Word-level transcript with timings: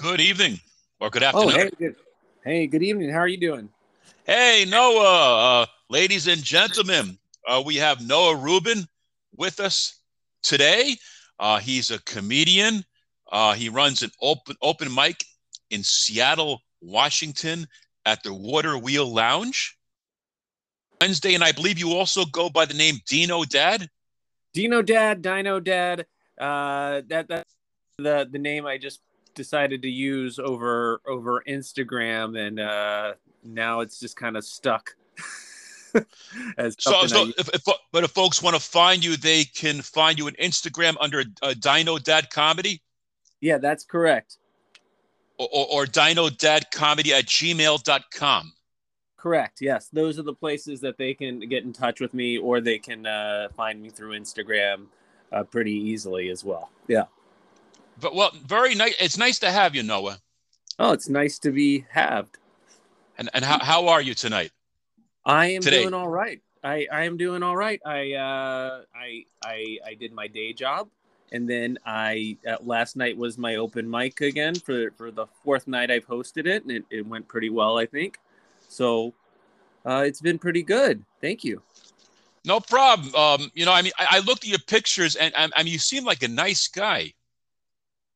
Good 0.00 0.20
evening 0.22 0.58
or 0.98 1.10
good 1.10 1.22
Oh, 1.22 1.50
afternoon. 1.50 1.60
hey, 1.60 1.70
good. 1.78 1.96
Hey, 2.42 2.66
good 2.66 2.82
evening. 2.82 3.10
How 3.10 3.18
are 3.18 3.28
you 3.28 3.36
doing? 3.36 3.68
Hey, 4.24 4.64
Noah, 4.66 5.62
uh, 5.62 5.66
ladies 5.90 6.26
and 6.26 6.42
gentlemen, 6.42 7.18
uh, 7.46 7.62
we 7.64 7.76
have 7.76 8.00
Noah 8.06 8.34
Rubin 8.34 8.86
with 9.36 9.60
us 9.60 10.00
today. 10.42 10.96
Uh, 11.38 11.58
he's 11.58 11.90
a 11.90 11.98
comedian. 12.04 12.82
Uh, 13.30 13.52
he 13.52 13.68
runs 13.68 14.02
an 14.02 14.10
open 14.22 14.56
open 14.62 14.94
mic 14.94 15.22
in 15.68 15.82
Seattle, 15.82 16.62
Washington, 16.80 17.66
at 18.06 18.22
the 18.22 18.32
Water 18.32 18.78
Wheel 18.78 19.06
Lounge 19.06 19.76
Wednesday, 21.02 21.34
and 21.34 21.44
I 21.44 21.52
believe 21.52 21.78
you 21.78 21.92
also 21.92 22.24
go 22.24 22.48
by 22.48 22.64
the 22.64 22.72
name 22.74 22.96
Dino 23.06 23.44
Dad. 23.44 23.86
Dino 24.54 24.80
Dad, 24.80 25.20
Dino 25.20 25.60
Dad. 25.60 26.06
Uh, 26.40 27.02
that 27.08 27.28
that's 27.28 27.54
the 27.98 28.26
the 28.30 28.38
name 28.38 28.64
I 28.64 28.78
just 28.78 29.00
decided 29.34 29.82
to 29.82 29.90
use 29.90 30.38
over 30.38 31.00
over 31.06 31.42
Instagram, 31.46 32.38
and 32.38 32.60
uh, 32.60 33.14
now 33.44 33.80
it's 33.80 33.98
just 33.98 34.16
kind 34.16 34.36
of 34.36 34.44
stuck. 34.44 34.90
As 36.56 36.76
So, 36.78 37.06
so 37.06 37.32
if, 37.36 37.48
if, 37.52 37.64
but 37.92 38.04
if 38.04 38.12
folks 38.12 38.42
want 38.42 38.54
to 38.54 38.62
find 38.62 39.04
you, 39.04 39.16
they 39.16 39.44
can 39.44 39.82
find 39.82 40.18
you 40.18 40.26
on 40.26 40.34
Instagram 40.34 40.94
under 41.00 41.24
uh, 41.42 41.54
Dino 41.58 41.98
Dad 41.98 42.30
Comedy. 42.30 42.80
yeah, 43.40 43.58
that's 43.58 43.84
correct. 43.84 44.36
or, 45.38 45.48
or, 45.52 45.82
or 45.82 45.86
Comedy 45.86 47.12
at 47.12 47.26
gmail.com. 47.26 48.52
Correct. 49.16 49.58
Yes, 49.60 49.88
those 49.92 50.18
are 50.18 50.22
the 50.22 50.32
places 50.32 50.80
that 50.80 50.96
they 50.96 51.12
can 51.12 51.40
get 51.40 51.64
in 51.64 51.72
touch 51.72 52.00
with 52.00 52.14
me, 52.14 52.38
or 52.38 52.60
they 52.60 52.78
can 52.78 53.04
uh, 53.04 53.48
find 53.54 53.82
me 53.82 53.90
through 53.90 54.18
Instagram 54.18 54.86
uh, 55.32 55.42
pretty 55.42 55.74
easily 55.74 56.30
as 56.30 56.42
well. 56.42 56.70
Yeah. 56.88 57.04
But 58.00 58.14
well, 58.14 58.32
very 58.46 58.74
nice. 58.74 58.94
It's 59.00 59.18
nice 59.18 59.38
to 59.40 59.50
have 59.50 59.74
you, 59.74 59.82
Noah. 59.82 60.18
Oh, 60.78 60.92
it's 60.92 61.08
nice 61.08 61.38
to 61.40 61.50
be 61.50 61.84
halved. 61.90 62.38
And 63.18 63.28
and 63.34 63.44
how, 63.44 63.58
how 63.62 63.88
are 63.88 64.00
you 64.00 64.14
tonight? 64.14 64.50
I 65.24 65.46
am 65.48 65.60
Today. 65.60 65.82
doing 65.82 65.94
all 65.94 66.08
right. 66.08 66.40
I, 66.64 66.86
I 66.90 67.04
am 67.04 67.16
doing 67.16 67.42
all 67.42 67.56
right. 67.56 67.80
I 67.84 68.12
uh 68.14 68.82
I 68.94 69.24
I 69.44 69.78
I 69.86 69.94
did 69.94 70.12
my 70.12 70.26
day 70.26 70.52
job, 70.52 70.88
and 71.32 71.48
then 71.48 71.78
I 71.84 72.36
uh, 72.48 72.56
last 72.62 72.96
night 72.96 73.16
was 73.16 73.38
my 73.38 73.56
open 73.56 73.88
mic 73.88 74.20
again 74.20 74.54
for 74.54 74.90
for 74.92 75.10
the 75.10 75.26
fourth 75.44 75.68
night 75.68 75.90
I've 75.90 76.06
hosted 76.06 76.46
it, 76.46 76.62
and 76.64 76.72
it, 76.72 76.84
it 76.90 77.06
went 77.06 77.28
pretty 77.28 77.50
well, 77.50 77.78
I 77.78 77.86
think. 77.86 78.18
So, 78.68 79.12
uh, 79.84 80.04
it's 80.06 80.20
been 80.20 80.38
pretty 80.38 80.62
good. 80.62 81.04
Thank 81.20 81.44
you. 81.44 81.62
No 82.44 82.60
problem. 82.60 83.14
Um, 83.14 83.50
you 83.54 83.66
know, 83.66 83.72
I 83.72 83.82
mean, 83.82 83.92
I, 83.98 84.06
I 84.12 84.18
looked 84.20 84.44
at 84.44 84.48
your 84.48 84.60
pictures, 84.60 85.16
and 85.16 85.34
I, 85.36 85.48
I 85.56 85.62
mean, 85.62 85.72
you 85.72 85.78
seem 85.78 86.04
like 86.04 86.22
a 86.22 86.28
nice 86.28 86.68
guy. 86.68 87.12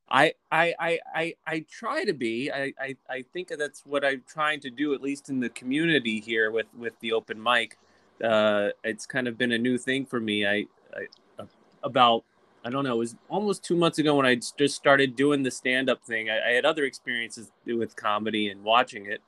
I 0.09 0.35
I 0.51 0.75
I 1.15 1.35
I, 1.47 1.65
try 1.71 2.05
to 2.05 2.13
be. 2.13 2.51
I, 2.51 2.73
I 2.79 2.97
I 3.09 3.25
think 3.33 3.49
that's 3.49 3.83
what 3.87 4.05
I'm 4.05 4.23
trying 4.29 4.61
to 4.61 4.71
do, 4.71 4.95
at 4.95 5.01
least 5.01 5.29
in 5.29 5.41
the 5.41 5.49
community 5.49 6.21
here 6.21 6.51
with 6.51 6.67
with 6.77 6.99
the 7.01 7.13
open 7.13 7.43
mic. 7.43 7.79
Uh, 8.23 8.69
it's 8.85 9.07
kind 9.07 9.27
of 9.27 9.37
been 9.39 9.53
a 9.53 9.59
new 9.59 9.77
thing 9.79 10.07
for 10.07 10.21
me. 10.21 10.47
I, 10.47 10.67
I 10.95 11.45
about 11.83 12.25
I 12.65 12.71
don't 12.71 12.85
know. 12.85 12.95
It 12.95 12.99
was 12.99 13.17
almost 13.29 13.65
two 13.65 13.77
months 13.77 13.99
ago 13.99 14.15
when 14.17 14.27
I 14.27 14.37
just 14.37 14.75
started 14.75 15.17
doing 15.17 15.43
the 15.43 15.51
stand 15.51 15.91
up 15.91 16.03
thing. 16.05 16.31
I, 16.31 16.51
I 16.51 16.53
had 16.53 16.65
other 16.65 16.85
experiences 16.85 17.51
with 17.67 17.97
comedy 17.97 18.49
and 18.49 18.63
watching 18.63 19.07
it, 19.07 19.21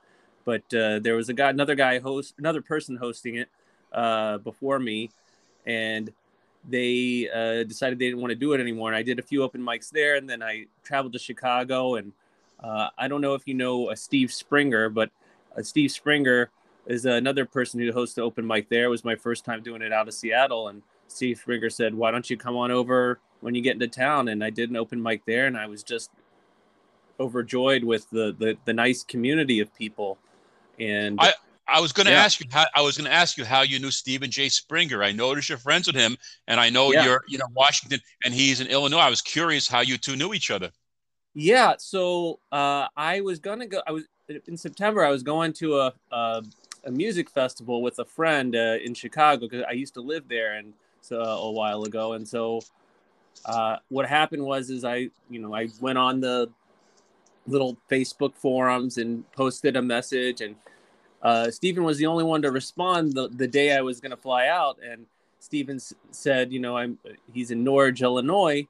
but 0.44 0.62
uh, 0.74 1.00
there 1.00 1.16
was 1.16 1.28
a 1.28 1.34
guy, 1.34 1.50
another 1.50 1.74
guy 1.74 1.98
host, 1.98 2.34
another 2.38 2.62
person 2.62 2.96
hosting 2.96 3.36
it 3.36 3.48
uh, 3.92 4.38
before 4.38 4.78
me, 4.78 5.10
and 5.66 6.12
they 6.68 7.28
uh, 7.32 7.64
decided 7.64 7.98
they 7.98 8.06
didn't 8.06 8.20
want 8.20 8.30
to 8.30 8.36
do 8.36 8.52
it 8.52 8.60
anymore. 8.60 8.88
And 8.88 8.96
I 8.96 9.02
did 9.02 9.18
a 9.18 9.22
few 9.22 9.42
open 9.42 9.60
mics 9.60 9.90
there, 9.90 10.16
and 10.16 10.28
then 10.28 10.42
I 10.42 10.66
traveled 10.82 11.12
to 11.12 11.18
Chicago. 11.18 11.96
And 11.96 12.12
uh, 12.62 12.88
I 12.98 13.08
don't 13.08 13.20
know 13.20 13.34
if 13.34 13.46
you 13.46 13.54
know 13.54 13.90
uh, 13.90 13.94
Steve 13.94 14.32
Springer, 14.32 14.88
but 14.88 15.10
uh, 15.56 15.62
Steve 15.62 15.90
Springer 15.90 16.50
is 16.86 17.04
another 17.04 17.44
person 17.44 17.80
who 17.80 17.92
hosts 17.92 18.14
the 18.14 18.22
open 18.22 18.46
mic 18.46 18.68
there. 18.68 18.84
It 18.84 18.88
was 18.88 19.04
my 19.04 19.16
first 19.16 19.44
time 19.44 19.62
doing 19.62 19.82
it 19.82 19.92
out 19.92 20.08
of 20.08 20.14
Seattle, 20.14 20.68
and 20.68 20.82
Steve 21.08 21.38
Springer 21.38 21.70
said, 21.70 21.94
"Why 21.94 22.10
don't 22.10 22.28
you 22.28 22.36
come 22.36 22.56
on 22.56 22.70
over 22.70 23.18
when 23.40 23.54
you 23.54 23.62
get 23.62 23.74
into 23.74 23.88
town?" 23.88 24.28
And 24.28 24.42
I 24.42 24.50
did 24.50 24.70
an 24.70 24.76
open 24.76 25.02
mic 25.02 25.24
there, 25.24 25.46
and 25.46 25.56
I 25.56 25.66
was 25.66 25.82
just 25.82 26.10
overjoyed 27.18 27.84
with 27.84 28.08
the 28.10 28.34
the, 28.38 28.56
the 28.64 28.72
nice 28.72 29.02
community 29.02 29.60
of 29.60 29.74
people. 29.74 30.18
And 30.78 31.18
I- 31.20 31.34
I 31.68 31.80
was 31.80 31.92
going 31.92 32.06
to 32.06 32.12
Yeah. 32.12 32.22
ask 32.24 32.40
you 32.40 32.46
how 32.50 32.66
I 32.74 32.80
was 32.80 32.96
going 32.96 33.06
to 33.10 33.12
ask 33.12 33.36
you 33.36 33.44
how 33.44 33.62
you 33.62 33.78
knew 33.78 33.90
Stephen 33.90 34.30
J. 34.30 34.48
Springer. 34.48 35.02
I 35.02 35.12
noticed 35.12 35.48
you're 35.48 35.58
friends 35.58 35.86
with 35.86 35.96
him, 35.96 36.16
and 36.46 36.60
I 36.60 36.70
know 36.70 36.92
Yeah. 36.92 37.04
you're 37.04 37.24
you 37.28 37.38
know 37.38 37.46
Washington, 37.54 38.00
and 38.24 38.32
he's 38.32 38.60
in 38.60 38.68
Illinois. 38.68 38.98
I 38.98 39.10
was 39.10 39.22
curious 39.22 39.66
how 39.68 39.80
you 39.80 39.98
two 39.98 40.16
knew 40.16 40.32
each 40.34 40.50
other. 40.50 40.70
Yeah, 41.34 41.74
so 41.78 42.40
uh, 42.52 42.88
I 42.96 43.20
was 43.20 43.38
gonna 43.38 43.66
go. 43.66 43.82
I 43.86 43.92
was 43.92 44.04
in 44.46 44.56
September. 44.56 45.04
I 45.04 45.10
was 45.10 45.22
going 45.22 45.52
to 45.54 45.78
a 45.80 45.92
a, 46.12 46.42
a 46.84 46.90
music 46.90 47.28
festival 47.30 47.82
with 47.82 47.98
a 47.98 48.04
friend 48.04 48.54
uh, 48.54 48.76
in 48.82 48.94
Chicago 48.94 49.48
because 49.48 49.64
I 49.68 49.72
used 49.72 49.94
to 49.94 50.00
live 50.00 50.28
there 50.28 50.54
and 50.54 50.72
so 51.00 51.20
a 51.20 51.50
while 51.50 51.84
ago. 51.84 52.14
And 52.14 52.26
so 52.26 52.60
uh, 53.44 53.76
what 53.88 54.08
happened 54.08 54.42
was 54.44 54.70
is 54.70 54.84
I 54.84 55.10
you 55.28 55.40
know 55.40 55.52
I 55.54 55.68
went 55.80 55.98
on 55.98 56.20
the 56.20 56.48
little 57.46 57.76
Facebook 57.90 58.34
forums 58.34 58.98
and 58.98 59.30
posted 59.32 59.76
a 59.76 59.82
message 59.82 60.40
and 60.40 60.56
uh, 61.26 61.50
Stephen 61.50 61.84
was 61.84 61.98
the 61.98 62.06
only 62.06 62.24
one 62.24 62.42
to 62.42 62.52
respond 62.52 63.14
the, 63.14 63.28
the 63.28 63.48
day 63.48 63.76
I 63.76 63.82
was 63.82 64.00
going 64.00 64.12
to 64.12 64.16
fly 64.16 64.48
out 64.48 64.78
and 64.84 65.06
Stephen 65.40 65.76
s- 65.76 65.94
said 66.12 66.52
you 66.52 66.60
know 66.60 66.76
I'm 66.76 66.98
he's 67.32 67.50
in 67.50 67.64
Norridge 67.64 68.02
Illinois 68.02 68.66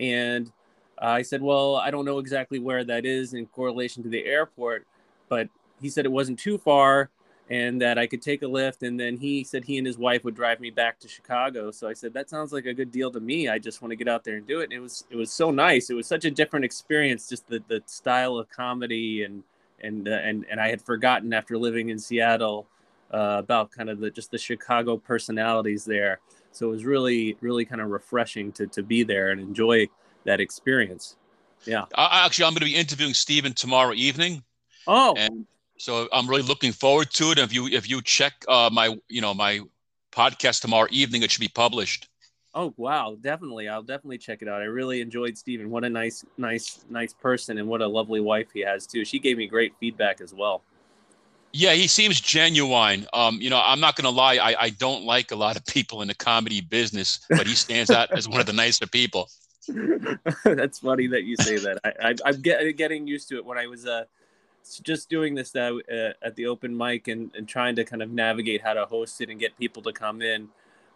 and 0.00 0.50
I 0.98 1.22
said, 1.22 1.42
Well, 1.42 1.76
I 1.76 1.90
don't 1.90 2.04
know 2.04 2.18
exactly 2.18 2.58
where 2.58 2.84
that 2.84 3.04
is 3.04 3.34
in 3.34 3.46
correlation 3.46 4.02
to 4.04 4.08
the 4.08 4.24
airport, 4.24 4.86
but 5.28 5.48
he 5.80 5.88
said 5.88 6.04
it 6.04 6.12
wasn't 6.12 6.38
too 6.38 6.58
far 6.58 7.10
and 7.50 7.80
that 7.82 7.98
I 7.98 8.06
could 8.06 8.22
take 8.22 8.42
a 8.42 8.48
lift. 8.48 8.82
And 8.82 8.98
then 8.98 9.18
he 9.18 9.44
said 9.44 9.64
he 9.64 9.78
and 9.78 9.86
his 9.86 9.98
wife 9.98 10.24
would 10.24 10.34
drive 10.34 10.60
me 10.60 10.70
back 10.70 10.98
to 11.00 11.08
Chicago. 11.08 11.70
So 11.70 11.88
I 11.88 11.92
said, 11.92 12.14
That 12.14 12.30
sounds 12.30 12.52
like 12.52 12.66
a 12.66 12.74
good 12.74 12.92
deal 12.92 13.10
to 13.12 13.20
me. 13.20 13.48
I 13.48 13.58
just 13.58 13.82
want 13.82 13.90
to 13.92 13.96
get 13.96 14.08
out 14.08 14.24
there 14.24 14.36
and 14.36 14.46
do 14.46 14.60
it. 14.60 14.64
And 14.64 14.72
it 14.74 14.80
was 14.80 15.04
it 15.10 15.16
was 15.16 15.32
so 15.32 15.50
nice. 15.50 15.90
It 15.90 15.94
was 15.94 16.06
such 16.06 16.24
a 16.24 16.30
different 16.30 16.64
experience, 16.64 17.28
just 17.28 17.48
the, 17.48 17.62
the 17.68 17.82
style 17.86 18.36
of 18.36 18.48
comedy 18.50 19.24
and 19.24 19.42
and 19.84 20.08
uh, 20.08 20.12
and 20.12 20.44
and 20.50 20.60
I 20.60 20.68
had 20.68 20.82
forgotten 20.82 21.32
after 21.32 21.56
living 21.58 21.90
in 21.90 21.98
Seattle 21.98 22.66
uh, 23.12 23.36
about 23.38 23.70
kind 23.70 23.90
of 23.90 24.00
the 24.00 24.10
just 24.10 24.30
the 24.30 24.38
Chicago 24.38 24.96
personalities 24.96 25.84
there. 25.84 26.20
So 26.52 26.68
it 26.68 26.70
was 26.70 26.84
really 26.84 27.36
really 27.40 27.64
kind 27.64 27.80
of 27.80 27.90
refreshing 27.90 28.52
to 28.52 28.66
to 28.68 28.82
be 28.82 29.02
there 29.02 29.30
and 29.30 29.40
enjoy 29.40 29.88
that 30.24 30.40
experience. 30.40 31.16
Yeah. 31.66 31.84
I, 31.94 32.26
actually, 32.26 32.46
I'm 32.46 32.52
going 32.52 32.60
to 32.60 32.66
be 32.66 32.76
interviewing 32.76 33.14
Stephen 33.14 33.54
tomorrow 33.54 33.94
evening. 33.94 34.42
Oh, 34.86 35.14
and 35.16 35.46
so 35.78 36.08
I'm 36.12 36.28
really 36.28 36.42
looking 36.42 36.72
forward 36.72 37.10
to 37.12 37.30
it. 37.30 37.38
If 37.38 37.54
you 37.54 37.66
if 37.68 37.88
you 37.88 38.02
check 38.02 38.32
uh, 38.48 38.70
my 38.72 38.98
you 39.08 39.20
know 39.20 39.34
my 39.34 39.60
podcast 40.12 40.60
tomorrow 40.60 40.88
evening, 40.90 41.22
it 41.22 41.30
should 41.30 41.40
be 41.40 41.48
published. 41.48 42.08
Oh, 42.54 42.74
wow! 42.76 43.16
Definitely, 43.20 43.68
I'll 43.68 43.82
definitely 43.82 44.18
check 44.18 44.42
it 44.42 44.48
out. 44.48 44.62
I 44.62 44.66
really 44.66 45.00
enjoyed 45.00 45.36
Steven. 45.36 45.70
What 45.70 45.84
a 45.84 45.88
nice, 45.90 46.24
nice, 46.38 46.84
nice 46.88 47.12
person, 47.12 47.58
and 47.58 47.68
what 47.68 47.82
a 47.82 47.86
lovely 47.86 48.20
wife 48.20 48.48
he 48.52 48.60
has 48.60 48.86
too. 48.86 49.04
She 49.04 49.18
gave 49.18 49.36
me 49.36 49.46
great 49.46 49.74
feedback 49.78 50.20
as 50.20 50.34
well. 50.34 50.62
Yeah, 51.56 51.74
he 51.74 51.86
seems 51.86 52.20
genuine. 52.20 53.06
Um, 53.12 53.38
you 53.40 53.48
know, 53.48 53.62
I'm 53.64 53.78
not 53.78 53.94
going 53.94 54.06
to 54.06 54.10
lie. 54.10 54.38
I, 54.38 54.56
I 54.58 54.70
don't 54.70 55.04
like 55.04 55.30
a 55.30 55.36
lot 55.36 55.56
of 55.56 55.64
people 55.66 56.02
in 56.02 56.08
the 56.08 56.14
comedy 56.14 56.60
business, 56.60 57.24
but 57.28 57.46
he 57.46 57.54
stands 57.54 57.92
out 57.92 58.10
as 58.10 58.28
one 58.28 58.40
of 58.40 58.46
the 58.46 58.52
nicer 58.52 58.88
people. 58.88 59.30
That's 60.44 60.80
funny 60.80 61.06
that 61.06 61.22
you 61.22 61.36
say 61.36 61.58
that. 61.58 61.78
I, 61.84 62.10
I, 62.10 62.14
I'm 62.26 62.40
get, 62.40 62.76
getting 62.76 63.06
used 63.06 63.28
to 63.28 63.36
it. 63.36 63.44
When 63.44 63.56
I 63.56 63.68
was 63.68 63.86
uh, 63.86 64.06
just 64.82 65.08
doing 65.08 65.36
this 65.36 65.54
uh, 65.54 65.78
at 66.22 66.34
the 66.34 66.46
open 66.46 66.76
mic 66.76 67.06
and, 67.06 67.30
and 67.36 67.46
trying 67.46 67.76
to 67.76 67.84
kind 67.84 68.02
of 68.02 68.10
navigate 68.10 68.60
how 68.60 68.72
to 68.72 68.84
host 68.86 69.20
it 69.20 69.30
and 69.30 69.38
get 69.38 69.56
people 69.56 69.82
to 69.82 69.92
come 69.92 70.22
in, 70.22 70.48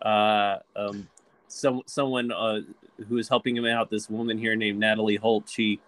uh, 0.02 0.56
um, 0.74 1.08
some 1.48 1.82
someone 1.86 2.30
uh, 2.30 2.60
who 3.08 3.16
was 3.16 3.28
helping 3.28 3.56
him 3.56 3.66
out, 3.66 3.90
this 3.90 4.08
woman 4.08 4.38
here 4.38 4.54
named 4.54 4.78
Natalie 4.78 5.16
Holt, 5.16 5.48
she 5.48 5.80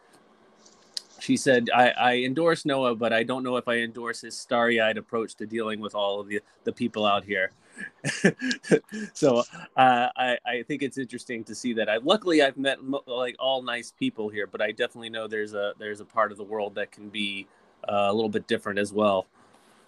she 1.21 1.37
said, 1.37 1.69
I, 1.75 1.91
I 1.91 2.17
endorse 2.19 2.65
Noah, 2.65 2.95
but 2.97 3.13
I 3.13 3.23
don't 3.23 3.43
know 3.43 3.57
if 3.57 3.69
I 3.69 3.79
endorse 3.79 4.23
his 4.23 4.37
starry 4.37 4.81
eyed 4.81 4.97
approach 4.97 5.35
to 5.37 5.47
dealing 5.47 5.81
with 5.81 5.95
all 5.95 6.21
of 6.21 6.29
the, 6.29 6.41
the 6.65 6.73
people 6.73 7.05
out 7.05 7.25
here. 7.25 7.53
so 9.13 9.39
uh, 9.77 10.09
I, 10.17 10.39
I 10.47 10.63
think 10.67 10.83
it's 10.83 10.99
interesting 10.99 11.45
to 11.45 11.55
see 11.55 11.73
that. 11.75 11.89
I 11.89 11.99
luckily 11.99 12.43
I've 12.43 12.57
met 12.57 12.79
like 13.07 13.37
all 13.39 13.63
nice 13.63 13.93
people 13.99 14.29
here, 14.29 14.47
but 14.47 14.61
I 14.61 14.73
definitely 14.73 15.11
know 15.11 15.29
there's 15.29 15.55
a 15.55 15.73
there's 15.79 16.01
a 16.01 16.05
part 16.05 16.33
of 16.33 16.39
the 16.39 16.45
world 16.45 16.75
that 16.75 16.91
can 16.91 17.09
be 17.09 17.47
uh, 17.89 18.09
a 18.09 18.13
little 18.13 18.29
bit 18.29 18.47
different 18.47 18.79
as 18.79 18.93
well. 18.93 19.27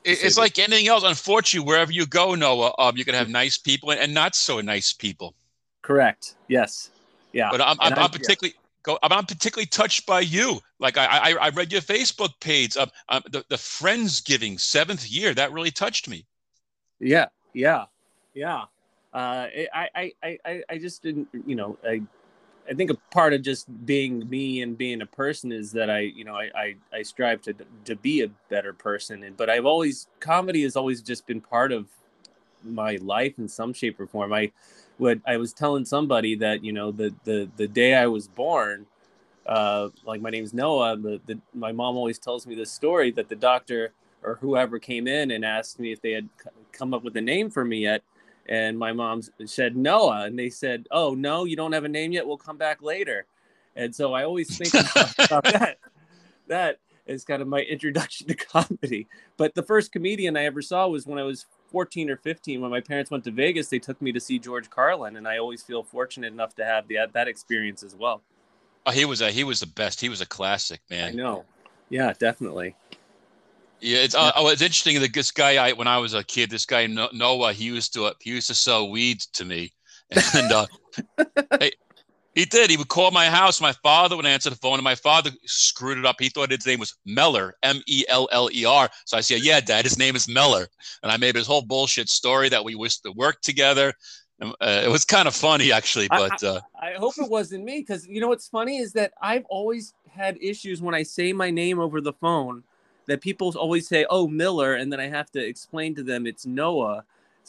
It, 0.05 0.23
it's 0.23 0.39
like 0.39 0.59
anything 0.59 0.89
else. 0.89 1.03
Unfortunately, 1.05 1.67
wherever 1.67 1.93
you 1.93 2.07
go, 2.07 2.35
Noah, 2.35 2.73
um, 2.79 2.97
you're 2.97 3.05
to 3.05 3.13
have 3.17 3.29
nice 3.29 3.59
people 3.59 3.91
and, 3.91 4.01
and 4.01 4.15
not 4.15 4.35
so 4.35 4.61
nice 4.61 4.93
people. 4.93 5.35
Correct. 5.83 6.37
Yes. 6.49 6.91
Yeah. 7.33 7.49
But 7.51 7.61
I'm, 7.61 7.77
I'm, 7.81 7.93
I'm 7.95 8.11
particularly 8.11 8.55
go. 8.83 8.99
I'm, 9.03 9.13
I'm 9.13 9.27
particularly 9.27 9.67
touched 9.67 10.07
by 10.07 10.21
you. 10.21 10.61
Like 10.79 10.97
I, 10.97 11.07
I, 11.07 11.37
I 11.41 11.49
read 11.51 11.73
your 11.73 11.83
Facebook 11.83 12.31
page. 12.41 12.77
Um, 12.77 12.91
um, 13.09 13.23
the 13.31 13.45
the 13.49 13.57
Friendsgiving 13.57 14.59
seventh 14.59 15.11
year 15.11 15.35
that 15.35 15.53
really 15.53 15.71
touched 15.71 16.09
me. 16.09 16.27
Yeah, 17.01 17.27
yeah, 17.53 17.87
yeah. 18.35 18.65
Uh, 19.15 19.47
I, 19.75 19.89
I, 19.95 20.13
I, 20.23 20.39
I, 20.45 20.63
I 20.71 20.79
just 20.79 21.03
didn't, 21.03 21.29
you 21.47 21.55
know, 21.55 21.77
I, 21.85 22.01
I 22.71 22.73
think 22.73 22.91
a 22.91 22.95
part 23.11 23.35
of 23.35 23.43
just 23.43 23.67
being 23.85 24.27
me 24.31 24.63
and 24.63 24.79
being 24.79 25.03
a 25.03 25.07
person 25.07 25.53
is 25.53 25.73
that 25.73 25.91
I, 25.91 25.99
you 25.99 26.25
know, 26.25 26.35
I, 26.35 26.51
I, 26.55 26.77
I 26.95 27.03
strive 27.03 27.43
to 27.43 27.55
to 27.85 27.97
be 27.97 28.23
a 28.23 28.29
better 28.49 28.73
person. 28.73 29.25
And 29.25 29.37
but 29.37 29.51
I've 29.51 29.67
always 29.67 30.07
comedy 30.21 30.63
has 30.63 30.77
always 30.77 31.03
just 31.03 31.27
been 31.27 31.41
part 31.41 31.73
of 31.73 31.89
my 32.65 32.97
life 33.03 33.39
in 33.39 33.49
some 33.49 33.73
shape 33.73 33.99
or 33.99 34.07
form. 34.07 34.33
I 34.33 34.53
would 35.03 35.23
I 35.27 35.37
was 35.37 35.53
telling 35.53 35.85
somebody 35.85 36.35
that 36.37 36.65
you 36.65 36.73
know 36.73 36.91
the 36.91 37.15
the 37.25 37.51
the 37.57 37.69
day 37.69 37.95
I 37.95 38.07
was 38.07 38.29
born, 38.29 38.87
uh, 39.47 39.91
like 40.05 40.21
my 40.21 40.31
name's 40.31 40.55
Noah. 40.55 40.97
The, 40.97 41.21
the 41.27 41.39
my 41.55 41.73
mom 41.73 41.97
always 41.97 42.19
tells 42.19 42.47
me 42.47 42.55
this 42.55 42.73
story 42.73 43.11
that 43.13 43.29
the 43.29 43.37
doctor 43.37 43.93
or 44.23 44.39
whoever 44.41 44.79
came 44.79 45.07
in 45.07 45.33
and 45.33 45.45
asked 45.45 45.79
me 45.81 45.93
if 45.93 46.01
they 46.01 46.13
had 46.13 46.29
come 46.71 46.95
up 46.95 47.03
with 47.03 47.17
a 47.17 47.21
name 47.21 47.51
for 47.51 47.65
me 47.65 47.79
yet 47.81 48.03
and 48.47 48.79
my 48.79 48.93
mom 48.93 49.23
said 49.45 49.77
Noah, 49.77 50.25
and 50.25 50.39
they 50.39 50.51
said, 50.51 50.87
"Oh 50.91 51.15
no, 51.15 51.45
you 51.45 51.57
don't 51.57 51.73
have 51.73 51.85
a 51.85 51.89
name 51.89 52.13
yet. 52.13 52.27
We'll 52.27 52.37
come 52.37 52.57
back 52.57 52.83
later." 52.83 53.27
And 53.77 53.95
so 53.95 54.13
I 54.13 54.25
always 54.25 54.57
think 54.57 54.75
about 55.19 55.45
that. 55.53 55.79
That 56.49 56.79
is 57.07 57.25
kind 57.25 57.41
of 57.41 57.49
my 57.49 57.61
introduction 57.61 58.27
to 58.29 58.35
comedy. 58.35 59.07
But 59.37 59.55
the 59.55 59.63
first 59.63 59.93
comedian 59.93 60.37
I 60.37 60.45
ever 60.45 60.61
saw 60.61 60.89
was 60.89 61.07
when 61.07 61.19
I 61.19 61.23
was 61.23 61.47
14 61.73 62.11
or 62.11 62.17
15. 62.17 62.61
When 62.61 62.71
my 62.71 62.81
parents 62.81 63.11
went 63.11 63.25
to 63.25 63.31
Vegas, 63.31 63.69
they 63.69 63.79
took 63.79 64.01
me 64.01 64.13
to 64.13 64.21
see 64.21 64.39
George 64.39 64.71
Carlin, 64.71 65.17
and 65.17 65.27
I 65.27 65.39
always 65.39 65.63
feel 65.63 65.83
fortunate 65.83 66.33
enough 66.33 66.55
to 66.57 66.65
have 66.65 66.87
the, 66.87 66.99
that 67.13 67.27
experience 67.27 67.83
as 67.83 67.97
well. 67.97 68.23
Oh, 68.87 68.91
he 68.91 69.05
was 69.05 69.21
a 69.21 69.31
he 69.31 69.45
was 69.45 69.61
the 69.61 69.67
best. 69.67 70.01
He 70.01 70.09
was 70.09 70.21
a 70.21 70.27
classic, 70.27 70.81
man. 70.91 71.09
I 71.09 71.13
know. 71.13 71.45
Yeah, 71.89 72.13
definitely. 72.19 72.75
Yeah, 73.81 73.99
it's 73.99 74.15
uh, 74.15 74.33
oh, 74.37 74.49
it's 74.49 74.63
interesting 74.63 75.01
that 75.01 75.13
this 75.13 75.31
guy, 75.31 75.65
I 75.65 75.73
when 75.73 75.89
I 75.89 75.99
was 75.99 76.15
a 76.15 76.23
kid, 76.23 76.51
this 76.51 76.67
guy 76.67 76.87
Noah, 76.87 77.53
he 77.53 77.65
used 77.65 77.93
to 77.95 78.13
he 78.21 78.31
used 78.31 78.49
to 78.49 78.55
sell 78.55 78.91
weeds 78.91 79.27
to 79.27 79.45
me, 79.45 79.73
and 80.35 80.53
uh, 80.53 80.67
hey, 81.61 81.73
he 82.35 82.47
did. 82.47 82.71
He 82.71 82.77
would 82.77 82.89
call 82.89 83.11
my 83.11 83.27
house. 83.27 83.61
My 83.61 83.73
father 83.73 84.17
would 84.17 84.25
answer 84.25 84.49
the 84.49 84.57
phone, 84.57 84.75
and 84.75 84.85
my 84.85 84.95
father 84.95 85.31
screwed 85.45 85.99
it 85.99 86.07
up. 86.07 86.17
He 86.19 86.31
thought 86.31 86.51
his 86.51 86.67
name 86.67 86.81
was 86.81 86.95
Meller, 87.05 87.57
M 87.63 87.83
E 87.87 88.05
L 88.09 88.29
L 88.33 88.49
E 88.53 88.65
R. 88.65 88.89
So 89.05 89.17
I 89.17 89.21
said, 89.21 89.43
"Yeah, 89.43 89.61
Dad, 89.61 89.85
his 89.85 89.99
name 89.99 90.17
is 90.17 90.29
Meller," 90.29 90.69
and 91.03 91.13
I 91.13 91.17
made 91.19 91.35
this 91.35 91.47
whole 91.47 91.63
bullshit 91.63 92.09
story 92.09 92.49
that 92.49 92.65
we 92.65 92.75
used 92.75 93.03
to 93.05 93.13
work 93.13 93.41
together. 93.43 93.93
Uh, 94.41 94.83
it 94.85 94.91
was 94.91 95.05
kind 95.05 95.29
of 95.29 95.35
funny, 95.35 95.71
actually, 95.71 96.09
but 96.09 96.43
uh, 96.43 96.61
I, 96.81 96.93
I 96.93 96.95
hope 96.95 97.15
it 97.19 97.31
wasn't 97.31 97.65
me 97.65 97.79
because 97.79 98.07
you 98.09 98.21
know 98.21 98.29
what's 98.29 98.49
funny 98.49 98.79
is 98.79 98.93
that 98.95 99.13
I've 99.21 99.45
always 99.45 99.95
had 100.11 100.37
issues 100.41 100.81
when 100.83 100.95
I 100.95 101.03
say 101.03 101.33
my 101.33 101.51
name 101.51 101.79
over 101.79 102.01
the 102.01 102.13
phone 102.15 102.65
that 103.07 103.21
people 103.21 103.53
always 103.57 103.87
say, 103.87 104.07
"Oh, 104.09 104.27
Miller," 104.27 104.75
and 104.75 104.91
then 104.91 105.01
I 105.01 105.09
have 105.09 105.31
to 105.33 105.45
explain 105.45 105.95
to 105.97 106.03
them 106.03 106.27
it's 106.27 106.47
Noah. 106.47 107.05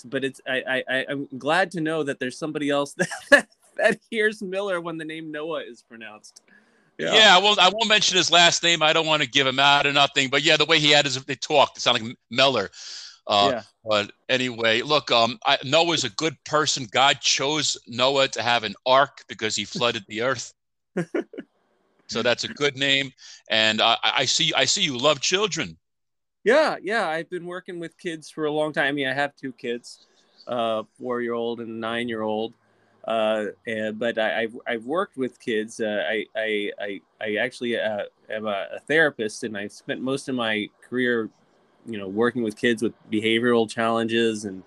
But 0.06 0.24
it's 0.24 0.42
I 0.48 0.84
I 0.88 1.06
I'm 1.10 1.28
glad 1.38 1.72
to 1.72 1.82
know 1.82 2.04
that 2.04 2.20
there's 2.20 2.38
somebody 2.38 2.70
else 2.70 2.94
that 3.30 3.48
that 3.78 4.00
hears 4.10 4.42
Miller 4.42 4.82
when 4.82 4.98
the 4.98 5.06
name 5.06 5.32
Noah 5.32 5.64
is 5.64 5.82
pronounced. 5.82 6.42
Yeah. 7.00 7.14
yeah, 7.16 7.36
I 7.36 7.40
won't. 7.40 7.60
I 7.60 7.70
won't 7.70 7.88
mention 7.88 8.18
his 8.18 8.30
last 8.30 8.62
name. 8.62 8.84
I 8.84 8.94
don't 8.94 9.08
want 9.08 9.24
to 9.24 9.28
give 9.28 9.48
him 9.48 9.60
out 9.60 9.88
or 9.88 9.94
nothing. 9.94 10.30
But 10.30 10.44
yeah, 10.44 10.58
the 10.58 10.66
way 10.66 10.80
he 10.80 10.92
had 10.92 11.06
his, 11.06 11.22
they 11.26 11.36
talked, 11.36 11.78
it 11.78 11.82
sounded 11.82 12.04
like 12.04 12.18
Meller. 12.30 12.70
Uh, 13.26 13.50
yeah. 13.54 13.62
But 13.84 14.12
anyway, 14.30 14.82
look, 14.82 15.12
um, 15.12 15.40
I, 15.46 15.58
Noah's 15.64 16.04
a 16.04 16.10
good 16.12 16.36
person. 16.44 16.88
God 16.92 17.20
chose 17.20 17.78
Noah 17.88 18.28
to 18.30 18.44
have 18.44 18.64
an 18.64 18.76
ark 18.86 19.24
because 19.28 19.56
he 19.56 19.66
flooded 19.66 20.06
the 20.08 20.22
earth. 20.22 20.54
So 22.14 22.22
that's 22.22 22.44
a 22.44 22.48
good 22.48 22.78
name. 22.78 23.12
And 23.50 23.82
uh, 23.82 23.98
I 24.04 24.26
see, 24.26 24.54
I 24.54 24.66
see 24.66 24.84
you 24.84 24.98
love 24.98 25.20
children. 25.20 25.78
Yeah, 26.44 26.76
yeah. 26.82 27.08
I've 27.08 27.30
been 27.30 27.46
working 27.46 27.80
with 27.80 27.98
kids 27.98 28.30
for 28.30 28.46
a 28.46 28.52
long 28.52 28.72
time. 28.74 28.88
I 28.88 28.92
mean, 28.92 29.08
I 29.08 29.14
have 29.14 29.36
two 29.36 29.52
kids, 29.54 30.06
uh, 30.48 30.84
four 31.00 31.22
year 31.22 31.34
old 31.34 31.60
and 31.60 31.80
nine 31.80 32.08
year 32.08 32.22
old. 32.22 32.54
Uh, 33.06 33.48
and, 33.68 34.00
but 34.00 34.18
I, 34.18 34.42
have 34.42 34.58
I've 34.66 34.86
worked 34.86 35.18
with 35.18 35.40
kids. 35.40 35.80
Uh, 35.80 36.04
I, 36.08 36.26
I, 36.36 36.72
I, 36.80 37.02
I 37.22 37.36
actually 37.36 37.78
uh, 37.78 38.04
am 38.30 38.46
a, 38.46 38.68
a 38.76 38.80
therapist, 38.88 39.44
and 39.44 39.58
I 39.58 39.68
spent 39.68 40.02
most 40.02 40.30
of 40.30 40.36
my 40.36 40.70
career, 40.88 41.30
you 41.86 41.98
know, 41.98 42.08
working 42.08 42.44
with 42.44 42.56
kids 42.56 42.82
with 42.82 42.94
behavioral 43.12 43.70
challenges 43.70 44.46
and 44.46 44.64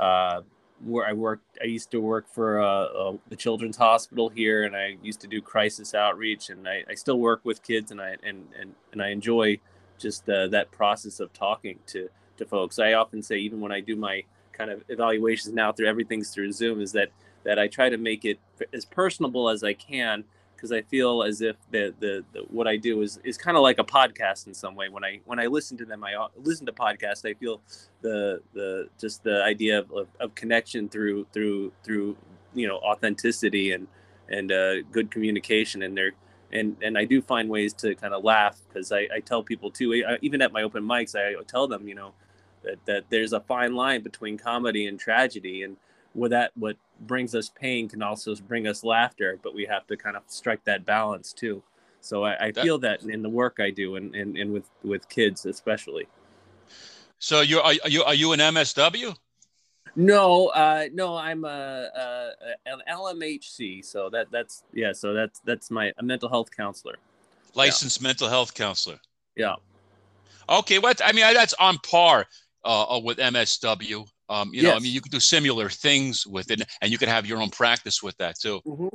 uh, 0.00 0.40
where 0.84 1.06
I 1.06 1.12
worked. 1.12 1.58
I 1.62 1.66
used 1.66 1.90
to 1.92 2.00
work 2.00 2.26
for 2.32 2.60
uh, 2.60 3.12
the 3.28 3.36
Children's 3.36 3.76
Hospital 3.76 4.28
here, 4.28 4.64
and 4.64 4.74
I 4.74 4.96
used 5.02 5.20
to 5.20 5.28
do 5.28 5.40
crisis 5.40 5.94
outreach. 5.94 6.50
And 6.50 6.66
I, 6.66 6.82
I 6.88 6.94
still 6.94 7.20
work 7.20 7.40
with 7.44 7.62
kids, 7.62 7.92
and 7.92 8.00
I 8.00 8.16
and 8.24 8.48
and, 8.58 8.74
and 8.92 9.02
I 9.02 9.10
enjoy 9.10 9.60
just 9.98 10.28
uh, 10.28 10.48
that 10.48 10.72
process 10.72 11.20
of 11.20 11.32
talking 11.32 11.78
to 11.88 12.08
to 12.38 12.46
folks. 12.46 12.80
I 12.80 12.94
often 12.94 13.22
say, 13.22 13.36
even 13.36 13.60
when 13.60 13.70
I 13.70 13.80
do 13.80 13.94
my 13.94 14.24
kind 14.52 14.70
of 14.70 14.82
evaluations 14.88 15.54
now 15.54 15.70
through 15.72 15.86
everything's 15.86 16.30
through 16.30 16.50
Zoom, 16.52 16.80
is 16.80 16.92
that 16.92 17.10
that 17.44 17.58
I 17.58 17.68
try 17.68 17.88
to 17.88 17.96
make 17.96 18.24
it 18.24 18.38
as 18.72 18.84
personable 18.84 19.48
as 19.48 19.64
I 19.64 19.72
can 19.72 20.24
because 20.60 20.72
I 20.72 20.82
feel 20.82 21.22
as 21.22 21.40
if 21.40 21.56
the, 21.70 21.94
the, 22.00 22.22
the 22.34 22.40
what 22.50 22.68
I 22.68 22.76
do 22.76 23.00
is 23.00 23.18
is 23.24 23.38
kind 23.38 23.56
of 23.56 23.62
like 23.62 23.78
a 23.78 23.84
podcast 23.84 24.46
in 24.46 24.52
some 24.52 24.74
way. 24.74 24.88
When 24.90 25.04
I 25.04 25.20
when 25.24 25.38
I 25.38 25.46
listen 25.46 25.78
to 25.78 25.86
them, 25.86 26.04
I 26.04 26.26
listen 26.36 26.66
to 26.66 26.72
podcasts. 26.72 27.28
I 27.28 27.34
feel 27.34 27.62
the 28.02 28.42
the 28.52 28.88
just 29.00 29.24
the 29.24 29.42
idea 29.42 29.78
of, 29.78 29.90
of, 29.90 30.08
of 30.20 30.34
connection 30.34 30.88
through 30.88 31.26
through 31.32 31.72
through 31.82 32.16
you 32.54 32.68
know 32.68 32.76
authenticity 32.78 33.72
and 33.72 33.86
and 34.28 34.52
uh, 34.52 34.82
good 34.92 35.10
communication 35.10 35.82
and 35.82 35.96
there 35.96 36.12
and 36.52 36.76
and 36.82 36.98
I 36.98 37.04
do 37.04 37.22
find 37.22 37.48
ways 37.48 37.72
to 37.74 37.94
kind 37.94 38.12
of 38.12 38.24
laugh 38.24 38.58
because 38.68 38.92
I, 38.92 39.08
I 39.14 39.20
tell 39.20 39.42
people 39.42 39.70
too 39.70 40.18
even 40.20 40.42
at 40.42 40.52
my 40.52 40.62
open 40.62 40.82
mics 40.82 41.14
I 41.14 41.40
tell 41.44 41.68
them 41.68 41.88
you 41.88 41.94
know 41.94 42.12
that 42.62 42.84
that 42.86 43.04
there's 43.08 43.32
a 43.32 43.40
fine 43.40 43.74
line 43.74 44.02
between 44.02 44.36
comedy 44.36 44.86
and 44.86 44.98
tragedy 44.98 45.62
and 45.62 45.76
what 46.12 46.30
that 46.30 46.52
what 46.56 46.76
brings 47.00 47.34
us 47.34 47.48
pain 47.48 47.88
can 47.88 48.02
also 48.02 48.34
bring 48.36 48.66
us 48.66 48.84
laughter 48.84 49.38
but 49.42 49.54
we 49.54 49.64
have 49.64 49.86
to 49.86 49.96
kind 49.96 50.16
of 50.16 50.22
strike 50.26 50.62
that 50.64 50.84
balance 50.84 51.32
too. 51.32 51.62
So 52.00 52.24
i, 52.24 52.46
I 52.46 52.50
that, 52.52 52.64
feel 52.64 52.78
that 52.78 53.02
in 53.02 53.22
the 53.22 53.28
work 53.28 53.58
i 53.60 53.70
do 53.70 53.96
and, 53.96 54.14
and, 54.14 54.36
and 54.36 54.52
with 54.52 54.68
with 54.82 55.08
kids 55.08 55.46
especially. 55.46 56.08
So 57.18 57.42
you 57.42 57.60
are 57.60 57.74
you 57.86 58.02
are 58.02 58.14
you 58.14 58.32
an 58.32 58.40
msw 58.40 59.16
no 59.96 60.48
uh 60.48 60.86
no 60.92 61.16
i'm 61.16 61.44
a, 61.44 61.48
a, 61.48 62.32
an 62.66 62.80
lmhc 62.88 63.84
so 63.84 64.08
that 64.08 64.30
that's 64.30 64.62
yeah 64.72 64.92
so 64.92 65.12
that's 65.12 65.40
that's 65.40 65.70
my 65.70 65.92
a 65.98 66.02
mental 66.02 66.28
health 66.28 66.50
counselor. 66.54 66.96
Licensed 67.54 68.00
yeah. 68.00 68.06
mental 68.06 68.28
health 68.28 68.54
counselor. 68.54 69.00
Yeah. 69.36 69.56
Okay 70.48 70.78
what 70.78 71.00
i 71.04 71.12
mean 71.12 71.34
that's 71.34 71.54
on 71.54 71.78
par 71.78 72.26
uh, 72.64 73.00
with 73.02 73.18
msw 73.18 74.06
um, 74.30 74.50
you 74.54 74.62
know, 74.62 74.72
I 74.72 74.78
mean, 74.78 74.94
you 74.94 75.00
could 75.00 75.10
do 75.10 75.18
similar 75.18 75.68
things 75.68 76.24
with 76.24 76.52
it, 76.52 76.62
and 76.80 76.92
you 76.92 76.98
could 76.98 77.08
have 77.08 77.26
your 77.26 77.42
own 77.42 77.50
practice 77.50 78.00
with 78.00 78.16
that 78.18 78.38
too. 78.38 78.60
Mm-hmm. 78.64 78.88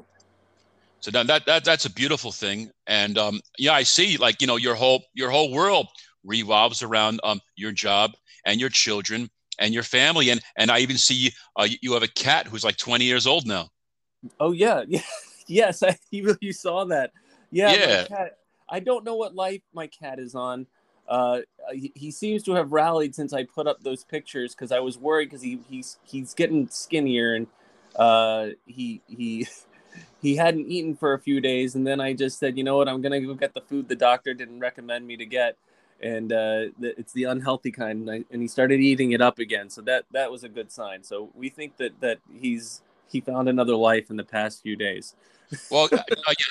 So 1.01 1.11
that, 1.11 1.27
that 1.27 1.45
that 1.45 1.65
that's 1.65 1.85
a 1.85 1.91
beautiful 1.91 2.31
thing, 2.31 2.71
and 2.87 3.17
um, 3.17 3.41
yeah, 3.59 3.73
I 3.73 3.83
see. 3.83 4.17
Like 4.17 4.39
you 4.41 4.47
know, 4.47 4.55
your 4.55 4.75
whole 4.75 5.03
your 5.13 5.29
whole 5.29 5.51
world 5.51 5.87
revolves 6.23 6.81
around 6.81 7.19
um, 7.23 7.41
your 7.57 7.73
job 7.73 8.13
and 8.45 8.59
your 8.59 8.69
children 8.69 9.29
and 9.59 9.73
your 9.73 9.83
family, 9.83 10.29
and 10.29 10.41
and 10.55 10.71
I 10.71 10.79
even 10.79 10.97
see 10.97 11.31
uh, 11.57 11.67
you 11.81 11.93
have 11.93 12.03
a 12.03 12.07
cat 12.07 12.47
who's 12.47 12.63
like 12.63 12.77
twenty 12.77 13.03
years 13.03 13.27
old 13.27 13.45
now. 13.45 13.67
Oh 14.39 14.53
yeah, 14.53 14.83
yeah, 14.87 15.01
yes, 15.47 15.83
I 15.83 15.97
you, 16.11 16.37
you 16.39 16.53
saw 16.53 16.85
that. 16.85 17.11
Yeah, 17.51 17.73
yeah. 17.73 18.03
Cat, 18.05 18.37
I 18.69 18.79
don't 18.79 19.03
know 19.03 19.15
what 19.15 19.35
life 19.35 19.61
my 19.73 19.87
cat 19.87 20.17
is 20.17 20.33
on. 20.33 20.65
Uh, 21.07 21.41
he, 21.71 21.91
he, 21.93 22.11
seems 22.11 22.41
to 22.43 22.53
have 22.53 22.71
rallied 22.71 23.13
since 23.13 23.31
I 23.31 23.43
put 23.43 23.67
up 23.67 23.83
those 23.83 24.03
pictures 24.03 24.55
because 24.55 24.71
I 24.71 24.79
was 24.79 24.97
worried 24.97 25.27
because 25.27 25.43
he, 25.43 25.59
he's 25.69 25.99
he's 26.03 26.33
getting 26.33 26.67
skinnier 26.69 27.35
and 27.35 27.47
uh, 27.95 28.47
he 28.65 29.01
he 29.07 29.47
he 30.21 30.35
hadn't 30.35 30.67
eaten 30.67 30.95
for 30.95 31.13
a 31.13 31.19
few 31.19 31.39
days 31.41 31.75
and 31.75 31.85
then 31.85 32.01
I 32.01 32.13
just 32.13 32.39
said 32.39 32.57
you 32.57 32.63
know 32.63 32.77
what 32.77 32.89
I'm 32.89 33.01
gonna 33.01 33.21
go 33.21 33.35
get 33.35 33.53
the 33.53 33.61
food 33.61 33.87
the 33.87 33.95
doctor 33.95 34.33
didn't 34.33 34.59
recommend 34.59 35.05
me 35.05 35.15
to 35.17 35.27
get 35.27 35.57
and 36.01 36.33
uh, 36.33 36.73
the, 36.79 36.95
it's 36.97 37.13
the 37.13 37.25
unhealthy 37.25 37.71
kind 37.71 38.01
and, 38.01 38.11
I, 38.11 38.23
and 38.31 38.41
he 38.41 38.47
started 38.47 38.79
eating 38.79 39.11
it 39.11 39.21
up 39.21 39.37
again 39.37 39.69
so 39.69 39.81
that 39.81 40.05
that 40.11 40.31
was 40.31 40.43
a 40.43 40.49
good 40.49 40.71
sign 40.71 41.03
so 41.03 41.29
we 41.35 41.49
think 41.49 41.77
that 41.77 41.99
that 42.01 42.17
he's 42.33 42.81
he 43.07 43.21
found 43.21 43.47
another 43.47 43.75
life 43.75 44.09
in 44.09 44.17
the 44.17 44.23
past 44.23 44.61
few 44.61 44.75
days. 44.75 45.15
well, 45.69 45.87
uh, 45.93 45.97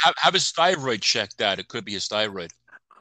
have, 0.03 0.15
have 0.17 0.35
his 0.35 0.51
thyroid 0.51 1.03
checked 1.03 1.43
out. 1.43 1.59
It 1.59 1.69
could 1.69 1.85
be 1.85 1.93
his 1.93 2.07
thyroid. 2.07 2.53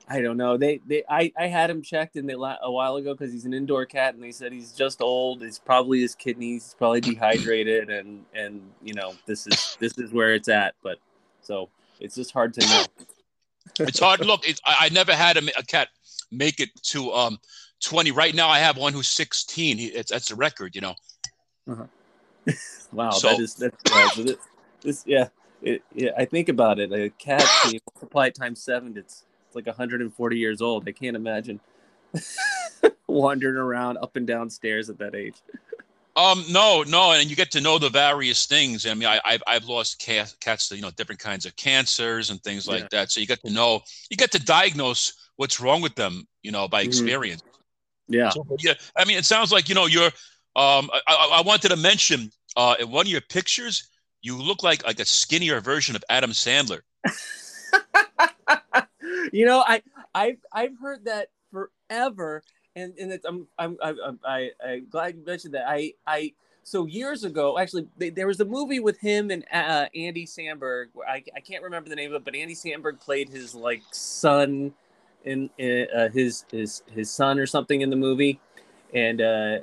I 0.07 0.21
don't 0.21 0.37
know. 0.37 0.57
They 0.57 0.81
they 0.85 1.03
I, 1.09 1.31
I 1.37 1.47
had 1.47 1.69
him 1.69 1.81
checked 1.81 2.15
and 2.17 2.29
they 2.29 2.33
a 2.33 2.71
while 2.71 2.97
ago 2.97 3.13
because 3.13 3.31
he's 3.31 3.45
an 3.45 3.53
indoor 3.53 3.85
cat 3.85 4.15
and 4.15 4.23
they 4.23 4.31
said 4.31 4.51
he's 4.51 4.73
just 4.73 5.01
old. 5.01 5.43
It's 5.43 5.59
probably 5.59 6.01
his 6.01 6.13
kidneys. 6.13 6.65
He's 6.65 6.73
probably 6.73 7.01
dehydrated 7.01 7.89
and 7.89 8.25
and 8.33 8.61
you 8.81 8.93
know 8.93 9.13
this 9.25 9.47
is 9.47 9.77
this 9.79 9.97
is 9.97 10.11
where 10.11 10.33
it's 10.33 10.49
at. 10.49 10.75
But 10.83 10.97
so 11.41 11.69
it's 11.99 12.15
just 12.15 12.31
hard 12.31 12.53
to 12.55 12.61
know. 12.67 12.85
it's 13.79 13.99
hard. 13.99 14.25
Look, 14.25 14.47
it's, 14.47 14.59
I, 14.65 14.77
I 14.81 14.89
never 14.89 15.13
had 15.13 15.37
a, 15.37 15.59
a, 15.59 15.63
cat 15.63 15.87
make 16.31 16.59
it 16.59 16.69
to 16.83 17.11
um 17.13 17.39
20. 17.83 18.11
Right 18.11 18.35
now, 18.35 18.49
I 18.49 18.59
have 18.59 18.77
one 18.77 18.93
who's 18.93 19.07
16. 19.07 19.77
He, 19.77 19.85
it's 19.87 20.11
that's 20.11 20.31
a 20.31 20.35
record, 20.35 20.75
you 20.75 20.81
know. 20.81 20.95
Uh-huh. 21.69 21.85
wow, 22.91 23.11
so, 23.11 23.29
that 23.29 23.39
is 23.39 23.55
that's 23.55 23.91
uh, 23.91 24.09
this, 24.21 24.37
this 24.81 25.03
yeah. 25.05 25.29
It, 25.61 25.81
yeah, 25.95 26.11
I 26.17 26.25
think 26.25 26.49
about 26.49 26.77
it. 26.79 26.91
A 26.91 27.09
cat, 27.11 27.45
multiply 27.95 28.27
it 28.27 28.35
times 28.35 28.61
seven. 28.61 28.97
It's 28.97 29.23
like 29.55 29.67
140 29.67 30.37
years 30.37 30.61
old. 30.61 30.87
I 30.87 30.91
can't 30.91 31.15
imagine 31.15 31.59
wandering 33.07 33.57
around 33.57 33.97
up 33.97 34.15
and 34.15 34.27
down 34.27 34.49
stairs 34.49 34.89
at 34.89 34.97
that 34.99 35.15
age. 35.15 35.35
Um, 36.15 36.45
no, 36.49 36.83
no, 36.83 37.13
and 37.13 37.27
you 37.27 37.35
get 37.35 37.49
to 37.51 37.61
know 37.61 37.79
the 37.79 37.89
various 37.89 38.45
things. 38.45 38.85
I 38.85 38.93
mean, 38.93 39.07
I, 39.09 39.19
I've 39.25 39.41
I've 39.47 39.65
lost 39.65 39.99
cats, 39.99 40.35
cats 40.39 40.69
to 40.69 40.75
you 40.75 40.81
know 40.83 40.91
different 40.91 41.19
kinds 41.19 41.45
of 41.45 41.55
cancers 41.55 42.29
and 42.29 42.41
things 42.43 42.67
like 42.67 42.81
yeah. 42.81 42.87
that. 42.91 43.11
So 43.11 43.19
you 43.19 43.25
get 43.25 43.41
to 43.43 43.51
know, 43.51 43.81
you 44.11 44.17
get 44.17 44.31
to 44.33 44.39
diagnose 44.39 45.13
what's 45.37 45.59
wrong 45.59 45.81
with 45.81 45.95
them, 45.95 46.27
you 46.43 46.51
know, 46.51 46.67
by 46.67 46.81
mm-hmm. 46.81 46.89
experience. 46.89 47.41
Mm-hmm. 47.41 48.13
Yeah, 48.13 48.29
so, 48.29 48.45
yeah. 48.59 48.73
I 48.95 49.05
mean, 49.05 49.17
it 49.17 49.25
sounds 49.25 49.51
like 49.51 49.69
you 49.69 49.75
know 49.75 49.87
you're. 49.87 50.11
Um, 50.55 50.91
I, 51.07 51.39
I 51.39 51.41
wanted 51.41 51.69
to 51.69 51.77
mention 51.77 52.29
uh, 52.55 52.75
in 52.79 52.91
one 52.91 53.07
of 53.07 53.11
your 53.11 53.21
pictures, 53.21 53.89
you 54.21 54.37
look 54.37 54.61
like 54.61 54.85
like 54.85 54.99
a 54.99 55.05
skinnier 55.05 55.61
version 55.61 55.95
of 55.95 56.03
Adam 56.09 56.29
Sandler. 56.31 56.81
you 59.31 59.45
know, 59.45 59.63
I 59.65 59.81
I've 60.13 60.39
I've 60.51 60.77
heard 60.79 61.05
that 61.05 61.29
forever 61.51 62.43
and 62.75 62.93
and 62.97 63.11
it's, 63.11 63.25
I'm 63.25 63.47
I'm 63.57 63.77
I'm 63.83 64.19
I, 64.25 64.49
I'm 64.65 64.87
glad 64.89 65.15
you 65.15 65.25
mentioned 65.25 65.53
that. 65.53 65.65
I 65.67 65.93
I 66.05 66.33
so 66.63 66.85
years 66.85 67.23
ago, 67.23 67.57
actually, 67.59 67.87
they, 67.97 68.09
there 68.09 68.27
was 68.27 68.39
a 68.39 68.45
movie 68.45 68.79
with 68.79 68.97
him 68.99 69.31
and 69.31 69.43
uh, 69.51 69.87
Andy 69.95 70.25
Samberg. 70.25 70.87
I 71.07 71.23
I 71.35 71.39
can't 71.39 71.63
remember 71.63 71.89
the 71.89 71.95
name 71.95 72.11
of 72.11 72.21
it, 72.21 72.25
but 72.25 72.35
Andy 72.35 72.55
Samberg 72.55 72.99
played 72.99 73.29
his 73.29 73.53
like 73.53 73.83
son 73.91 74.73
in, 75.23 75.49
in 75.57 75.87
uh, 75.95 76.09
his 76.09 76.45
his 76.51 76.83
his 76.93 77.11
son 77.11 77.39
or 77.39 77.45
something 77.45 77.81
in 77.81 77.89
the 77.89 77.95
movie, 77.95 78.39
and 78.93 79.21
uh, 79.21 79.57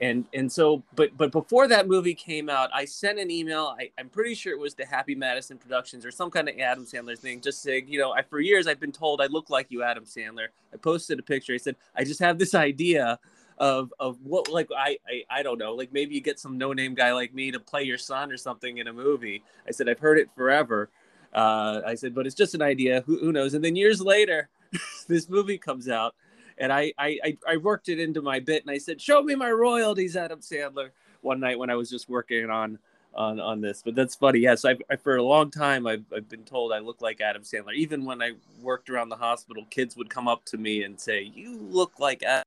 and 0.00 0.26
and 0.34 0.50
so 0.50 0.82
but 0.94 1.16
but 1.16 1.32
before 1.32 1.66
that 1.66 1.88
movie 1.88 2.14
came 2.14 2.50
out 2.50 2.68
i 2.74 2.84
sent 2.84 3.18
an 3.18 3.30
email 3.30 3.74
I, 3.78 3.90
i'm 3.98 4.08
pretty 4.08 4.34
sure 4.34 4.52
it 4.52 4.58
was 4.58 4.74
to 4.74 4.84
happy 4.84 5.14
madison 5.14 5.56
productions 5.56 6.04
or 6.04 6.10
some 6.10 6.30
kind 6.30 6.48
of 6.48 6.58
adam 6.58 6.84
sandler 6.84 7.18
thing 7.18 7.40
just 7.40 7.62
saying 7.62 7.86
you 7.88 7.98
know 7.98 8.12
I, 8.12 8.22
for 8.22 8.40
years 8.40 8.66
i've 8.66 8.80
been 8.80 8.92
told 8.92 9.20
i 9.20 9.26
look 9.26 9.48
like 9.48 9.70
you 9.70 9.82
adam 9.82 10.04
sandler. 10.04 10.48
I 10.72 10.76
posted 10.76 11.18
a 11.18 11.22
picture 11.22 11.54
i 11.54 11.56
said 11.56 11.76
i 11.94 12.04
just 12.04 12.20
have 12.20 12.38
this 12.38 12.54
idea 12.54 13.18
of 13.58 13.92
of 13.98 14.18
what 14.22 14.50
like 14.50 14.68
I, 14.76 14.98
I 15.08 15.38
i 15.38 15.42
don't 15.42 15.58
know 15.58 15.74
like 15.74 15.92
maybe 15.92 16.14
you 16.14 16.20
get 16.20 16.38
some 16.38 16.58
no 16.58 16.72
name 16.72 16.94
guy 16.94 17.12
like 17.12 17.32
me 17.32 17.50
to 17.50 17.60
play 17.60 17.84
your 17.84 17.98
son 17.98 18.30
or 18.30 18.36
something 18.36 18.78
in 18.78 18.88
a 18.88 18.92
movie. 18.92 19.42
I 19.66 19.70
said 19.70 19.88
i've 19.88 19.98
heard 19.98 20.18
it 20.18 20.28
forever. 20.36 20.90
Uh, 21.32 21.80
i 21.86 21.94
said 21.94 22.14
but 22.14 22.26
it's 22.26 22.34
just 22.34 22.54
an 22.54 22.62
idea 22.62 23.02
who, 23.06 23.18
who 23.18 23.32
knows? 23.32 23.54
And 23.54 23.64
then 23.64 23.76
years 23.76 24.00
later 24.00 24.48
this 25.08 25.28
movie 25.28 25.58
comes 25.58 25.88
out 25.88 26.14
and 26.58 26.72
I, 26.72 26.92
I 26.98 27.36
I 27.48 27.56
worked 27.58 27.88
it 27.88 27.98
into 27.98 28.22
my 28.22 28.40
bit, 28.40 28.62
and 28.62 28.70
I 28.70 28.78
said, 28.78 29.00
"Show 29.00 29.22
me 29.22 29.34
my 29.34 29.50
royalties, 29.50 30.16
Adam 30.16 30.40
Sandler." 30.40 30.90
One 31.22 31.40
night 31.40 31.58
when 31.58 31.70
I 31.70 31.74
was 31.74 31.90
just 31.90 32.08
working 32.08 32.50
on 32.50 32.78
on 33.14 33.40
on 33.40 33.60
this, 33.60 33.82
but 33.84 33.94
that's 33.94 34.14
funny. 34.14 34.40
Yes, 34.40 34.64
I, 34.64 34.76
I 34.90 34.96
for 34.96 35.16
a 35.16 35.22
long 35.22 35.50
time 35.50 35.86
I've, 35.86 36.04
I've 36.14 36.28
been 36.28 36.44
told 36.44 36.72
I 36.72 36.78
look 36.78 37.00
like 37.00 37.20
Adam 37.20 37.42
Sandler. 37.42 37.74
Even 37.74 38.04
when 38.04 38.22
I 38.22 38.32
worked 38.62 38.90
around 38.90 39.08
the 39.08 39.16
hospital, 39.16 39.66
kids 39.70 39.96
would 39.96 40.10
come 40.10 40.28
up 40.28 40.44
to 40.46 40.58
me 40.58 40.82
and 40.82 41.00
say, 41.00 41.22
"You 41.34 41.58
look 41.58 41.98
like 41.98 42.22
Adam." 42.22 42.44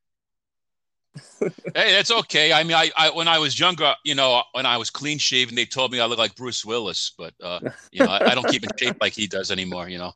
Hey, 1.40 1.92
that's 1.92 2.12
okay. 2.12 2.54
I 2.54 2.64
mean, 2.64 2.76
I, 2.76 2.92
I 2.98 3.10
when 3.10 3.28
I 3.28 3.40
was 3.40 3.60
younger, 3.60 3.94
you 4.04 4.16
know, 4.16 4.44
when 4.54 4.66
I 4.66 4.78
was 4.78 4.90
clean 4.90 5.18
shaven, 5.18 5.56
they 5.56 5.66
told 5.66 5.92
me 5.92 6.00
I 6.00 6.06
look 6.06 6.20
like 6.20 6.36
Bruce 6.36 6.66
Willis, 6.66 7.14
but 7.18 7.34
uh, 7.44 7.60
you 7.92 8.04
know, 8.04 8.12
I, 8.12 8.32
I, 8.32 8.36
don't 8.36 8.48
keep 8.48 8.64
in 8.64 8.70
shape 8.78 8.98
like 9.02 9.14
he 9.14 9.28
does 9.28 9.52
anymore. 9.52 9.90
You 9.90 9.98
know. 10.00 10.14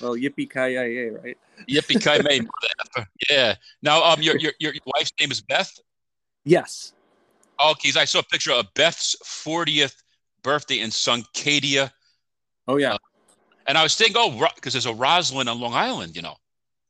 Well, 0.00 0.16
yippee 0.16 0.50
ki 0.50 0.74
yay, 0.74 1.10
right? 1.10 1.38
Yippee 1.68 2.02
ki 2.02 2.28
yay, 2.30 3.06
yeah. 3.30 3.54
Now, 3.82 4.02
um, 4.02 4.22
your, 4.22 4.36
your 4.38 4.52
your 4.58 4.72
wife's 4.94 5.12
name 5.20 5.30
is 5.30 5.40
Beth. 5.40 5.72
Yes. 6.44 6.92
Okay, 7.64 7.92
I 7.96 8.04
saw 8.04 8.18
a 8.18 8.24
picture 8.24 8.52
of 8.52 8.66
Beth's 8.74 9.16
40th 9.24 9.94
birthday 10.42 10.80
in 10.80 10.90
Suncadia. 10.90 11.90
Oh 12.66 12.76
yeah. 12.76 12.94
Uh, 12.94 12.98
and 13.66 13.78
I 13.78 13.82
was 13.82 13.96
thinking, 13.96 14.16
oh, 14.18 14.46
because 14.54 14.74
there's 14.74 14.86
a 14.86 14.94
Roslyn 14.94 15.48
on 15.48 15.60
Long 15.60 15.74
Island, 15.74 16.16
you 16.16 16.22
know. 16.22 16.36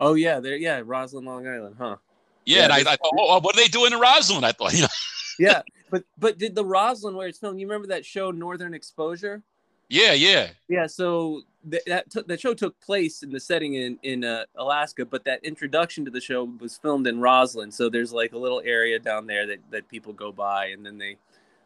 Oh 0.00 0.14
yeah, 0.14 0.40
there, 0.40 0.56
yeah, 0.56 0.82
Roslyn, 0.84 1.24
Long 1.24 1.46
Island, 1.46 1.76
huh? 1.78 1.96
Yeah, 2.44 2.58
yeah 2.58 2.64
and 2.64 2.72
I, 2.72 2.92
I, 2.92 2.96
thought, 2.96 3.12
oh, 3.18 3.40
what 3.40 3.56
are 3.56 3.60
they 3.60 3.68
doing 3.68 3.92
in 3.92 3.98
Roslyn? 3.98 4.44
I 4.44 4.52
thought, 4.52 4.72
you 4.72 4.82
know. 4.82 4.88
yeah, 5.38 5.62
but 5.90 6.04
but 6.18 6.38
did 6.38 6.54
the 6.54 6.64
Roslyn 6.64 7.14
where 7.14 7.28
it's 7.28 7.38
filmed? 7.38 7.60
You 7.60 7.66
remember 7.66 7.88
that 7.88 8.04
show 8.04 8.30
Northern 8.30 8.74
Exposure? 8.74 9.42
Yeah, 9.88 10.12
yeah, 10.12 10.50
yeah. 10.68 10.86
So 10.86 11.42
th- 11.70 11.84
that 11.86 12.10
t- 12.10 12.22
that 12.26 12.40
show 12.40 12.54
took 12.54 12.78
place 12.80 13.22
in 13.22 13.30
the 13.30 13.40
setting 13.40 13.74
in 13.74 13.98
in 14.02 14.24
uh, 14.24 14.44
Alaska, 14.56 15.04
but 15.04 15.24
that 15.24 15.44
introduction 15.44 16.04
to 16.04 16.10
the 16.10 16.20
show 16.20 16.44
was 16.58 16.78
filmed 16.78 17.06
in 17.06 17.20
Roslyn. 17.20 17.70
So 17.70 17.88
there's 17.88 18.12
like 18.12 18.32
a 18.32 18.38
little 18.38 18.62
area 18.64 18.98
down 18.98 19.26
there 19.26 19.46
that, 19.46 19.58
that 19.70 19.88
people 19.88 20.12
go 20.12 20.32
by, 20.32 20.66
and 20.66 20.84
then 20.84 20.98
they 20.98 21.16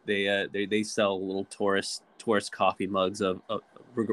they 0.04 0.28
uh, 0.28 0.48
they 0.52 0.66
they 0.66 0.82
sell 0.82 1.24
little 1.24 1.44
tourist 1.44 2.02
tourist 2.18 2.50
coffee 2.50 2.86
mugs 2.86 3.20
of, 3.20 3.40
of 3.48 3.62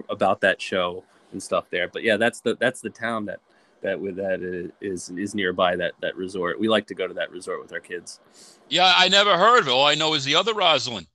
about 0.10 0.42
that 0.42 0.62
show 0.62 1.04
and 1.32 1.42
stuff 1.42 1.66
there. 1.70 1.88
But 1.88 2.04
yeah, 2.04 2.18
that's 2.18 2.42
the 2.42 2.56
that's 2.56 2.82
the 2.82 2.90
town 2.90 3.26
that 3.26 3.40
that 3.86 4.00
with 4.00 4.16
that 4.18 4.72
is 4.82 5.10
is 5.10 5.36
nearby 5.36 5.76
that 5.76 5.94
that 6.02 6.16
resort. 6.16 6.60
We 6.60 6.68
like 6.68 6.88
to 6.88 6.96
go 6.96 7.08
to 7.08 7.14
that 7.14 7.32
resort 7.32 7.62
with 7.62 7.72
our 7.72 7.80
kids. 7.80 8.20
Yeah, 8.68 8.92
I 8.96 9.08
never 9.08 9.38
heard 9.38 9.60
of 9.60 9.68
it. 9.68 9.72
All 9.72 9.86
I 9.86 9.96
know 9.96 10.14
is 10.16 10.26
the 10.26 10.36
other 10.36 10.54
Roslyn. 10.54 11.08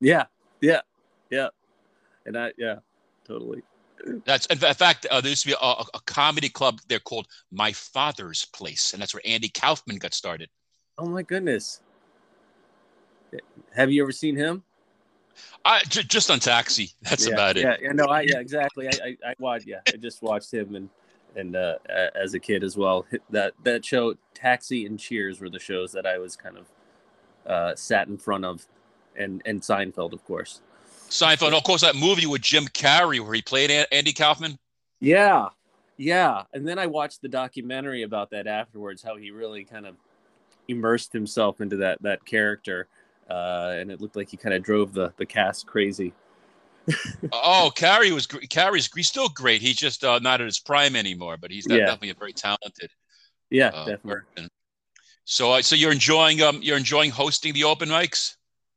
Yeah, 0.00 0.24
yeah, 0.60 0.80
yeah, 1.30 1.48
and 2.26 2.36
I 2.36 2.52
yeah, 2.58 2.76
totally. 3.26 3.62
That's 4.24 4.46
in 4.46 4.58
fact 4.58 5.06
uh, 5.10 5.20
there 5.20 5.30
used 5.30 5.42
to 5.42 5.48
be 5.48 5.56
a, 5.60 5.66
a, 5.66 6.00
comedy 6.06 6.48
club 6.48 6.78
there 6.88 7.00
called 7.00 7.26
My 7.50 7.72
Father's 7.72 8.44
Place, 8.46 8.92
and 8.92 9.02
that's 9.02 9.12
where 9.12 9.22
Andy 9.24 9.48
Kaufman 9.48 9.98
got 9.98 10.14
started. 10.14 10.48
Oh 10.96 11.06
my 11.06 11.22
goodness! 11.22 11.80
Have 13.74 13.90
you 13.90 14.02
ever 14.02 14.12
seen 14.12 14.36
him? 14.36 14.62
I 15.64 15.80
j- 15.88 16.04
just 16.04 16.30
on 16.30 16.38
Taxi. 16.38 16.92
That's 17.02 17.26
yeah, 17.26 17.34
about 17.34 17.56
it. 17.56 17.62
Yeah, 17.62 17.76
yeah, 17.82 17.92
no, 17.92 18.04
I 18.04 18.22
yeah, 18.22 18.38
exactly. 18.38 18.88
I, 18.88 19.08
I, 19.08 19.30
I 19.30 19.34
watched. 19.38 19.66
Yeah, 19.66 19.80
I 19.92 19.96
just 19.96 20.22
watched 20.22 20.52
him 20.54 20.74
and 20.74 20.88
and 21.36 21.56
uh, 21.56 21.76
as 22.14 22.34
a 22.34 22.38
kid 22.38 22.64
as 22.64 22.76
well. 22.76 23.06
That 23.30 23.54
that 23.64 23.84
show, 23.84 24.14
Taxi 24.34 24.86
and 24.86 24.98
Cheers, 24.98 25.40
were 25.40 25.50
the 25.50 25.58
shows 25.58 25.92
that 25.92 26.06
I 26.06 26.18
was 26.18 26.36
kind 26.36 26.56
of 26.58 26.66
uh, 27.46 27.74
sat 27.76 28.08
in 28.08 28.18
front 28.18 28.44
of, 28.44 28.66
and 29.16 29.42
and 29.44 29.60
Seinfeld, 29.60 30.12
of 30.12 30.24
course. 30.24 30.60
Seinfeld, 31.08 31.56
of 31.56 31.64
course, 31.64 31.80
that 31.80 31.96
movie 31.96 32.26
with 32.26 32.42
Jim 32.42 32.66
Carrey 32.66 33.20
where 33.20 33.34
he 33.34 33.42
played 33.42 33.70
Andy 33.90 34.12
Kaufman. 34.12 34.58
Yeah, 35.00 35.48
yeah, 35.96 36.42
and 36.52 36.66
then 36.66 36.78
I 36.78 36.86
watched 36.86 37.22
the 37.22 37.28
documentary 37.28 38.02
about 38.02 38.30
that 38.30 38.46
afterwards, 38.46 39.02
how 39.02 39.16
he 39.16 39.30
really 39.30 39.64
kind 39.64 39.86
of 39.86 39.96
immersed 40.68 41.12
himself 41.12 41.60
into 41.60 41.76
that 41.76 42.02
that 42.02 42.24
character, 42.24 42.88
uh, 43.30 43.74
and 43.76 43.90
it 43.90 44.00
looked 44.00 44.16
like 44.16 44.28
he 44.28 44.36
kind 44.36 44.54
of 44.54 44.62
drove 44.62 44.92
the 44.92 45.12
the 45.16 45.26
cast 45.26 45.66
crazy 45.66 46.12
oh, 47.32 47.70
Carrey 47.74 48.10
was 48.12 48.26
Carrey's 48.26 48.88
he's 48.94 49.08
still 49.08 49.28
great. 49.28 49.60
He's 49.60 49.76
just 49.76 50.04
uh, 50.04 50.18
not 50.20 50.40
at 50.40 50.46
his 50.46 50.58
prime 50.58 50.96
anymore, 50.96 51.36
but 51.36 51.50
he's 51.50 51.66
yeah. 51.68 51.78
definitely 51.78 52.10
a 52.10 52.14
very 52.14 52.32
talented. 52.32 52.90
Yeah, 53.50 53.68
uh, 53.68 53.84
definitely. 53.84 54.22
Person. 54.34 54.48
So, 55.24 55.52
uh, 55.52 55.62
so 55.62 55.76
you're 55.76 55.92
enjoying 55.92 56.40
um 56.42 56.60
you're 56.62 56.76
enjoying 56.76 57.10
hosting 57.10 57.52
the 57.52 57.64
open 57.64 57.88
mics. 57.88 58.36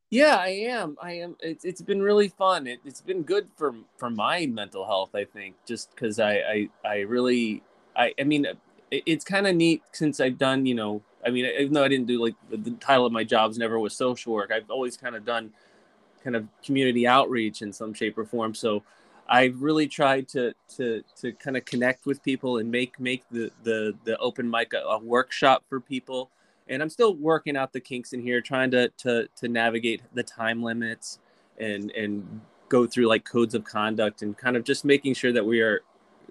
Yeah, 0.10 0.36
I 0.36 0.50
am. 0.50 0.98
I 1.02 1.14
am. 1.14 1.38
It's 1.40 1.64
it's 1.64 1.82
been 1.82 2.02
really 2.02 2.28
fun. 2.28 2.68
It, 2.68 2.82
has 2.84 3.00
been 3.00 3.24
good 3.24 3.48
for 3.56 3.74
for 3.98 4.10
my 4.10 4.46
mental 4.46 4.86
health. 4.86 5.16
I 5.16 5.24
think 5.24 5.56
just 5.66 5.90
because 5.92 6.20
I, 6.20 6.34
I 6.34 6.70
I 6.84 7.00
really 7.00 7.64
I 7.96 8.14
I 8.20 8.24
mean 8.26 8.46
it, 8.46 8.58
it's 8.92 9.24
kind 9.24 9.48
of 9.48 9.56
neat 9.56 9.82
since 9.94 10.20
I've 10.20 10.38
done 10.38 10.66
you 10.66 10.76
know 10.76 11.02
I 11.26 11.30
mean 11.30 11.46
even 11.46 11.72
though 11.72 11.86
I 11.86 11.88
didn't 11.88 12.08
do 12.08 12.22
like 12.22 12.36
the, 12.50 12.58
the 12.58 12.72
title 12.72 13.06
of 13.06 13.14
my 13.14 13.24
jobs 13.24 13.58
never 13.58 13.80
was 13.80 13.96
social 13.96 14.34
work. 14.34 14.52
I've 14.52 14.70
always 14.70 14.98
kind 14.98 15.16
of 15.16 15.24
done 15.24 15.54
kind 16.24 16.36
of 16.36 16.48
community 16.64 17.08
outreach 17.08 17.62
in 17.62 17.74
some 17.74 17.94
shape 17.94 18.18
or 18.18 18.26
form. 18.26 18.54
So 18.54 18.84
I've 19.32 19.62
really 19.62 19.88
tried 19.88 20.28
to 20.30 20.54
to 20.76 21.04
to 21.22 21.32
kind 21.34 21.56
of 21.56 21.66
connect 21.66 22.06
with 22.06 22.22
people 22.22 22.58
and 22.58 22.70
make 22.70 23.00
make 23.00 23.24
the 23.32 23.50
the 23.64 23.96
the 24.04 24.18
open 24.18 24.50
mic 24.50 24.74
a, 24.74 24.80
a, 24.80 25.00
workshop 25.00 25.64
for 25.70 25.80
people. 25.80 26.30
And 26.68 26.82
I'm 26.82 26.90
still 26.90 27.16
working 27.16 27.56
out 27.58 27.74
the 27.74 27.80
kinks 27.80 28.14
in 28.14 28.22
here, 28.22 28.42
trying 28.42 28.72
to 28.72 28.90
to 28.90 29.28
to 29.38 29.48
navigate 29.48 30.02
the 30.14 30.24
time 30.24 30.62
limits 30.62 31.20
and 31.58 31.92
and 31.92 32.42
go 32.68 32.86
through 32.86 33.08
like 33.08 33.24
codes 33.24 33.56
of 33.56 33.64
conduct 33.64 34.22
and 34.22 34.38
kind 34.38 34.58
of 34.58 34.64
just 34.64 34.84
making 34.84 35.14
sure 35.14 35.32
that 35.32 35.46
we 35.46 35.62
are 35.62 35.82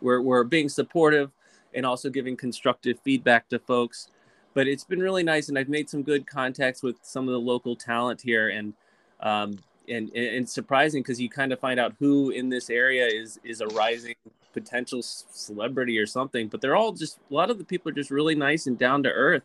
we're 0.00 0.20
we're 0.20 0.44
being 0.44 0.68
supportive 0.68 1.30
and 1.74 1.86
also 1.86 2.10
giving 2.10 2.36
constructive 2.36 2.98
feedback 3.02 3.48
to 3.48 3.58
folks. 3.58 4.08
But 4.52 4.66
it's 4.66 4.84
been 4.84 5.00
really 5.00 5.22
nice, 5.22 5.48
and 5.48 5.58
I've 5.58 5.68
made 5.68 5.88
some 5.88 6.02
good 6.02 6.26
contacts 6.26 6.82
with 6.82 6.96
some 7.02 7.28
of 7.28 7.32
the 7.32 7.40
local 7.40 7.76
talent 7.76 8.20
here, 8.20 8.48
and 8.48 8.74
um, 9.20 9.58
and, 9.88 10.10
and 10.14 10.48
surprising 10.48 11.02
because 11.02 11.20
you 11.20 11.28
kind 11.28 11.52
of 11.52 11.58
find 11.58 11.80
out 11.80 11.94
who 11.98 12.30
in 12.30 12.48
this 12.48 12.70
area 12.70 13.06
is 13.06 13.40
is 13.44 13.60
a 13.60 13.66
rising 13.68 14.14
potential 14.52 15.00
celebrity 15.02 15.98
or 15.98 16.06
something 16.06 16.48
but 16.48 16.60
they're 16.60 16.76
all 16.76 16.92
just 16.92 17.18
a 17.30 17.34
lot 17.34 17.50
of 17.50 17.58
the 17.58 17.64
people 17.64 17.88
are 17.90 17.94
just 17.94 18.10
really 18.10 18.34
nice 18.34 18.66
and 18.66 18.78
down 18.78 19.02
to 19.02 19.10
earth. 19.10 19.44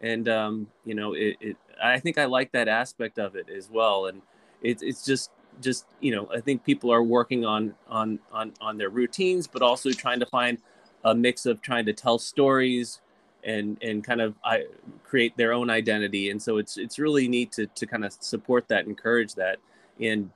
And 0.00 0.28
um, 0.28 0.68
you 0.84 0.94
know 0.94 1.14
it, 1.14 1.36
it, 1.40 1.56
i 1.82 1.98
think 1.98 2.18
i 2.18 2.24
like 2.24 2.52
that 2.52 2.68
aspect 2.68 3.18
of 3.18 3.34
it 3.36 3.48
as 3.48 3.68
well. 3.70 4.06
And 4.06 4.22
it, 4.62 4.82
it's 4.82 5.04
just 5.04 5.30
just 5.60 5.86
you 6.00 6.14
know 6.14 6.28
i 6.32 6.40
think 6.40 6.64
people 6.64 6.92
are 6.92 7.02
working 7.02 7.44
on 7.44 7.74
on 7.88 8.18
on 8.32 8.52
on 8.60 8.78
their 8.78 8.90
routines 8.90 9.46
but 9.46 9.60
also 9.60 9.90
trying 9.90 10.20
to 10.20 10.26
find 10.26 10.58
a 11.04 11.14
mix 11.14 11.46
of 11.46 11.60
trying 11.62 11.84
to 11.86 11.92
tell 11.92 12.18
stories 12.18 13.00
and 13.48 13.76
and 13.82 14.04
kind 14.04 14.20
of 14.20 14.34
I, 14.44 14.66
create 15.04 15.36
their 15.36 15.52
own 15.52 15.70
identity 15.70 16.30
and 16.30 16.40
so 16.40 16.58
it's 16.58 16.76
it's 16.76 16.98
really 16.98 17.26
neat 17.28 17.50
to 17.52 17.66
to 17.66 17.86
kind 17.86 18.04
of 18.04 18.12
support 18.12 18.68
that 18.68 18.86
encourage 18.86 19.34
that 19.34 19.58
and 20.00 20.30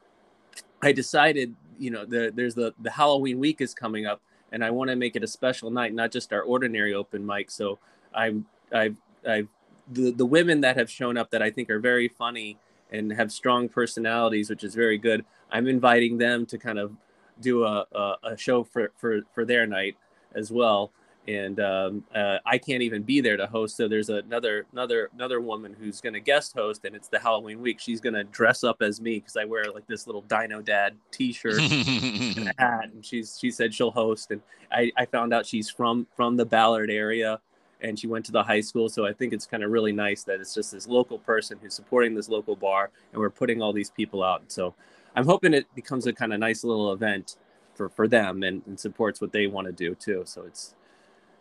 I 0.83 0.93
decided, 0.93 1.55
you 1.79 1.91
know, 1.91 2.05
the, 2.05 2.33
there's 2.35 2.55
the 2.55 2.75
the 2.81 2.91
Halloween 2.91 3.39
week 3.39 3.61
is 3.61 3.73
coming 3.73 4.05
up, 4.05 4.21
and 4.51 4.65
I 4.65 4.71
want 4.71 4.91
to 4.91 4.97
make 4.97 5.17
it 5.17 5.23
a 5.23 5.29
special 5.29 5.71
night, 5.71 5.95
not 5.95 6.11
just 6.11 6.33
our 6.33 6.43
ordinary 6.43 6.93
open 6.93 7.25
mic. 7.25 7.51
So 7.51 7.79
I'm 8.15 8.47
I've 8.73 8.97
I've 9.27 9.49
the 9.91 10.11
the 10.11 10.27
women 10.27 10.61
that 10.63 10.77
have 10.77 10.91
shown 10.91 11.17
up 11.17 11.31
that 11.31 11.43
I 11.43 11.51
think 11.51 11.71
are 11.71 11.79
very 11.79 12.09
funny 12.09 12.59
and 12.91 13.13
have 13.13 13.33
strong 13.33 13.69
personalities, 13.69 14.51
which 14.51 14.65
is 14.65 14.75
very 14.75 14.99
good. 14.99 15.25
I'm 15.51 15.69
inviting 15.69 16.19
them 16.19 16.45
to 16.47 16.59
kind 16.59 16.79
of 16.79 16.93
do 17.41 17.65
a, 17.65 17.87
a, 17.93 18.17
a 18.25 18.37
show 18.37 18.63
for, 18.65 18.93
for, 18.97 19.23
for 19.33 19.45
their 19.47 19.67
night 19.67 19.97
as 20.35 20.51
well 20.51 20.93
and 21.29 21.61
um, 21.61 22.05
uh, 22.15 22.39
I 22.45 22.59
can't 22.59 22.83
even 22.83 23.03
be 23.03 23.21
there 23.21 23.37
to 23.37 23.47
host. 23.47 23.77
So 23.77 23.87
there's 23.87 24.09
another 24.09 24.67
another 24.73 25.09
another 25.15 25.41
woman 25.41 25.75
who's 25.79 26.01
going 26.01 26.15
to 26.15 26.21
guest 26.21 26.55
host, 26.55 26.85
and 26.85 26.97
it's 26.97 27.09
the 27.09 27.19
Halloween 27.19 27.61
week. 27.61 27.79
She's 27.79 28.01
going 28.01 28.15
to 28.15 28.25
dress 28.25 28.65
up 28.65 28.83
as 28.83 29.01
me 29.01 29.21
because 29.21 29.37
I 29.37 29.45
wear 29.45 29.65
like 29.73 29.87
this 29.87 30.07
little 30.07 30.23
Dino 30.23 30.61
Dad 30.61 30.97
T-shirt 31.13 31.61
and 31.61 32.49
a 32.49 32.55
hat, 32.59 32.91
and 32.93 33.05
she's 33.05 33.39
she 33.41 33.51
said 33.51 33.73
she'll 33.73 33.93
host. 33.93 34.33
And 34.33 34.41
I, 34.73 34.91
I 34.97 35.07
found 35.07 35.33
out 35.33 35.47
she's 35.47 35.71
from 35.71 36.07
from 36.17 36.37
the 36.37 36.45
Ballard 36.45 36.91
area, 36.91 37.41
and 37.81 37.97
she 37.99 38.09
went 38.09 38.25
to 38.27 38.33
the 38.33 38.43
high 38.43 38.61
school. 38.61 38.89
So 38.89 39.07
I 39.07 39.13
think 39.13 39.33
it's 39.33 39.47
kind 39.47 39.63
of 39.63 39.71
really 39.71 39.93
nice 39.93 40.25
that 40.25 40.41
it's 40.41 40.55
just 40.55 40.73
this 40.73 40.89
local 40.89 41.19
person 41.19 41.59
who's 41.63 41.75
supporting 41.75 42.17
this 42.17 42.29
local 42.29 42.57
bar, 42.57 42.91
and 43.13 43.21
we're 43.21 43.31
putting 43.31 43.63
all 43.63 43.73
these 43.73 43.91
people 43.91 44.25
out. 44.25 44.43
So 44.49 44.75
I'm 45.15 45.27
hoping 45.27 45.55
it 45.55 45.73
becomes 45.77 46.09
a 46.09 46.13
kind 46.13 46.33
of 46.33 46.41
nice 46.41 46.65
little 46.65 46.93
event 46.93 47.37
for 47.75 47.89
for 47.89 48.09
them 48.09 48.43
and, 48.43 48.63
and 48.67 48.79
supports 48.79 49.21
what 49.21 49.31
they 49.31 49.47
want 49.47 49.69
to 49.69 49.73
do 49.73 49.95
too. 49.95 50.23
So 50.27 50.43
it's 50.43 50.75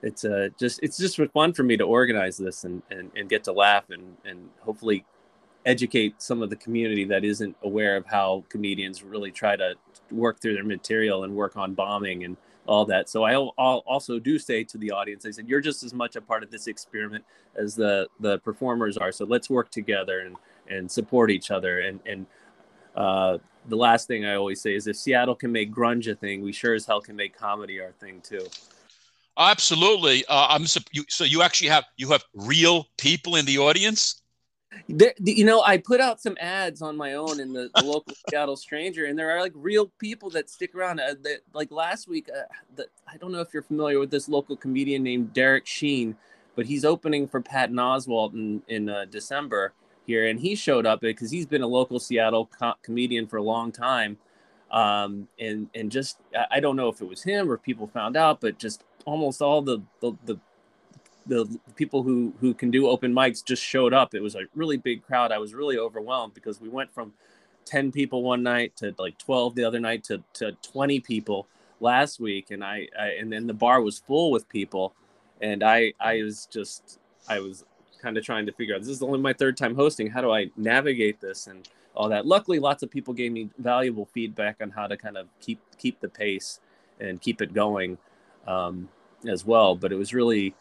it's 0.04 0.26
uh, 0.26 0.50
just 0.58 0.80
it's 0.82 0.98
just 0.98 1.20
fun 1.34 1.54
for 1.54 1.64
me 1.64 1.78
to 1.78 1.84
organize 1.84 2.38
this 2.38 2.64
and, 2.64 2.82
and, 2.90 3.12
and 3.16 3.30
get 3.30 3.44
to 3.46 3.52
laugh 3.52 3.90
and, 3.90 4.18
and 4.26 4.50
hopefully 4.62 5.06
educate 5.66 6.22
some 6.22 6.42
of 6.42 6.50
the 6.50 6.56
community 6.56 7.06
that 7.06 7.24
isn't 7.24 7.56
aware 7.64 7.96
of 7.96 8.06
how 8.08 8.44
comedians 8.50 9.04
really 9.04 9.32
try 9.32 9.56
to 9.56 9.76
work 10.10 10.40
through 10.42 10.54
their 10.54 10.64
material 10.64 11.24
and 11.24 11.36
work 11.36 11.56
on 11.56 11.74
bombing 11.74 12.24
and 12.24 12.36
all 12.66 12.86
that. 12.86 13.10
So 13.10 13.24
I 13.24 13.36
also 13.36 14.20
do 14.20 14.40
say 14.40 14.64
to 14.64 14.78
the 14.78 14.92
audience, 14.92 15.26
I 15.26 15.32
said, 15.32 15.48
you're 15.48 15.62
just 15.62 15.84
as 15.84 15.94
much 15.94 16.16
a 16.16 16.22
part 16.22 16.44
of 16.44 16.52
this 16.52 16.68
experiment 16.68 17.24
as 17.56 17.76
the, 17.76 18.08
the 18.20 18.40
performers 18.40 18.98
are. 18.98 19.12
So 19.12 19.26
let's 19.26 19.50
work 19.50 19.70
together 19.70 20.22
and, 20.22 20.36
and 20.68 20.90
support 20.90 21.32
each 21.32 21.52
other. 21.52 21.82
And, 21.82 22.00
and 22.06 22.26
uh, 22.96 23.38
the 23.68 23.76
last 23.76 24.08
thing 24.08 24.26
I 24.26 24.36
always 24.36 24.62
say 24.62 24.76
is 24.76 24.88
if 24.88 24.96
Seattle 24.96 25.36
can 25.36 25.52
make 25.52 25.72
grunge 25.72 26.10
a 26.12 26.16
thing, 26.16 26.42
we 26.42 26.52
sure 26.52 26.74
as 26.74 26.86
hell 26.86 27.02
can 27.02 27.16
make 27.16 27.36
comedy 27.38 27.80
our 27.80 27.92
thing 27.94 28.22
too. 28.22 28.48
Absolutely. 29.38 30.26
Uh, 30.26 30.48
I'm 30.50 30.68
so 30.68 30.82
you, 30.92 31.06
so 31.08 31.24
you 31.24 31.42
actually 31.42 31.70
have 31.70 31.86
you 31.98 32.10
have 32.12 32.24
real 32.34 32.88
people 32.98 33.36
in 33.36 33.46
the 33.46 33.60
audience. 33.60 34.22
There, 34.88 35.14
you 35.20 35.46
know, 35.46 35.62
I 35.62 35.78
put 35.78 36.00
out 36.00 36.22
some 36.22 36.38
ads 36.40 36.82
on 36.82 36.96
my 36.96 37.14
own 37.14 37.40
in 37.40 37.52
the, 37.52 37.70
the 37.76 37.84
local 37.84 38.14
Seattle 38.30 38.56
Stranger, 38.56 39.06
and 39.06 39.18
there 39.18 39.32
are 39.32 39.42
like 39.42 39.54
real 39.56 39.92
people 40.00 40.30
that 40.32 40.50
stick 40.50 40.76
around. 40.76 41.00
Uh, 41.00 41.16
that, 41.24 41.40
like 41.54 41.72
last 41.72 42.08
week, 42.08 42.30
uh, 42.30 42.44
the, 42.76 42.88
I 43.08 43.18
don't 43.18 43.32
know 43.32 43.42
if 43.42 43.54
you're 43.54 43.64
familiar 43.64 44.00
with 44.00 44.12
this 44.12 44.30
local 44.30 44.56
comedian 44.56 45.04
named 45.04 45.34
Derek 45.34 45.66
Sheen, 45.66 46.16
but 46.56 46.66
he's 46.66 46.86
opening 46.86 47.28
for 47.28 47.42
Patton 47.42 47.78
Oswalt 47.78 48.34
in 48.34 48.62
in 48.68 48.90
uh, 48.90 49.06
December 49.10 49.74
here, 50.06 50.28
and 50.28 50.40
he 50.40 50.56
showed 50.56 50.86
up 50.86 51.02
because 51.02 51.32
he's 51.32 51.46
been 51.46 51.62
a 51.62 51.68
local 51.68 52.00
Seattle 52.00 52.48
co- 52.48 52.74
comedian 52.84 53.28
for 53.28 53.38
a 53.38 53.44
long 53.44 53.72
time. 53.72 54.18
Um, 54.72 55.28
and 55.38 55.70
and 55.76 55.92
just 55.92 56.18
I 56.50 56.62
don't 56.62 56.78
know 56.78 56.88
if 56.88 57.02
it 57.02 57.08
was 57.08 57.24
him 57.24 57.52
or 57.52 57.58
people 57.58 57.88
found 57.88 58.16
out, 58.16 58.40
but 58.40 58.58
just 58.58 58.84
almost 59.06 59.42
all 59.42 59.62
the 59.62 59.80
the, 60.00 60.14
the 60.26 60.40
the 61.26 61.60
people 61.76 62.04
who 62.04 62.34
who 62.40 62.54
can 62.54 62.72
do 62.72 62.88
open 62.88 63.14
mics 63.14 63.44
just 63.44 63.64
showed 63.64 63.94
up. 63.94 64.14
It 64.14 64.22
was 64.22 64.36
a 64.36 64.44
really 64.56 64.78
big 64.78 65.06
crowd. 65.06 65.32
I 65.32 65.38
was 65.38 65.54
really 65.54 65.78
overwhelmed 65.78 66.34
because 66.34 66.60
we 66.60 66.70
went 66.70 66.94
from 66.94 67.14
10 67.66 67.92
people 67.92 68.24
one 68.24 68.44
night 68.44 68.76
to 68.78 68.94
like 68.98 69.18
12 69.18 69.56
the 69.56 69.64
other 69.64 69.80
night 69.80 70.04
to, 70.06 70.24
to 70.34 70.54
20 70.64 71.00
people 71.02 71.48
last 71.80 72.20
week. 72.20 72.52
And 72.52 72.64
I, 72.64 72.88
I 73.00 73.10
and 73.20 73.32
then 73.32 73.48
the 73.48 73.54
bar 73.54 73.82
was 73.82 74.00
full 74.00 74.32
with 74.32 74.50
people. 74.50 74.94
And 75.42 75.64
I 75.64 75.94
I 76.00 76.24
was 76.24 76.48
just 76.48 77.00
I 77.30 77.40
was 77.40 77.66
kind 78.02 78.18
of 78.18 78.26
trying 78.26 78.48
to 78.48 78.52
figure 78.52 78.76
out 78.76 78.82
this 78.82 78.90
is 78.90 79.04
only 79.04 79.20
my 79.20 79.34
third 79.34 79.58
time 79.58 79.76
hosting. 79.76 80.10
How 80.10 80.22
do 80.22 80.32
I 80.32 80.50
navigate 80.58 81.22
this 81.22 81.48
and 81.48 81.68
all 81.96 82.10
that? 82.10 82.26
Luckily 82.26 82.60
lots 82.60 82.82
of 82.82 82.90
people 82.90 83.14
gave 83.14 83.32
me 83.32 83.50
valuable 83.60 84.06
feedback 84.06 84.58
on 84.62 84.72
how 84.72 84.88
to 84.88 84.98
kind 84.98 85.18
of 85.18 85.28
keep 85.40 85.60
keep 85.78 86.00
the 86.00 86.10
pace 86.10 86.60
and 87.00 87.22
keep 87.22 87.42
it 87.42 87.54
going 87.54 87.98
um, 88.48 88.90
as 89.28 89.46
well. 89.46 89.76
But 89.76 89.92
it 89.92 89.96
was 89.96 90.14
really, 90.14 90.54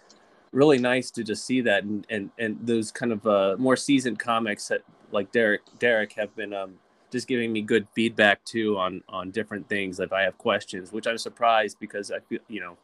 really 0.53 0.79
nice 0.79 1.11
to 1.13 1.25
just 1.25 1.45
see 1.45 1.61
that, 1.63 1.85
and 1.85 2.07
and 2.11 2.31
and 2.39 2.59
those 2.63 2.91
kind 2.91 3.13
of 3.13 3.27
uh, 3.27 3.57
more 3.59 3.76
seasoned 3.76 4.19
comics 4.19 4.69
that 4.69 4.83
like 5.13 5.33
Derek 5.33 5.63
Derek 5.78 6.13
have 6.15 6.35
been 6.37 6.52
um, 6.52 6.75
just 7.11 7.26
giving 7.26 7.52
me 7.52 7.63
good 7.63 7.87
feedback 7.95 8.45
too 8.45 8.78
on 8.78 9.02
on 9.09 9.31
different 9.31 9.69
things 9.69 10.00
if 10.00 10.13
I 10.13 10.23
have 10.23 10.39
questions, 10.39 10.93
which 10.93 11.07
I'm 11.07 11.19
surprised 11.19 11.78
because 11.81 12.11
I 12.11 12.21
feel 12.21 12.41
you 12.49 12.61
know 12.61 12.76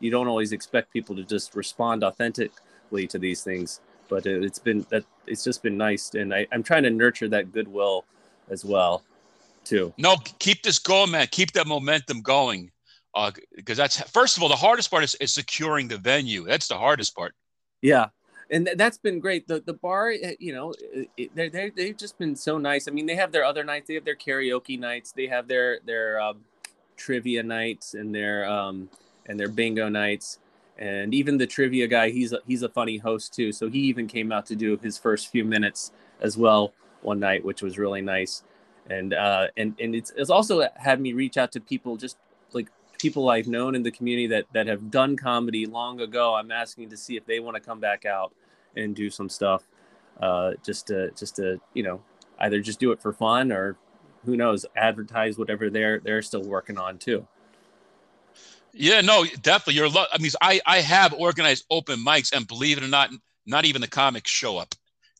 you 0.00 0.10
don't 0.10 0.28
always 0.28 0.52
expect 0.52 0.92
people 0.92 1.16
to 1.16 1.22
just 1.22 1.54
respond 1.54 2.04
authentically 2.04 3.06
to 3.06 3.18
these 3.18 3.42
things. 3.42 3.80
But 4.08 4.26
it, 4.26 4.42
has 4.42 4.58
been 4.58 4.86
that 4.90 5.04
it's 5.26 5.44
just 5.44 5.62
been 5.62 5.76
nice, 5.76 6.14
and 6.14 6.34
I, 6.34 6.46
I'm 6.52 6.62
trying 6.62 6.82
to 6.82 6.90
nurture 6.90 7.28
that 7.28 7.52
goodwill 7.52 8.04
as 8.50 8.64
well, 8.64 9.02
too. 9.64 9.94
No, 9.96 10.16
keep 10.38 10.62
this 10.62 10.78
going, 10.78 11.10
man. 11.10 11.26
Keep 11.30 11.52
that 11.52 11.66
momentum 11.66 12.20
going 12.20 12.70
because 13.54 13.78
uh, 13.78 13.82
that's 13.82 14.00
first 14.10 14.36
of 14.36 14.42
all 14.42 14.48
the 14.48 14.56
hardest 14.56 14.90
part 14.90 15.04
is, 15.04 15.14
is 15.16 15.32
securing 15.32 15.88
the 15.88 15.98
venue. 15.98 16.44
That's 16.44 16.68
the 16.68 16.78
hardest 16.78 17.14
part. 17.14 17.34
Yeah, 17.82 18.06
and 18.50 18.66
th- 18.66 18.76
that's 18.76 18.98
been 18.98 19.20
great. 19.20 19.46
The 19.46 19.60
the 19.60 19.74
bar, 19.74 20.10
eh, 20.10 20.34
you 20.38 20.52
know, 20.52 20.74
they 21.34 21.48
they 21.48 21.70
they've 21.70 21.96
just 21.96 22.18
been 22.18 22.36
so 22.36 22.58
nice. 22.58 22.88
I 22.88 22.90
mean, 22.90 23.06
they 23.06 23.16
have 23.16 23.32
their 23.32 23.44
other 23.44 23.64
nights. 23.64 23.88
They 23.88 23.94
have 23.94 24.04
their 24.04 24.16
karaoke 24.16 24.78
nights. 24.78 25.12
They 25.12 25.26
have 25.26 25.48
their 25.48 25.80
their 25.84 26.20
um, 26.20 26.44
trivia 26.96 27.42
nights 27.42 27.94
and 27.94 28.14
their 28.14 28.48
um 28.48 28.88
and 29.26 29.38
their 29.38 29.48
bingo 29.48 29.88
nights. 29.88 30.38
And 30.76 31.14
even 31.14 31.38
the 31.38 31.46
trivia 31.46 31.86
guy, 31.86 32.10
he's 32.10 32.32
a, 32.32 32.40
he's 32.48 32.62
a 32.62 32.68
funny 32.68 32.98
host 32.98 33.32
too. 33.32 33.52
So 33.52 33.68
he 33.68 33.78
even 33.80 34.08
came 34.08 34.32
out 34.32 34.44
to 34.46 34.56
do 34.56 34.76
his 34.82 34.98
first 34.98 35.30
few 35.30 35.44
minutes 35.44 35.92
as 36.20 36.36
well 36.36 36.72
one 37.02 37.20
night, 37.20 37.44
which 37.44 37.62
was 37.62 37.78
really 37.78 38.00
nice. 38.00 38.42
And 38.90 39.14
uh, 39.14 39.48
and 39.56 39.74
and 39.78 39.94
it's 39.94 40.12
it's 40.16 40.30
also 40.30 40.68
had 40.76 41.00
me 41.00 41.12
reach 41.12 41.36
out 41.36 41.52
to 41.52 41.60
people 41.60 41.96
just 41.96 42.16
people 42.98 43.28
I've 43.28 43.46
known 43.46 43.74
in 43.74 43.82
the 43.82 43.90
community 43.90 44.26
that 44.28 44.46
that 44.52 44.66
have 44.66 44.90
done 44.90 45.16
comedy 45.16 45.66
long 45.66 46.00
ago. 46.00 46.34
I'm 46.34 46.50
asking 46.50 46.90
to 46.90 46.96
see 46.96 47.16
if 47.16 47.26
they 47.26 47.40
want 47.40 47.56
to 47.56 47.60
come 47.60 47.80
back 47.80 48.04
out 48.04 48.34
and 48.76 48.94
do 48.94 49.10
some 49.10 49.28
stuff, 49.28 49.62
uh, 50.20 50.52
just 50.64 50.86
to 50.88 51.10
just 51.12 51.36
to 51.36 51.60
you 51.72 51.82
know 51.82 52.02
either 52.40 52.60
just 52.60 52.80
do 52.80 52.92
it 52.92 53.00
for 53.00 53.12
fun 53.12 53.52
or 53.52 53.76
who 54.24 54.36
knows 54.36 54.66
advertise 54.76 55.38
whatever 55.38 55.70
they're 55.70 56.00
they're 56.00 56.22
still 56.22 56.42
working 56.42 56.78
on 56.78 56.98
too. 56.98 57.26
Yeah, 58.72 59.00
no, 59.02 59.24
definitely. 59.42 59.74
You're. 59.74 59.88
I 59.88 60.18
mean, 60.18 60.32
I 60.40 60.60
I 60.66 60.80
have 60.80 61.14
organized 61.14 61.64
open 61.70 62.04
mics, 62.04 62.32
and 62.34 62.46
believe 62.46 62.78
it 62.78 62.84
or 62.84 62.88
not, 62.88 63.10
not 63.46 63.64
even 63.64 63.80
the 63.80 63.88
comics 63.88 64.30
show 64.30 64.58
up, 64.58 64.74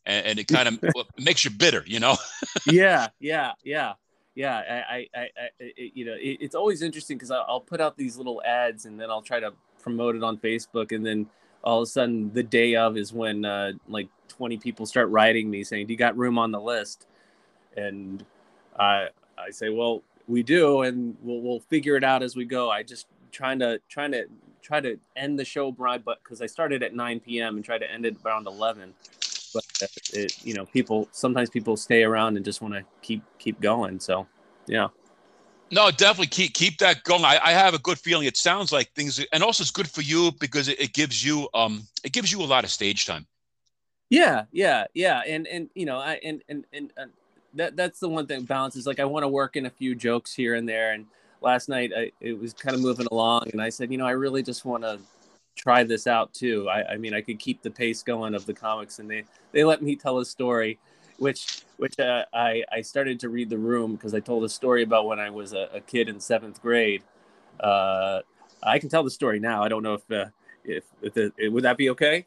and, 0.05 0.25
and 0.25 0.39
it 0.39 0.47
kind 0.47 0.67
of 0.67 0.79
makes 1.17 1.45
you 1.45 1.51
bitter, 1.51 1.83
you 1.85 1.99
know. 1.99 2.17
yeah, 2.65 3.07
yeah, 3.19 3.53
yeah 3.63 3.93
yeah, 4.35 4.57
I, 4.89 4.95
I, 4.95 5.07
I, 5.15 5.29
I 5.61 5.71
you 5.77 6.05
know, 6.05 6.13
it, 6.13 6.37
it's 6.41 6.55
always 6.55 6.81
interesting 6.81 7.17
because 7.17 7.31
I'll 7.31 7.61
put 7.61 7.79
out 7.81 7.97
these 7.97 8.17
little 8.17 8.41
ads 8.43 8.85
and 8.85 8.99
then 8.99 9.09
I'll 9.09 9.21
try 9.21 9.39
to 9.39 9.53
promote 9.81 10.15
it 10.15 10.23
on 10.23 10.37
Facebook, 10.37 10.91
and 10.91 11.05
then 11.05 11.27
all 11.63 11.79
of 11.79 11.83
a 11.83 11.85
sudden 11.87 12.31
the 12.33 12.43
day 12.43 12.75
of 12.75 12.97
is 12.97 13.13
when 13.13 13.45
uh, 13.45 13.71
like 13.87 14.09
20 14.27 14.57
people 14.57 14.85
start 14.85 15.09
writing 15.09 15.49
me 15.49 15.63
saying, 15.63 15.87
"Do 15.87 15.93
you 15.93 15.97
got 15.97 16.17
room 16.17 16.37
on 16.37 16.51
the 16.51 16.59
list?" 16.59 17.07
And 17.77 18.25
I, 18.77 19.07
I 19.37 19.51
say, 19.51 19.69
"Well, 19.69 20.03
we 20.27 20.43
do, 20.43 20.81
and 20.81 21.15
we'll 21.21 21.41
we'll 21.41 21.61
figure 21.61 21.95
it 21.95 22.03
out 22.03 22.21
as 22.21 22.35
we 22.35 22.43
go." 22.45 22.69
I 22.69 22.83
just 22.83 23.07
trying 23.31 23.59
to 23.59 23.79
trying 23.87 24.11
to 24.11 24.25
try 24.61 24.81
to 24.81 24.99
end 25.15 25.39
the 25.39 25.45
show, 25.45 25.71
but 25.71 26.03
because 26.05 26.41
I 26.41 26.47
started 26.47 26.81
at 26.83 26.93
9 26.93 27.19
p.m. 27.19 27.55
and 27.55 27.63
try 27.63 27.77
to 27.77 27.89
end 27.89 28.05
it 28.05 28.17
around 28.25 28.47
11 28.47 28.93
but 29.55 29.63
it, 30.13 30.45
you 30.45 30.53
know, 30.53 30.65
people 30.65 31.07
sometimes 31.11 31.49
people 31.49 31.77
stay 31.77 32.03
around 32.03 32.35
and 32.35 32.45
just 32.45 32.61
want 32.61 32.73
to 32.73 32.83
keep 33.01 33.23
keep 33.39 33.59
going. 33.61 33.99
So, 33.99 34.27
yeah. 34.67 34.89
No, 35.71 35.89
definitely 35.89 36.27
keep 36.27 36.53
keep 36.53 36.77
that 36.79 37.03
going. 37.03 37.25
I, 37.25 37.39
I 37.43 37.51
have 37.51 37.73
a 37.73 37.79
good 37.79 37.97
feeling. 37.97 38.27
It 38.27 38.37
sounds 38.37 38.71
like 38.71 38.91
things, 38.91 39.25
and 39.33 39.41
also 39.41 39.63
it's 39.63 39.71
good 39.71 39.89
for 39.89 40.01
you 40.01 40.31
because 40.39 40.67
it, 40.67 40.79
it 40.79 40.93
gives 40.93 41.25
you 41.25 41.49
um 41.53 41.87
it 42.03 42.11
gives 42.11 42.31
you 42.31 42.41
a 42.41 42.45
lot 42.45 42.63
of 42.63 42.69
stage 42.69 43.05
time. 43.05 43.25
Yeah, 44.09 44.43
yeah, 44.51 44.85
yeah, 44.93 45.21
and 45.25 45.47
and 45.47 45.69
you 45.73 45.85
know, 45.85 45.97
I 45.97 46.19
and 46.23 46.43
and 46.49 46.65
and, 46.71 46.91
and 46.97 47.11
that 47.55 47.75
that's 47.75 47.99
the 47.99 48.09
one 48.09 48.27
thing 48.27 48.43
balance 48.43 48.75
is 48.75 48.85
like 48.85 48.99
I 48.99 49.05
want 49.05 49.23
to 49.23 49.27
work 49.27 49.55
in 49.55 49.65
a 49.65 49.69
few 49.69 49.95
jokes 49.95 50.33
here 50.33 50.55
and 50.55 50.69
there. 50.69 50.91
And 50.93 51.07
last 51.41 51.69
night 51.69 51.91
I 51.97 52.11
it 52.21 52.37
was 52.37 52.53
kind 52.53 52.75
of 52.75 52.81
moving 52.81 53.07
along, 53.11 53.49
and 53.51 53.61
I 53.61 53.69
said, 53.69 53.91
you 53.91 53.97
know, 53.97 54.05
I 54.05 54.11
really 54.11 54.43
just 54.43 54.65
want 54.65 54.83
to 54.83 54.99
try 55.55 55.83
this 55.83 56.07
out 56.07 56.33
too. 56.33 56.69
I, 56.69 56.93
I 56.93 56.97
mean, 56.97 57.13
I 57.13 57.21
could 57.21 57.39
keep 57.39 57.61
the 57.61 57.71
pace 57.71 58.03
going 58.03 58.35
of 58.35 58.45
the 58.45 58.53
comics, 58.53 58.99
and 58.99 59.09
they 59.09 59.23
they 59.51 59.63
let 59.63 59.81
me 59.81 59.95
tell 59.95 60.19
a 60.19 60.25
story, 60.25 60.79
which 61.17 61.63
which 61.77 61.99
uh, 61.99 62.25
I 62.33 62.63
I 62.71 62.81
started 62.81 63.19
to 63.21 63.29
read 63.29 63.49
the 63.49 63.57
room 63.57 63.95
because 63.95 64.13
I 64.13 64.19
told 64.19 64.43
a 64.43 64.49
story 64.49 64.83
about 64.83 65.05
when 65.05 65.19
I 65.19 65.29
was 65.29 65.53
a, 65.53 65.69
a 65.73 65.81
kid 65.81 66.09
in 66.09 66.19
seventh 66.19 66.61
grade. 66.61 67.03
Uh, 67.59 68.21
I 68.63 68.79
can 68.79 68.89
tell 68.89 69.03
the 69.03 69.11
story 69.11 69.39
now. 69.39 69.63
I 69.63 69.69
don't 69.69 69.83
know 69.83 69.95
if 69.95 70.11
uh, 70.11 70.25
if, 70.63 70.83
if 71.01 71.13
the, 71.13 71.31
would 71.49 71.63
that 71.63 71.77
be 71.77 71.89
okay. 71.91 72.25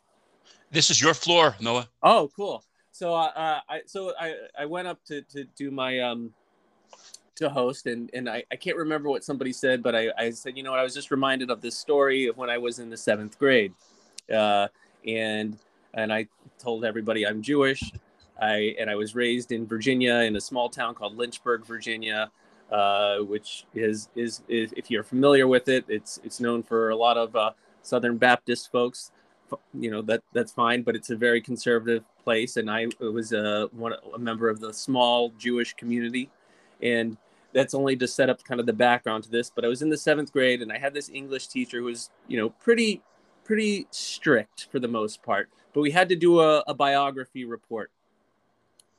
This 0.70 0.90
is 0.90 1.00
your 1.00 1.14
floor, 1.14 1.56
Noah. 1.60 1.88
Oh, 2.02 2.30
cool. 2.36 2.64
So 2.92 3.14
uh, 3.14 3.60
I 3.68 3.82
so 3.86 4.12
I 4.18 4.34
I 4.58 4.66
went 4.66 4.88
up 4.88 5.04
to 5.04 5.22
to 5.22 5.44
do 5.56 5.70
my 5.70 6.00
um 6.00 6.32
to 7.38 7.48
host 7.48 7.86
and 7.86 8.10
and 8.12 8.28
I, 8.28 8.44
I 8.50 8.56
can't 8.56 8.76
remember 8.76 9.08
what 9.08 9.24
somebody 9.24 9.52
said 9.52 9.82
but 9.82 9.94
I, 9.94 10.10
I 10.18 10.30
said 10.30 10.56
you 10.56 10.62
know 10.62 10.74
I 10.74 10.82
was 10.82 10.94
just 10.94 11.10
reminded 11.10 11.50
of 11.50 11.60
this 11.60 11.76
story 11.76 12.26
of 12.26 12.36
when 12.36 12.50
I 12.50 12.58
was 12.58 12.78
in 12.78 12.90
the 12.90 12.96
seventh 12.96 13.38
grade. 13.38 13.72
Uh, 14.32 14.68
and 15.06 15.58
and 15.94 16.12
I 16.12 16.28
told 16.58 16.84
everybody 16.84 17.26
I'm 17.26 17.42
Jewish. 17.42 17.82
I 18.40 18.74
and 18.78 18.88
I 18.88 18.94
was 18.94 19.14
raised 19.14 19.52
in 19.52 19.66
Virginia 19.66 20.14
in 20.16 20.36
a 20.36 20.40
small 20.40 20.68
town 20.68 20.94
called 20.94 21.16
Lynchburg, 21.16 21.64
Virginia, 21.66 22.30
uh, 22.70 23.18
which 23.18 23.66
is, 23.74 24.08
is, 24.14 24.42
is 24.48 24.72
if 24.76 24.90
you're 24.90 25.02
familiar 25.02 25.46
with 25.46 25.68
it, 25.68 25.84
it's 25.88 26.20
it's 26.22 26.40
known 26.40 26.62
for 26.62 26.90
a 26.90 26.96
lot 26.96 27.16
of 27.16 27.34
uh, 27.34 27.52
Southern 27.82 28.16
Baptist 28.16 28.70
folks. 28.70 29.12
You 29.72 29.90
know 29.90 30.02
that 30.02 30.22
that's 30.32 30.52
fine, 30.52 30.82
but 30.82 30.94
it's 30.94 31.10
a 31.10 31.16
very 31.16 31.40
conservative 31.40 32.04
place, 32.22 32.58
and 32.58 32.70
I 32.70 32.88
was 33.00 33.32
a 33.32 33.68
one 33.72 33.94
a 34.14 34.18
member 34.18 34.50
of 34.50 34.60
the 34.60 34.72
small 34.72 35.30
Jewish 35.38 35.72
community, 35.74 36.30
and 36.82 37.16
that's 37.52 37.74
only 37.74 37.96
to 37.96 38.06
set 38.06 38.30
up 38.30 38.42
kind 38.44 38.60
of 38.60 38.66
the 38.66 38.72
background 38.72 39.24
to 39.24 39.30
this. 39.30 39.50
But 39.50 39.64
I 39.64 39.68
was 39.68 39.82
in 39.82 39.90
the 39.90 39.96
seventh 39.96 40.32
grade, 40.32 40.62
and 40.62 40.72
I 40.72 40.78
had 40.78 40.94
this 40.94 41.08
English 41.08 41.48
teacher 41.48 41.78
who 41.78 41.84
was 41.84 42.10
you 42.26 42.38
know 42.38 42.50
pretty 42.50 43.02
pretty 43.44 43.86
strict 43.90 44.68
for 44.70 44.78
the 44.78 44.88
most 44.88 45.22
part, 45.22 45.48
but 45.72 45.80
we 45.80 45.90
had 45.90 46.08
to 46.10 46.16
do 46.16 46.40
a, 46.40 46.62
a 46.66 46.74
biography 46.74 47.44
report, 47.44 47.90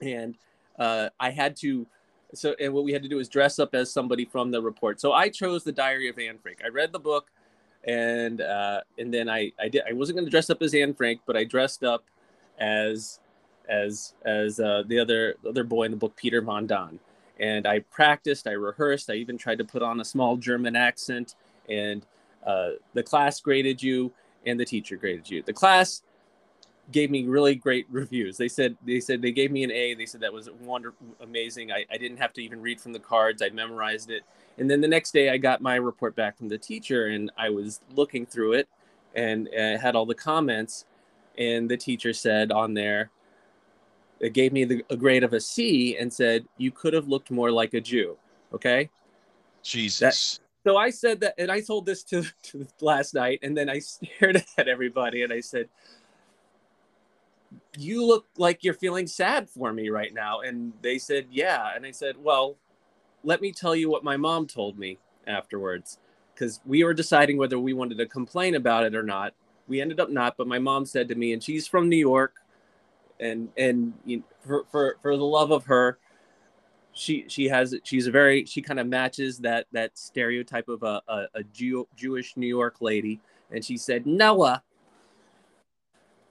and 0.02 0.36
uh, 0.80 1.10
I 1.20 1.30
had 1.30 1.56
to 1.58 1.86
so 2.34 2.56
and 2.60 2.74
what 2.74 2.84
we 2.84 2.92
had 2.92 3.04
to 3.04 3.10
do 3.10 3.18
was 3.18 3.28
dress 3.28 3.60
up 3.60 3.74
as 3.74 3.92
somebody 3.92 4.26
from 4.26 4.52
the 4.52 4.62
report. 4.62 5.00
So 5.02 5.14
I 5.14 5.30
chose 5.30 5.64
the 5.64 5.72
Diary 5.72 6.10
of 6.10 6.18
Anne 6.20 6.38
Frank. 6.38 6.60
I 6.64 6.70
read 6.70 6.92
the 6.92 7.00
book, 7.00 7.32
and 7.84 8.42
uh, 8.42 8.82
and 8.98 9.14
then 9.14 9.30
I 9.30 9.52
I 9.60 9.70
did 9.70 9.84
I 9.90 9.94
wasn't 9.94 10.18
going 10.18 10.26
to 10.26 10.32
dress 10.32 10.50
up 10.50 10.62
as 10.62 10.74
Anne 10.74 10.94
Frank, 10.94 11.22
but 11.26 11.36
I 11.36 11.44
dressed 11.44 11.84
up 11.84 12.06
as 12.60 13.20
as 13.70 14.14
as 14.26 14.60
uh, 14.60 14.84
the 14.88 15.00
other 15.00 15.36
the 15.44 15.50
other 15.50 15.64
boy 15.64 15.84
in 15.84 15.92
the 15.92 15.98
book, 15.98 16.16
Peter 16.16 16.42
van 16.42 16.68
Daan. 16.68 17.00
And 17.40 17.66
I 17.66 17.80
practiced, 17.80 18.48
I 18.48 18.52
rehearsed, 18.52 19.10
I 19.10 19.14
even 19.14 19.38
tried 19.38 19.60
to 19.60 19.64
put 19.64 19.82
on 19.82 20.00
a 20.00 20.06
small 20.06 20.36
German 20.38 20.76
accent. 20.76 21.36
And 21.70 22.06
uh, 22.46 22.72
the 22.94 23.04
class 23.04 23.40
graded 23.40 23.82
you, 23.82 24.12
and 24.46 24.60
the 24.60 24.66
teacher 24.66 24.96
graded 24.96 25.30
you. 25.30 25.44
The 25.44 25.54
class 25.54 26.04
gave 26.92 27.12
me 27.12 27.26
really 27.26 27.56
great 27.56 27.86
reviews. 27.92 28.38
They 28.38 28.48
said 28.48 28.78
they 28.86 29.00
said 29.00 29.22
they 29.22 29.32
gave 29.32 29.52
me 29.52 29.64
an 29.64 29.72
A. 29.72 29.94
They 29.94 30.06
said 30.06 30.22
that 30.22 30.34
was 30.34 30.50
wonderful, 30.62 31.08
amazing. 31.22 31.72
I, 31.72 31.86
I 31.92 31.98
didn't 31.98 32.18
have 32.18 32.34
to 32.34 32.42
even 32.42 32.62
read 32.62 32.82
from 32.82 32.94
the 32.94 33.00
cards. 33.00 33.42
I 33.42 33.50
memorized 33.50 34.10
it. 34.10 34.24
And 34.58 34.70
then 34.70 34.82
the 34.82 34.88
next 34.88 35.12
day, 35.12 35.30
I 35.30 35.38
got 35.38 35.62
my 35.62 35.76
report 35.76 36.16
back 36.16 36.38
from 36.38 36.50
the 36.50 36.58
teacher, 36.58 37.08
and 37.08 37.32
I 37.38 37.50
was 37.50 37.82
looking 37.96 38.26
through 38.26 38.54
it, 38.54 38.68
and 39.16 39.48
uh, 39.50 39.78
had 39.78 39.96
all 39.96 40.06
the 40.06 40.16
comments. 40.16 40.86
And 41.38 41.70
the 41.70 41.78
teacher 41.78 42.12
said 42.12 42.52
on 42.52 42.74
there, 42.74 43.12
it 44.20 44.34
gave 44.34 44.54
me 44.54 44.66
the, 44.66 44.86
a 44.90 44.98
grade 44.98 45.24
of 45.24 45.34
a 45.34 45.40
C, 45.40 45.98
and 45.98 46.12
said 46.12 46.46
you 46.58 46.72
could 46.72 46.94
have 46.94 47.08
looked 47.08 47.32
more 47.32 47.52
like 47.52 47.74
a 47.74 47.82
Jew. 47.82 48.18
Okay. 48.54 48.90
Jesus. 49.64 50.38
That, 50.38 50.70
so 50.70 50.78
I 50.78 50.90
said 50.90 51.22
that, 51.22 51.36
and 51.38 51.52
I 51.52 51.62
told 51.62 51.86
this 51.86 52.04
to, 52.06 52.24
to 52.44 52.68
last 52.82 53.14
night, 53.14 53.40
and 53.44 53.56
then 53.56 53.70
I 53.70 53.80
stared 53.80 54.44
at 54.58 54.68
everybody, 54.68 55.24
and 55.24 55.32
I 55.32 55.40
said, 55.40 55.70
you 57.78 58.06
look 58.06 58.26
like 58.38 58.64
you're 58.64 58.74
feeling 58.74 59.08
sad 59.08 59.50
for 59.50 59.72
me 59.72 59.90
right 59.90 60.14
now. 60.14 60.42
And 60.42 60.74
they 60.82 60.98
said, 60.98 61.28
yeah. 61.32 61.72
And 61.76 61.86
I 61.86 61.92
said, 61.92 62.16
well, 62.18 62.58
let 63.24 63.42
me 63.42 63.52
tell 63.52 63.76
you 63.76 63.90
what 63.90 64.04
my 64.04 64.18
mom 64.18 64.48
told 64.48 64.78
me 64.78 64.98
afterwards. 65.28 66.00
Because 66.34 66.60
we 66.66 66.84
were 66.84 66.94
deciding 66.94 67.38
whether 67.38 67.60
we 67.60 67.74
wanted 67.74 67.98
to 67.98 68.06
complain 68.06 68.56
about 68.56 68.86
it 68.86 68.96
or 68.96 69.04
not. 69.04 69.34
We 69.68 69.82
ended 69.82 70.00
up 70.00 70.10
not, 70.10 70.36
but 70.38 70.48
my 70.48 70.60
mom 70.60 70.86
said 70.86 71.08
to 71.10 71.16
me, 71.16 71.34
and 71.34 71.44
she's 71.44 71.68
from 71.68 71.90
New 71.90 71.98
York, 71.98 72.39
and 73.20 73.50
and 73.58 73.94
you 74.06 74.18
know, 74.18 74.24
for, 74.46 74.66
for 74.72 74.98
for 75.02 75.18
the 75.18 75.24
love 75.24 75.52
of 75.52 75.66
her, 75.66 75.98
she 76.94 77.26
she 77.28 77.48
has 77.48 77.76
she's 77.84 78.08
a 78.08 78.12
very 78.12 78.46
she 78.46 78.62
kind 78.62 78.80
of 78.80 78.88
matches 78.88 79.40
that 79.40 79.68
that 79.72 79.98
stereotype 79.98 80.68
of 80.70 80.84
a 80.84 81.02
a, 81.08 81.26
a 81.36 81.44
Jew, 81.44 81.88
Jewish 81.96 82.36
New 82.38 82.48
York 82.48 82.78
lady, 82.82 83.20
and 83.52 83.64
she 83.64 83.78
said, 83.78 84.06
Noah, 84.06 84.64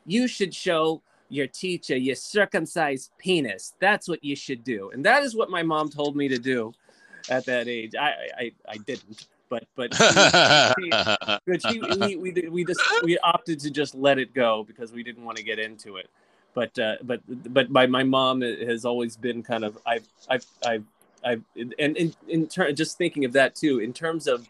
you 0.06 0.28
should 0.28 0.54
show 0.54 1.02
your 1.28 1.46
teacher 1.46 1.96
your 1.96 2.14
circumcised 2.14 3.10
penis. 3.18 3.74
That's 3.80 4.08
what 4.08 4.24
you 4.24 4.34
should 4.34 4.64
do. 4.64 4.90
And 4.92 5.04
that 5.04 5.22
is 5.22 5.36
what 5.36 5.50
my 5.50 5.62
mom 5.62 5.90
told 5.90 6.16
me 6.16 6.28
to 6.28 6.38
do 6.38 6.72
at 7.28 7.44
that 7.46 7.68
age. 7.68 7.94
I 7.94 8.14
I, 8.38 8.52
I 8.68 8.76
didn't, 8.78 9.28
but 9.48 9.64
but 9.76 9.94
she, 9.94 10.90
but 11.46 11.62
she, 11.62 11.80
we 11.80 12.16
we 12.16 12.48
we 12.48 12.64
just 12.64 12.80
we 13.02 13.18
opted 13.18 13.60
to 13.60 13.70
just 13.70 13.94
let 13.94 14.18
it 14.18 14.34
go 14.34 14.64
because 14.64 14.92
we 14.92 15.02
didn't 15.02 15.24
want 15.24 15.36
to 15.36 15.44
get 15.44 15.58
into 15.58 15.96
it. 15.96 16.08
But 16.54 16.78
uh, 16.78 16.96
but 17.02 17.20
but 17.52 17.70
my 17.70 17.86
my 17.86 18.02
mom 18.02 18.40
has 18.42 18.84
always 18.84 19.16
been 19.16 19.42
kind 19.42 19.64
of 19.64 19.78
I've 19.86 20.08
I've 20.28 20.46
I've 20.66 20.84
I've 21.24 21.42
and 21.56 21.96
in 21.96 22.14
in 22.28 22.46
turn 22.48 22.74
just 22.74 22.98
thinking 22.98 23.24
of 23.24 23.32
that 23.34 23.54
too 23.54 23.78
in 23.80 23.92
terms 23.92 24.26
of 24.26 24.48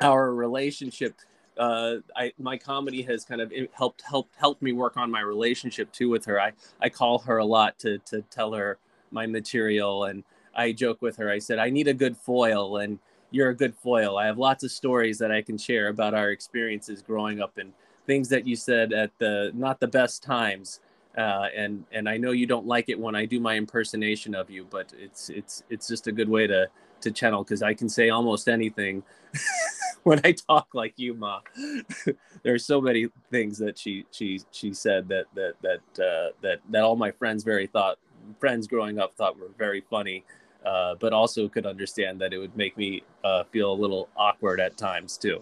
our 0.00 0.34
relationship 0.34 1.14
uh, 1.58 1.96
I 2.16 2.32
my 2.38 2.56
comedy 2.56 3.02
has 3.02 3.24
kind 3.24 3.40
of 3.40 3.52
helped 3.72 4.02
helped 4.02 4.34
helped 4.36 4.62
me 4.62 4.72
work 4.72 4.96
on 4.96 5.10
my 5.10 5.20
relationship 5.20 5.92
too 5.92 6.08
with 6.08 6.24
her. 6.24 6.40
I 6.40 6.52
I 6.80 6.88
call 6.88 7.18
her 7.20 7.38
a 7.38 7.44
lot 7.44 7.78
to 7.80 7.98
to 7.98 8.22
tell 8.22 8.52
her 8.54 8.78
my 9.10 9.26
material, 9.26 10.04
and 10.04 10.24
I 10.54 10.72
joke 10.72 11.02
with 11.02 11.16
her. 11.16 11.30
I 11.30 11.38
said 11.38 11.58
I 11.58 11.70
need 11.70 11.88
a 11.88 11.94
good 11.94 12.16
foil, 12.16 12.78
and 12.78 12.98
you're 13.30 13.50
a 13.50 13.54
good 13.54 13.74
foil. 13.74 14.16
I 14.16 14.26
have 14.26 14.38
lots 14.38 14.64
of 14.64 14.70
stories 14.70 15.18
that 15.18 15.30
I 15.30 15.42
can 15.42 15.58
share 15.58 15.88
about 15.88 16.14
our 16.14 16.30
experiences 16.30 17.02
growing 17.02 17.40
up 17.40 17.58
and 17.58 17.72
things 18.06 18.28
that 18.30 18.46
you 18.46 18.56
said 18.56 18.92
at 18.92 19.10
the 19.18 19.52
not 19.54 19.80
the 19.80 19.88
best 19.88 20.22
times. 20.22 20.80
Uh, 21.16 21.48
and 21.54 21.84
and 21.92 22.08
I 22.08 22.16
know 22.16 22.30
you 22.30 22.46
don't 22.46 22.66
like 22.66 22.88
it 22.88 22.98
when 22.98 23.14
I 23.14 23.26
do 23.26 23.38
my 23.38 23.56
impersonation 23.56 24.34
of 24.34 24.50
you, 24.50 24.66
but 24.70 24.92
it's 24.98 25.28
it's 25.28 25.62
it's 25.68 25.86
just 25.86 26.06
a 26.06 26.12
good 26.12 26.28
way 26.28 26.46
to 26.46 26.68
to 27.02 27.10
channel 27.10 27.44
because 27.44 27.62
I 27.62 27.74
can 27.74 27.88
say 27.88 28.10
almost 28.10 28.48
anything. 28.48 29.02
when 30.04 30.20
I 30.24 30.32
talk 30.32 30.68
like 30.74 30.94
you, 30.96 31.14
Ma. 31.14 31.40
there 32.42 32.54
are 32.54 32.58
so 32.58 32.80
many 32.80 33.08
things 33.30 33.58
that 33.58 33.78
she 33.78 34.06
she 34.10 34.40
she 34.50 34.72
said 34.72 35.08
that 35.08 35.26
that 35.34 35.54
that 35.62 36.04
uh, 36.04 36.32
that 36.40 36.60
that 36.70 36.82
all 36.82 36.96
my 36.96 37.10
friends 37.10 37.44
very 37.44 37.66
thought 37.66 37.98
friends 38.38 38.66
growing 38.66 38.98
up 38.98 39.14
thought 39.14 39.38
were 39.38 39.50
very 39.58 39.82
funny, 39.90 40.24
uh, 40.64 40.94
but 41.00 41.12
also 41.12 41.48
could 41.48 41.66
understand 41.66 42.20
that 42.20 42.32
it 42.32 42.38
would 42.38 42.56
make 42.56 42.76
me 42.76 43.02
uh, 43.24 43.44
feel 43.44 43.72
a 43.72 43.74
little 43.74 44.08
awkward 44.16 44.60
at 44.60 44.76
times 44.76 45.16
too. 45.16 45.40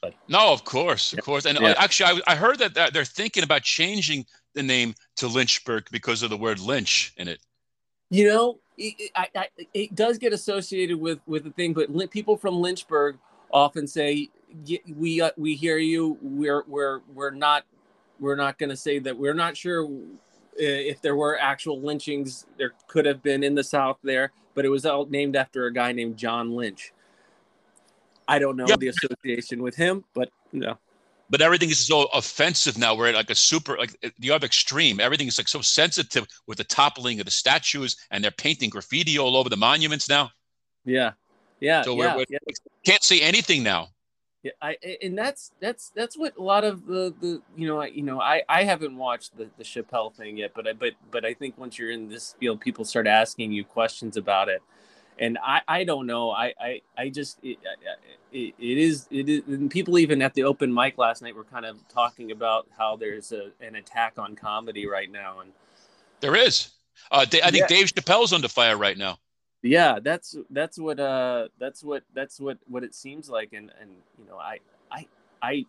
But 0.00 0.14
no, 0.28 0.52
of 0.52 0.64
course, 0.64 1.12
of 1.12 1.18
yeah. 1.18 1.22
course, 1.22 1.44
and 1.44 1.58
yeah. 1.60 1.74
actually, 1.78 2.20
I, 2.26 2.32
I 2.32 2.36
heard 2.36 2.58
that, 2.58 2.74
that 2.74 2.92
they're 2.92 3.04
thinking 3.04 3.44
about 3.44 3.62
changing 3.62 4.26
the 4.54 4.62
name 4.62 4.94
to 5.16 5.28
Lynchburg 5.28 5.88
because 5.90 6.22
of 6.22 6.30
the 6.30 6.36
word 6.36 6.60
lynch 6.60 7.12
in 7.16 7.28
it. 7.28 7.40
You 8.10 8.28
know, 8.28 8.58
it, 8.76 9.10
I, 9.14 9.28
I, 9.34 9.48
it 9.72 9.94
does 9.94 10.18
get 10.18 10.32
associated 10.32 10.98
with 10.98 11.20
with 11.26 11.44
the 11.44 11.50
thing, 11.50 11.72
but 11.72 11.88
people 12.10 12.36
from 12.36 12.60
Lynchburg 12.60 13.18
often 13.50 13.86
say 13.86 14.28
we 14.96 15.20
uh, 15.20 15.30
we 15.36 15.54
hear 15.54 15.78
you. 15.78 16.18
We're 16.20 16.64
we're 16.66 17.00
we're 17.14 17.30
not 17.30 17.64
we're 18.20 18.36
not 18.36 18.58
going 18.58 18.70
to 18.70 18.76
say 18.76 18.98
that. 19.00 19.16
We're 19.16 19.34
not 19.34 19.56
sure 19.56 19.88
if 20.54 21.00
there 21.00 21.16
were 21.16 21.38
actual 21.38 21.80
lynchings. 21.80 22.46
There 22.58 22.72
could 22.86 23.06
have 23.06 23.22
been 23.22 23.42
in 23.42 23.54
the 23.54 23.64
south 23.64 23.98
there 24.02 24.32
but 24.54 24.64
it 24.64 24.68
was 24.68 24.84
all 24.84 25.06
named 25.06 25.36
after 25.36 25.66
a 25.66 25.72
guy 25.72 25.92
named 25.92 26.16
john 26.16 26.54
lynch. 26.54 26.92
I 28.28 28.38
don't 28.38 28.56
know 28.56 28.66
yep. 28.68 28.78
the 28.78 28.88
association 28.88 29.62
with 29.62 29.76
him 29.76 30.04
but 30.14 30.30
you 30.52 30.60
no 30.60 30.78
but 31.32 31.42
everything 31.42 31.70
is 31.70 31.84
so 31.84 32.04
offensive 32.14 32.78
now 32.78 32.94
we're 32.94 33.08
at 33.08 33.16
like 33.16 33.30
a 33.30 33.34
super 33.34 33.76
like 33.76 33.96
the 34.20 34.30
other 34.30 34.46
extreme 34.46 35.00
everything 35.00 35.26
is 35.26 35.38
like 35.38 35.48
so 35.48 35.60
sensitive 35.60 36.24
with 36.46 36.58
the 36.58 36.64
toppling 36.64 37.18
of 37.18 37.24
the 37.24 37.32
statues 37.32 37.96
and 38.12 38.22
they're 38.22 38.30
painting 38.30 38.70
graffiti 38.70 39.18
all 39.18 39.36
over 39.36 39.48
the 39.48 39.56
monuments 39.56 40.08
now 40.08 40.30
yeah 40.84 41.12
yeah. 41.62 41.82
So 41.82 41.96
yeah, 41.96 42.16
we're, 42.16 42.24
yeah. 42.28 42.38
can't 42.84 43.04
see 43.04 43.22
anything 43.22 43.62
now. 43.62 43.90
Yeah, 44.42 44.50
I 44.60 44.76
and 45.00 45.16
that's 45.16 45.52
that's 45.60 45.92
that's 45.94 46.18
what 46.18 46.36
a 46.36 46.42
lot 46.42 46.64
of 46.64 46.86
the 46.86 47.14
the 47.20 47.40
you 47.56 47.68
know 47.68 47.80
I 47.80 47.86
you 47.86 48.02
know 48.02 48.20
I 48.20 48.42
I 48.48 48.64
haven't 48.64 48.96
watched 48.96 49.36
the 49.36 49.48
the 49.56 49.62
Chappelle 49.62 50.12
thing 50.12 50.38
yet, 50.38 50.50
but 50.56 50.66
I 50.66 50.72
but 50.72 50.94
but 51.12 51.24
I 51.24 51.34
think 51.34 51.56
once 51.56 51.78
you're 51.78 51.92
in 51.92 52.08
this 52.08 52.34
field, 52.40 52.60
people 52.60 52.84
start 52.84 53.06
asking 53.06 53.52
you 53.52 53.64
questions 53.64 54.16
about 54.16 54.48
it, 54.48 54.60
and 55.18 55.38
I 55.42 55.60
I 55.68 55.84
don't 55.84 56.06
know 56.06 56.30
I 56.30 56.54
I 56.60 56.80
I 56.96 57.08
just 57.08 57.38
it, 57.42 57.58
it, 58.32 58.54
it 58.58 58.78
is 58.78 59.06
it 59.10 59.28
is 59.28 59.42
and 59.46 59.70
people 59.70 59.98
even 59.98 60.22
at 60.22 60.34
the 60.34 60.44
open 60.44 60.72
mic 60.72 60.98
last 60.98 61.22
night 61.22 61.34
were 61.34 61.44
kind 61.44 61.66
of 61.66 61.76
talking 61.88 62.30
about 62.30 62.66
how 62.76 62.96
there's 62.96 63.32
a 63.32 63.50
an 63.60 63.76
attack 63.76 64.14
on 64.18 64.36
comedy 64.36 64.86
right 64.86 65.10
now, 65.10 65.40
and 65.40 65.52
there 66.20 66.36
is. 66.36 66.70
Uh, 67.10 67.20
I 67.22 67.24
think 67.26 67.54
yeah. 67.54 67.66
Dave 67.66 67.86
Chappelle's 67.86 68.32
under 68.32 68.48
fire 68.48 68.76
right 68.76 68.96
now 68.96 69.18
yeah 69.62 69.98
that's 70.02 70.36
that's 70.50 70.78
what 70.78 70.98
uh 70.98 71.48
that's 71.58 71.82
what 71.82 72.02
that's 72.14 72.40
what 72.40 72.58
what 72.66 72.82
it 72.82 72.94
seems 72.94 73.28
like 73.30 73.52
and 73.52 73.70
and 73.80 73.90
you 74.18 74.26
know 74.26 74.36
i 74.36 74.58
i 74.90 75.06
i 75.40 75.64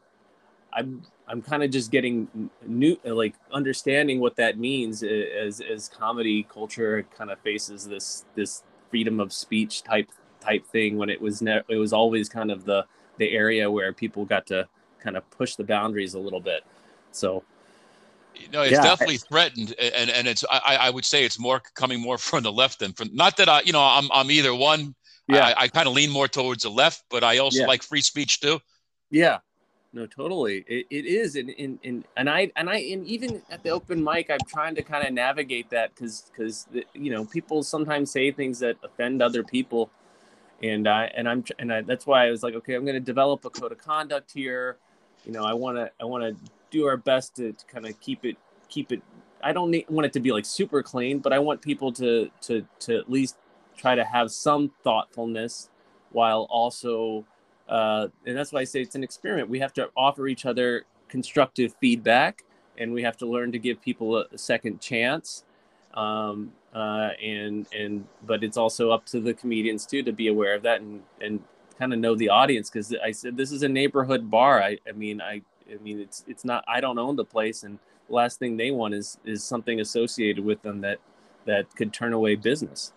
i'm 0.74 1.04
i'm 1.28 1.42
kind 1.42 1.64
of 1.64 1.70
just 1.70 1.92
getting 1.92 2.50
new 2.66 2.98
like 3.06 3.36
understanding 3.52 4.20
what 4.20 4.36
that 4.36 4.58
means 4.58 5.04
as 5.04 5.62
as 5.62 5.88
comedy 5.90 6.44
culture 6.52 7.06
kind 7.16 7.30
of 7.30 7.40
faces 7.42 7.88
this 7.88 8.26
this 8.36 8.64
freedom 8.94 9.20
of 9.20 9.34
speech 9.34 9.82
type 9.82 10.12
type 10.40 10.64
thing 10.68 10.98
when 10.98 11.10
it 11.10 11.20
was 11.20 11.42
ne- 11.42 11.64
it 11.68 11.78
was 11.78 11.94
always 11.94 12.30
kind 12.30 12.52
of 12.52 12.64
the 12.66 12.86
the 13.18 13.32
area 13.32 13.72
where 13.72 13.92
people 13.92 14.24
got 14.24 14.46
to 14.46 14.68
kind 15.00 15.18
of 15.18 15.28
push 15.32 15.56
the 15.56 15.64
boundaries 15.64 16.14
a 16.14 16.20
little 16.20 16.40
bit 16.40 16.62
so 17.12 17.44
no, 18.52 18.62
it's 18.62 18.74
yeah. 18.74 18.84
definitely 18.84 19.18
threatened, 19.18 19.76
and 19.80 20.10
and 20.10 20.28
it's 20.28 20.44
I, 20.50 20.78
I 20.82 20.90
would 20.90 21.06
say 21.06 21.24
it's 21.24 21.40
more 21.40 21.62
coming 21.76 22.00
more 22.00 22.18
from 22.30 22.44
the 22.44 22.52
left 22.52 22.80
than 22.80 22.94
from. 22.94 23.10
Not 23.14 23.38
that 23.38 23.50
I, 23.50 23.62
you 23.62 23.74
know, 23.74 23.82
I'm 23.82 24.12
I'm 24.12 24.32
either 24.32 24.54
one. 24.54 24.96
Yeah, 25.28 25.46
I, 25.46 25.64
I 25.64 25.68
kind 25.70 25.88
of 25.88 25.94
lean 25.94 26.10
more 26.10 26.28
towards 26.28 26.64
the 26.64 26.70
left, 26.70 27.04
but 27.10 27.24
I 27.24 27.38
also 27.38 27.60
yeah. 27.60 27.68
like 27.68 27.84
free 27.84 28.02
speech 28.02 28.42
too. 28.42 28.60
Yeah, 29.10 29.40
no, 29.96 30.08
totally. 30.08 30.66
It, 30.68 30.88
it 30.90 31.06
is, 31.06 31.36
and, 31.36 31.52
and 31.52 31.78
and 31.84 32.04
and 32.18 32.28
I 32.28 32.52
and 32.56 32.68
I 32.68 32.78
and 32.78 33.06
even 33.06 33.44
at 33.52 33.62
the 33.62 33.70
open 33.70 34.04
mic, 34.04 34.32
I'm 34.32 34.40
trying 34.48 34.74
to 34.74 34.82
kind 34.82 35.08
of 35.08 35.14
navigate 35.14 35.70
that 35.70 35.94
because 35.94 36.32
because 36.32 36.68
you 36.96 37.12
know 37.12 37.26
people 37.26 37.62
sometimes 37.62 38.10
say 38.10 38.32
things 38.32 38.58
that 38.60 38.78
offend 38.84 39.22
other 39.22 39.44
people, 39.44 39.92
and 40.64 40.88
I 40.88 41.12
and 41.16 41.30
I'm 41.30 41.44
and 41.60 41.72
I, 41.72 41.82
that's 41.82 42.08
why 42.08 42.26
I 42.26 42.32
was 42.32 42.42
like, 42.42 42.56
okay, 42.56 42.74
I'm 42.74 42.86
going 42.86 42.96
to 42.96 43.00
develop 43.00 43.46
a 43.46 43.52
code 43.52 43.72
of 43.72 43.78
conduct 43.78 44.32
here. 44.32 44.78
You 45.26 45.32
know, 45.32 45.44
I 45.44 45.54
want 45.54 45.78
to 45.78 45.92
I 46.02 46.06
want 46.06 46.24
to 46.24 46.52
do 46.72 46.88
our 46.88 46.98
best 46.98 47.36
to, 47.36 47.54
to 47.54 47.66
kind 47.68 47.86
of 47.86 48.00
keep 48.00 48.26
it 48.26 48.36
keep 48.70 48.92
it. 48.92 49.04
I 49.44 49.54
don't 49.54 49.70
need, 49.70 49.86
want 49.90 50.08
it 50.08 50.14
to 50.14 50.20
be 50.20 50.32
like 50.32 50.46
super 50.46 50.82
clean, 50.82 51.20
but 51.20 51.34
I 51.34 51.38
want 51.38 51.62
people 51.62 51.92
to 51.94 52.32
to 52.42 52.66
to 52.80 52.98
at 52.98 53.12
least 53.12 53.38
try 53.78 53.94
to 53.94 54.04
have 54.04 54.32
some 54.32 54.72
thoughtfulness 54.84 55.70
while 56.12 56.48
also 56.50 57.26
uh, 57.68 58.08
and 58.26 58.38
that's 58.38 58.52
why 58.52 58.62
I 58.62 58.64
say 58.64 58.82
it's 58.82 58.96
an 58.96 59.04
experiment. 59.04 59.50
We 59.50 59.60
have 59.60 59.74
to 59.74 59.90
offer 59.96 60.28
each 60.28 60.46
other 60.46 60.86
constructive 61.08 61.76
feedback, 61.80 62.44
and 62.78 62.94
we 62.94 63.04
have 63.04 63.18
to 63.18 63.26
learn 63.26 63.52
to 63.52 63.60
give 63.60 63.82
people 63.82 64.18
a, 64.18 64.26
a 64.34 64.38
second 64.38 64.82
chance. 64.82 65.44
Um, 65.94 66.52
uh, 66.74 67.10
and 67.24 67.68
and 67.72 68.06
but 68.26 68.44
it's 68.44 68.58
also 68.58 68.90
up 68.90 69.06
to 69.06 69.20
the 69.20 69.34
comedians 69.34 69.86
too 69.86 70.02
to 70.04 70.12
be 70.12 70.28
aware 70.28 70.56
of 70.56 70.64
that 70.64 70.82
and 70.82 71.04
and 71.22 71.40
kind 71.78 71.94
of 71.94 72.00
know 72.00 72.16
the 72.16 72.30
audience 72.30 72.70
because 72.70 72.94
I 73.04 73.12
said 73.12 73.38
this 73.38 73.52
is 73.52 73.64
a 73.64 73.70
neighborhood 73.70 74.30
bar. 74.30 74.62
I 74.62 74.80
I 74.88 74.92
mean 74.92 75.22
I 75.22 75.42
I 75.72 75.78
mean 75.84 76.00
it's 76.00 76.24
it's 76.28 76.44
not 76.44 76.64
I 76.68 76.82
don't 76.82 76.98
own 76.98 77.16
the 77.16 77.26
place, 77.26 77.64
and 77.64 77.78
the 78.08 78.16
last 78.16 78.40
thing 78.40 78.58
they 78.58 78.72
want 78.72 78.96
is 78.96 79.18
is 79.24 79.44
something 79.44 79.80
associated 79.80 80.44
with 80.44 80.62
them 80.64 80.82
that 80.82 80.98
that 81.46 81.74
could 81.76 81.94
turn 81.94 82.14
away 82.14 82.36
business. 82.36 82.92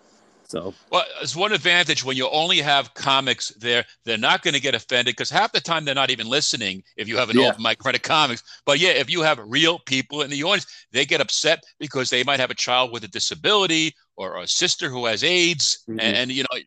So, 0.48 0.74
well, 0.90 1.04
it's 1.20 1.34
one 1.34 1.52
advantage 1.52 2.04
when 2.04 2.16
you 2.16 2.28
only 2.30 2.58
have 2.58 2.94
comics 2.94 3.48
there. 3.58 3.84
They're 4.04 4.16
not 4.16 4.42
going 4.42 4.54
to 4.54 4.60
get 4.60 4.74
offended 4.74 5.16
because 5.16 5.30
half 5.30 5.52
the 5.52 5.60
time 5.60 5.84
they're 5.84 5.94
not 5.94 6.10
even 6.10 6.28
listening 6.28 6.84
if 6.96 7.08
you 7.08 7.16
have 7.16 7.30
an 7.30 7.38
yeah. 7.38 7.48
open 7.48 7.62
mic 7.62 7.78
credit 7.78 8.02
comics. 8.02 8.42
But 8.64 8.78
yeah, 8.78 8.90
if 8.90 9.10
you 9.10 9.22
have 9.22 9.40
real 9.44 9.80
people 9.80 10.22
in 10.22 10.30
the 10.30 10.42
audience, 10.44 10.66
they 10.92 11.04
get 11.04 11.20
upset 11.20 11.64
because 11.80 12.10
they 12.10 12.22
might 12.22 12.40
have 12.40 12.50
a 12.50 12.54
child 12.54 12.92
with 12.92 13.02
a 13.04 13.08
disability 13.08 13.92
or 14.16 14.38
a 14.38 14.46
sister 14.46 14.88
who 14.88 15.06
has 15.06 15.22
AIDS, 15.24 15.84
mm-hmm. 15.88 16.00
and, 16.00 16.16
and, 16.16 16.32
you 16.32 16.42
know, 16.42 16.60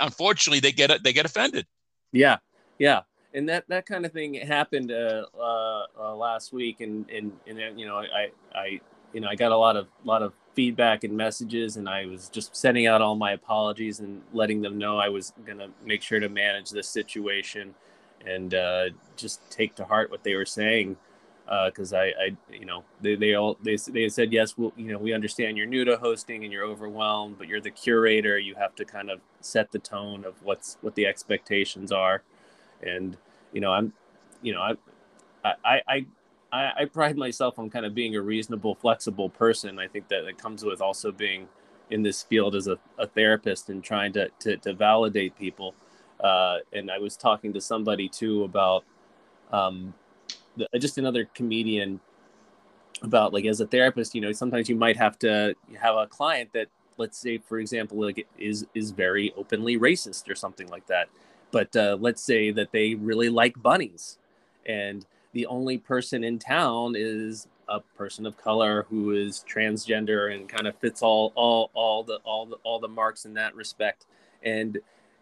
unfortunately, 0.00 0.60
they 0.60 0.72
get 0.72 1.02
they 1.04 1.12
get 1.12 1.26
offended. 1.26 1.66
Yeah, 2.12 2.38
yeah, 2.78 3.02
and 3.34 3.48
that 3.48 3.64
that 3.68 3.86
kind 3.86 4.04
of 4.04 4.12
thing 4.12 4.34
happened 4.34 4.90
uh, 4.90 5.26
uh, 5.38 5.84
uh, 5.98 6.16
last 6.16 6.52
week, 6.52 6.80
and 6.80 7.08
and 7.10 7.32
and 7.46 7.78
you 7.78 7.86
know, 7.86 7.98
I 7.98 8.30
I 8.54 8.80
you 9.12 9.20
know 9.20 9.28
I 9.28 9.34
got 9.34 9.52
a 9.52 9.56
lot 9.56 9.76
of 9.76 9.88
lot 10.04 10.22
of 10.22 10.32
feedback 10.54 11.04
and 11.04 11.16
messages 11.16 11.76
and 11.76 11.88
i 11.88 12.04
was 12.06 12.28
just 12.28 12.56
sending 12.56 12.88
out 12.88 13.00
all 13.00 13.14
my 13.14 13.30
apologies 13.32 14.00
and 14.00 14.20
letting 14.32 14.60
them 14.60 14.76
know 14.76 14.98
i 14.98 15.08
was 15.08 15.32
going 15.46 15.56
to 15.56 15.70
make 15.84 16.02
sure 16.02 16.18
to 16.18 16.28
manage 16.28 16.70
this 16.70 16.88
situation 16.88 17.72
and 18.26 18.54
uh, 18.54 18.90
just 19.16 19.48
take 19.50 19.74
to 19.76 19.84
heart 19.84 20.10
what 20.10 20.24
they 20.24 20.34
were 20.34 20.44
saying 20.44 20.96
because 21.66 21.92
uh, 21.92 21.96
I, 21.96 22.02
I, 22.02 22.36
you 22.52 22.64
know, 22.64 22.84
they, 23.00 23.16
they 23.16 23.34
all 23.34 23.58
they, 23.62 23.76
they 23.76 24.08
said 24.08 24.32
yes. 24.32 24.56
Well, 24.56 24.72
you 24.76 24.92
know, 24.92 24.98
we 24.98 25.12
understand 25.12 25.56
you're 25.56 25.66
new 25.66 25.84
to 25.84 25.96
hosting 25.96 26.44
and 26.44 26.52
you're 26.52 26.64
overwhelmed, 26.64 27.38
but 27.38 27.48
you're 27.48 27.60
the 27.60 27.72
curator. 27.72 28.38
You 28.38 28.54
have 28.54 28.76
to 28.76 28.84
kind 28.84 29.10
of 29.10 29.20
set 29.40 29.72
the 29.72 29.80
tone 29.80 30.24
of 30.24 30.34
what's 30.44 30.76
what 30.80 30.94
the 30.94 31.06
expectations 31.06 31.90
are, 31.90 32.22
and 32.82 33.16
you 33.52 33.60
know, 33.60 33.72
I'm, 33.72 33.92
you 34.42 34.54
know, 34.54 34.60
I, 34.60 35.54
I, 35.64 35.82
I 35.88 36.06
I, 36.52 36.72
I 36.80 36.84
pride 36.86 37.16
myself 37.16 37.58
on 37.58 37.70
kind 37.70 37.86
of 37.86 37.94
being 37.94 38.16
a 38.16 38.20
reasonable, 38.20 38.74
flexible 38.74 39.28
person. 39.28 39.78
I 39.78 39.88
think 39.88 40.08
that 40.08 40.24
it 40.24 40.38
comes 40.38 40.64
with 40.64 40.80
also 40.80 41.12
being 41.12 41.48
in 41.90 42.02
this 42.02 42.22
field 42.22 42.54
as 42.54 42.66
a, 42.66 42.78
a 42.98 43.06
therapist 43.06 43.68
and 43.68 43.82
trying 43.82 44.12
to, 44.12 44.28
to, 44.40 44.56
to 44.58 44.72
validate 44.72 45.36
people. 45.38 45.74
Uh, 46.22 46.58
and 46.72 46.90
I 46.90 46.98
was 46.98 47.16
talking 47.16 47.52
to 47.52 47.60
somebody 47.60 48.08
too 48.08 48.44
about 48.44 48.84
um, 49.52 49.94
the, 50.56 50.68
just 50.78 50.98
another 50.98 51.28
comedian 51.34 52.00
about 53.02 53.32
like 53.32 53.46
as 53.46 53.60
a 53.60 53.66
therapist, 53.66 54.14
you 54.14 54.20
know, 54.20 54.32
sometimes 54.32 54.68
you 54.68 54.76
might 54.76 54.96
have 54.96 55.18
to 55.20 55.54
have 55.80 55.96
a 55.96 56.06
client 56.06 56.50
that, 56.52 56.68
let's 56.98 57.18
say, 57.18 57.38
for 57.38 57.58
example, 57.58 57.98
like 57.98 58.26
is 58.38 58.66
is 58.74 58.90
very 58.90 59.32
openly 59.36 59.78
racist 59.78 60.28
or 60.28 60.34
something 60.34 60.68
like 60.68 60.86
that. 60.86 61.08
But 61.50 61.74
uh, 61.74 61.96
let's 61.98 62.22
say 62.22 62.50
that 62.52 62.72
they 62.72 62.94
really 62.94 63.30
like 63.30 63.60
bunnies, 63.60 64.18
and 64.66 65.06
the 65.32 65.46
only 65.46 65.78
person 65.78 66.24
in 66.24 66.38
town 66.38 66.94
is 66.96 67.46
a 67.68 67.80
person 67.80 68.26
of 68.26 68.36
color 68.36 68.84
who 68.90 69.12
is 69.12 69.44
transgender 69.48 70.34
and 70.34 70.48
kind 70.48 70.66
of 70.66 70.76
fits 70.76 71.02
all 71.02 71.32
all 71.36 71.70
all 71.74 72.02
the 72.02 72.16
all 72.24 72.46
the 72.46 72.56
all 72.64 72.80
the 72.80 72.88
marks 72.88 73.24
in 73.24 73.34
that 73.34 73.54
respect. 73.54 74.06
And 74.42 74.78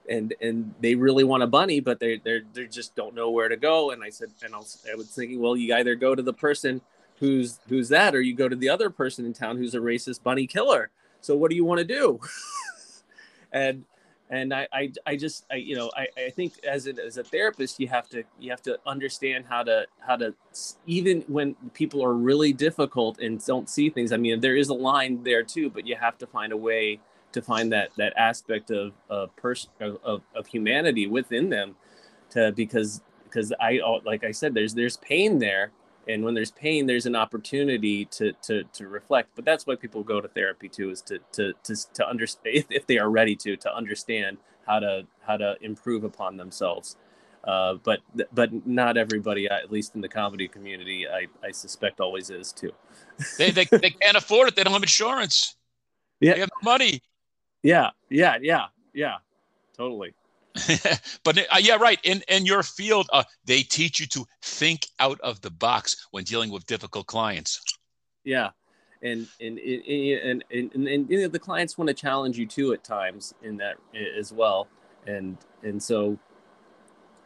and 0.09 0.35
and 0.41 0.75
they 0.81 0.95
really 0.95 1.25
want 1.25 1.43
a 1.43 1.47
bunny 1.47 1.81
but 1.81 2.01
they 2.01 2.17
they 2.17 2.41
they 2.55 2.67
just 2.67 2.95
don't 2.95 3.15
know 3.15 3.31
where 3.31 3.49
to 3.49 3.57
go. 3.57 3.91
And 3.91 4.03
i 4.03 4.11
said 4.11 4.31
and 4.43 4.55
I 4.55 4.59
was, 4.59 4.85
I 4.91 4.95
was 4.95 5.09
thinking 5.09 5.41
well 5.41 5.57
you 5.57 5.75
either 5.75 5.95
go 5.95 6.15
to 6.15 6.23
the 6.23 6.33
person 6.33 6.81
who's 7.19 7.61
who's 7.69 7.89
that 7.91 8.15
or 8.15 8.21
you 8.21 8.35
go 8.35 8.49
to 8.49 8.57
the 8.57 8.69
other 8.69 8.91
person 8.91 9.27
in 9.27 9.33
town 9.33 9.57
who's 9.57 9.75
a 9.75 9.79
racist 9.79 10.23
bunny 10.23 10.47
killer. 10.47 10.91
So 11.21 11.37
what 11.37 11.51
do 11.51 11.57
you 11.57 11.65
want 11.65 11.79
to 11.79 11.85
do? 11.85 12.21
And 13.53 13.85
and 14.31 14.53
I, 14.53 14.69
I, 14.73 14.93
I 15.07 15.17
just 15.17 15.47
I, 15.51 15.57
you 15.57 15.77
know 15.77 15.91
I, 15.97 16.07
I 16.27 16.31
think 16.31 16.55
as 16.65 16.87
a, 16.87 16.95
as 17.05 17.17
a 17.17 17.25
therapist 17.25 17.81
you 17.81 17.89
have 17.89 18.09
to 18.11 18.25
you 18.39 18.51
have 18.51 18.63
to 18.63 18.79
understand 18.87 19.47
how 19.49 19.63
to 19.63 19.87
how 20.01 20.17
to 20.17 20.35
even 20.87 21.23
when 21.29 21.55
people 21.75 22.05
are 22.05 22.15
really 22.15 22.53
difficult 22.53 23.19
and 23.21 23.45
don't 23.45 23.69
see 23.69 23.91
things 23.91 24.13
I 24.13 24.17
mean 24.17 24.41
there 24.41 24.57
is 24.57 24.69
a 24.69 24.75
line 24.75 25.23
there 25.23 25.43
too 25.43 25.71
but 25.71 25.87
you 25.87 25.97
have 25.97 26.19
to 26.19 26.27
find 26.27 26.53
a 26.53 26.57
way 26.57 27.01
to 27.33 27.43
find 27.43 27.73
that 27.73 27.91
that 27.97 28.13
aspect 28.17 28.71
of 28.71 28.93
of 29.09 29.35
person 29.37 29.71
of, 29.81 30.23
of 30.35 30.47
humanity 30.47 31.07
within 31.07 31.49
them 31.49 31.75
to 32.31 32.53
because 32.53 33.03
because 33.25 33.53
I 33.61 33.81
like 34.05 34.25
I 34.25 34.31
said 34.31 34.55
there's 34.55 34.75
there's 34.75 34.97
pain 34.99 35.39
there 35.39 35.73
and 36.09 36.25
when 36.25 36.35
there's 36.35 36.51
pain 36.51 36.87
there's 36.87 37.07
an 37.07 37.15
opportunity 37.15 38.05
to 38.07 38.33
to 38.43 38.65
to 38.65 38.89
reflect. 38.89 39.31
But 39.37 39.45
that's 39.45 39.67
why 39.67 39.77
people 39.77 40.03
go 40.03 40.21
to 40.21 40.29
therapy 40.29 40.69
too 40.69 40.91
is 40.91 41.03
to 41.03 41.19
to 41.33 41.53
to, 41.65 41.77
to 41.95 42.09
understand 42.09 42.57
if, 42.57 42.67
if 42.71 42.87
they 42.87 42.99
are 42.99 43.11
ready 43.11 43.37
to 43.37 43.57
to 43.57 43.75
understand 43.75 44.39
how 44.67 44.81
to 44.81 45.07
how 45.21 45.37
to 45.37 45.57
improve 45.61 46.05
upon 46.05 46.37
themselves. 46.37 46.97
Uh, 47.45 47.75
but 47.85 48.01
but 48.33 48.67
not 48.67 48.97
everybody 48.97 49.49
at 49.49 49.71
least 49.71 49.95
in 49.95 50.01
the 50.01 50.09
comedy 50.09 50.49
community 50.49 51.07
i 51.09 51.25
i 51.47 51.51
suspect 51.53 52.01
always 52.01 52.31
is 52.31 52.53
too. 52.53 52.73
They, 53.39 53.51
they, 53.51 53.65
they 53.71 53.91
can't 53.91 54.17
afford 54.17 54.49
it. 54.49 54.57
They 54.57 54.65
don't 54.65 54.73
have 54.73 54.83
insurance. 54.83 55.57
Yeah. 56.21 56.35
They 56.35 56.41
have 56.41 56.51
money. 56.63 57.01
Yeah 57.63 57.91
yeah 58.11 58.37
yeah 58.41 58.67
yeah. 58.93 59.17
Totally 59.77 60.15
but 61.25 61.39
uh, 61.39 61.43
yeah, 61.61 61.77
right. 61.77 61.99
In 62.05 62.23
in 62.29 62.47
your 62.47 62.63
field, 62.63 63.09
uh, 63.13 63.25
they 63.45 63.63
teach 63.63 64.01
you 64.01 64.07
to 64.07 64.25
think 64.43 64.87
out 64.99 65.21
of 65.21 65.41
the 65.41 65.51
box 65.51 66.09
when 66.11 66.25
dealing 66.25 66.51
with 66.51 66.67
difficult 66.67 67.07
clients. 67.07 67.61
Yeah, 68.25 68.51
and 69.03 69.27
and 69.41 69.59
and 69.59 69.85
and, 69.87 70.45
and, 70.51 70.89
and, 70.89 71.11
and 71.11 71.33
the 71.33 71.39
clients 71.39 71.79
want 71.79 71.89
to 71.89 71.95
challenge 71.95 72.39
you 72.39 72.47
too 72.47 72.73
at 72.73 72.83
times 72.83 73.35
in 73.43 73.57
that 73.59 73.77
as 74.19 74.33
well. 74.33 74.69
And 75.07 75.37
and 75.63 75.83
so 75.83 76.19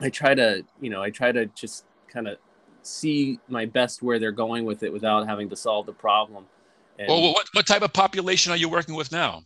I 0.01 0.11
try 0.11 0.35
to 0.35 0.65
you 0.81 0.91
know 0.91 1.03
I 1.03 1.11
try 1.11 1.33
to 1.33 1.47
just 1.47 1.85
kind 2.09 2.29
of 2.29 2.39
see 2.83 3.39
my 3.49 3.65
best 3.65 4.03
where 4.03 4.19
they're 4.19 4.33
going 4.33 4.65
with 4.65 4.83
it 4.83 4.93
without 4.93 5.27
having 5.27 5.49
to 5.49 5.57
solve 5.57 5.87
the 5.87 5.93
problem. 5.93 6.47
And, 6.99 7.09
well, 7.09 7.33
what 7.33 7.47
what 7.53 7.67
type 7.67 7.83
of 7.83 7.93
population 7.93 8.53
are 8.53 8.57
you 8.57 8.69
working 8.69 8.95
with 8.95 9.13
now? 9.13 9.43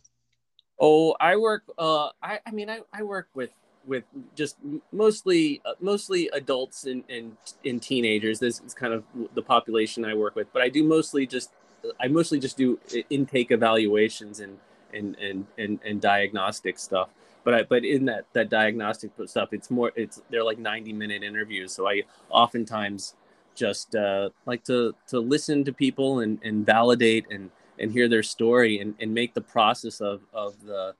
Oh, 0.80 1.14
I 1.20 1.36
work. 1.36 1.62
Uh, 1.78 2.08
I 2.22 2.40
I 2.44 2.50
mean, 2.50 2.68
I 2.68 2.80
I 2.92 3.02
work 3.02 3.28
with 3.34 3.50
with 3.86 4.04
just 4.34 4.56
mostly 4.92 5.60
uh, 5.64 5.72
mostly 5.80 6.28
adults 6.32 6.84
and, 6.84 7.04
and 7.08 7.36
and 7.64 7.82
teenagers. 7.82 8.38
This 8.38 8.60
is 8.60 8.74
kind 8.74 8.92
of 8.92 9.04
the 9.34 9.42
population 9.42 10.04
I 10.04 10.14
work 10.14 10.34
with, 10.34 10.52
but 10.52 10.62
I 10.62 10.68
do 10.68 10.84
mostly 10.84 11.26
just 11.26 11.52
I 12.00 12.08
mostly 12.08 12.38
just 12.38 12.56
do 12.56 12.78
intake 13.10 13.50
evaluations 13.50 14.40
and 14.40 14.58
and 14.92 15.16
and 15.18 15.46
and, 15.58 15.78
and 15.84 16.00
diagnostic 16.00 16.78
stuff. 16.78 17.08
But 17.44 17.54
I, 17.54 17.62
but 17.62 17.84
in 17.84 18.04
that 18.06 18.24
that 18.32 18.50
diagnostic 18.50 19.12
stuff, 19.26 19.50
it's 19.52 19.70
more 19.70 19.92
it's 19.94 20.22
they're 20.30 20.44
like 20.44 20.58
ninety 20.58 20.92
minute 20.92 21.22
interviews. 21.22 21.72
So 21.72 21.88
I 21.88 22.02
oftentimes 22.30 23.14
just 23.54 23.94
uh, 23.94 24.30
like 24.46 24.64
to 24.64 24.94
to 25.08 25.20
listen 25.20 25.64
to 25.64 25.72
people 25.72 26.20
and 26.20 26.38
and 26.42 26.66
validate 26.66 27.26
and 27.30 27.50
and 27.78 27.92
hear 27.92 28.08
their 28.08 28.22
story 28.22 28.80
and, 28.80 28.94
and 29.00 29.12
make 29.12 29.34
the 29.34 29.40
process 29.40 30.00
of 30.00 30.22
of 30.32 30.54
the 30.64 30.94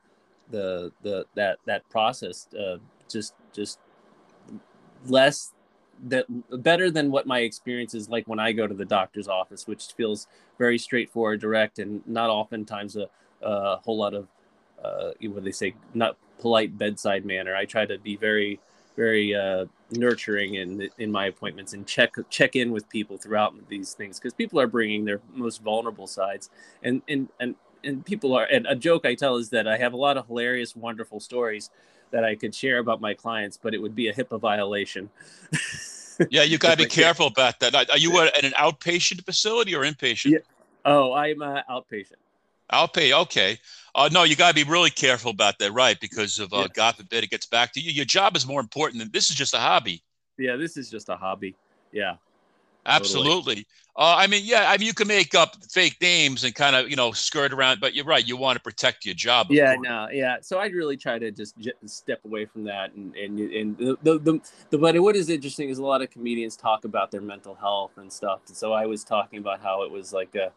the 0.50 0.92
the 1.02 1.26
that 1.35 1.59
that 1.66 1.88
process 1.88 2.48
uh, 2.54 2.76
just 3.09 3.35
just 3.52 3.78
less 5.06 5.52
that 6.09 6.26
better 6.62 6.90
than 6.90 7.11
what 7.11 7.26
my 7.26 7.40
experience 7.40 7.94
is 7.94 8.09
like 8.09 8.28
when 8.28 8.38
I 8.38 8.52
go 8.52 8.66
to 8.66 8.74
the 8.74 8.85
doctor's 8.85 9.28
office, 9.28 9.66
which 9.66 9.87
feels 9.96 10.26
very 10.59 10.78
straightforward, 10.78 11.40
direct, 11.40 11.78
and 11.78 12.06
not 12.06 12.28
oftentimes 12.30 12.96
a, 12.96 13.09
a 13.42 13.76
whole 13.78 13.96
lot 13.96 14.14
of 14.14 14.28
uh, 14.82 15.12
what 15.22 15.44
they 15.44 15.52
say, 15.52 15.74
not 15.94 16.16
polite 16.38 16.76
bedside 16.76 17.24
manner. 17.24 17.56
I 17.56 17.64
try 17.64 17.87
to 17.87 17.98
be 17.98 18.16
very, 18.16 18.61
very 18.94 19.35
uh, 19.35 19.66
nurturing 19.92 20.54
in 20.54 20.88
in 20.98 21.11
my 21.11 21.26
appointments 21.26 21.72
and 21.72 21.87
check 21.87 22.14
check 22.28 22.56
in 22.56 22.72
with 22.72 22.88
people 22.88 23.16
throughout 23.16 23.54
these 23.68 23.94
things 23.94 24.18
because 24.18 24.35
people 24.35 24.61
are 24.61 24.66
bringing 24.66 25.04
their 25.04 25.20
most 25.35 25.62
vulnerable 25.62 26.06
sides, 26.06 26.50
and 26.82 27.02
and 27.09 27.28
and 27.40 27.54
and 27.87 28.05
people 28.05 28.35
are 28.35 28.44
and 28.44 28.66
a 28.66 28.75
joke 28.75 29.07
I 29.07 29.14
tell 29.14 29.37
is 29.37 29.51
that 29.51 29.66
I 29.66 29.79
have 29.79 29.92
a 29.92 29.96
lot 29.96 30.16
of 30.16 30.27
hilarious, 30.27 30.75
wonderful 30.77 31.20
stories 31.20 31.70
that 32.11 32.25
I 32.25 32.35
could 32.35 32.55
share 32.55 32.79
about 32.79 33.01
my 33.01 33.14
clients, 33.14 33.57
but 33.57 33.75
it 33.75 33.79
would 33.79 33.94
be 33.94 34.09
a 34.09 34.14
HIPAA 34.14 34.40
violation. 34.40 35.11
Yeah, 36.31 36.44
you 36.44 36.57
got 36.57 36.70
to 36.70 36.77
be 36.79 36.85
If 36.85 36.92
I 36.92 36.94
can. 36.94 37.05
careful 37.05 37.27
about 37.27 37.61
that. 37.61 37.75
Are 37.90 37.99
you 37.99 38.18
at 38.20 38.42
an 38.42 38.53
outpatient 38.53 39.22
facility 39.27 39.75
or 39.75 39.83
inpatient? 39.83 40.33
Yeah. 40.33 40.38
Oh, 40.85 41.12
I'm 41.12 41.42
uh, 41.42 41.61
outpatient. 41.70 42.14
Outpay, 42.72 43.12
okay. 43.22 43.59
Uh, 43.94 44.09
no, 44.11 44.22
you 44.22 44.35
got 44.35 44.49
to 44.49 44.55
be 44.55 44.64
really 44.64 44.88
careful 44.90 45.31
about 45.31 45.59
that, 45.59 45.72
right? 45.72 46.01
Because 46.01 46.38
of 46.38 46.53
uh, 46.55 46.62
Yeah. 46.62 46.66
God 46.75 46.96
forbid 46.96 47.22
it 47.25 47.31
gets 47.31 47.46
back 47.46 47.72
to 47.75 47.81
you. 47.81 47.92
Your 47.92 48.07
job 48.07 48.35
is 48.35 48.46
more 48.46 48.61
important 48.61 49.01
than 49.01 49.11
this 49.12 49.31
is 49.31 49.37
just 49.37 49.55
a 49.55 49.59
hobby. 49.59 50.03
Yeah, 50.38 50.57
this 50.57 50.77
is 50.77 50.90
just 50.90 51.09
a 51.11 51.16
hobby. 51.16 51.55
Yeah. 51.92 52.14
Absolutely. 52.87 53.66
Uh, 53.99 54.14
I 54.18 54.27
mean, 54.27 54.42
yeah, 54.44 54.70
I 54.70 54.77
mean, 54.77 54.87
you 54.87 54.92
can 54.92 55.09
make 55.09 55.35
up 55.35 55.57
fake 55.70 55.96
names 56.03 56.44
and 56.44 56.55
kind 56.55 56.77
of, 56.77 56.90
you 56.90 56.96
know, 56.96 57.12
skirt 57.12 57.53
around, 57.53 57.81
but 57.81 57.94
you're 57.94 58.05
right. 58.05 58.27
You 58.27 58.37
want 58.37 58.57
to 58.57 58.62
protect 58.62 59.07
your 59.07 59.14
job. 59.14 59.46
Yeah, 59.49 59.75
course. 59.75 59.85
no, 59.88 60.09
yeah. 60.12 60.37
So 60.42 60.59
I'd 60.59 60.75
really 60.75 60.99
try 60.99 61.18
to 61.18 61.31
just 61.31 61.57
j- 61.59 61.72
step 61.87 62.20
away 62.27 62.44
from 62.44 62.64
that, 62.64 62.92
and 62.92 63.16
and 63.16 63.40
and 63.40 63.79
the 63.79 63.96
the, 64.03 64.18
the, 64.18 64.40
the 64.68 64.79
but 64.79 65.01
what 65.01 65.16
is 65.16 65.31
interesting 65.31 65.70
is 65.70 65.79
a 65.79 65.85
lot 65.85 66.03
of 66.03 66.11
comedians 66.11 66.57
talk 66.57 66.85
about 66.85 67.11
their 67.11 67.22
mental 67.22 67.55
health 67.55 67.92
and 67.96 68.12
stuff. 68.12 68.40
So 68.44 68.75
I 68.75 68.85
was 68.85 69.03
talking 69.03 69.38
about 69.38 69.62
how 69.62 69.83
it 69.83 69.90
was 69.90 70.12
like 70.12 70.35
a 70.35 70.53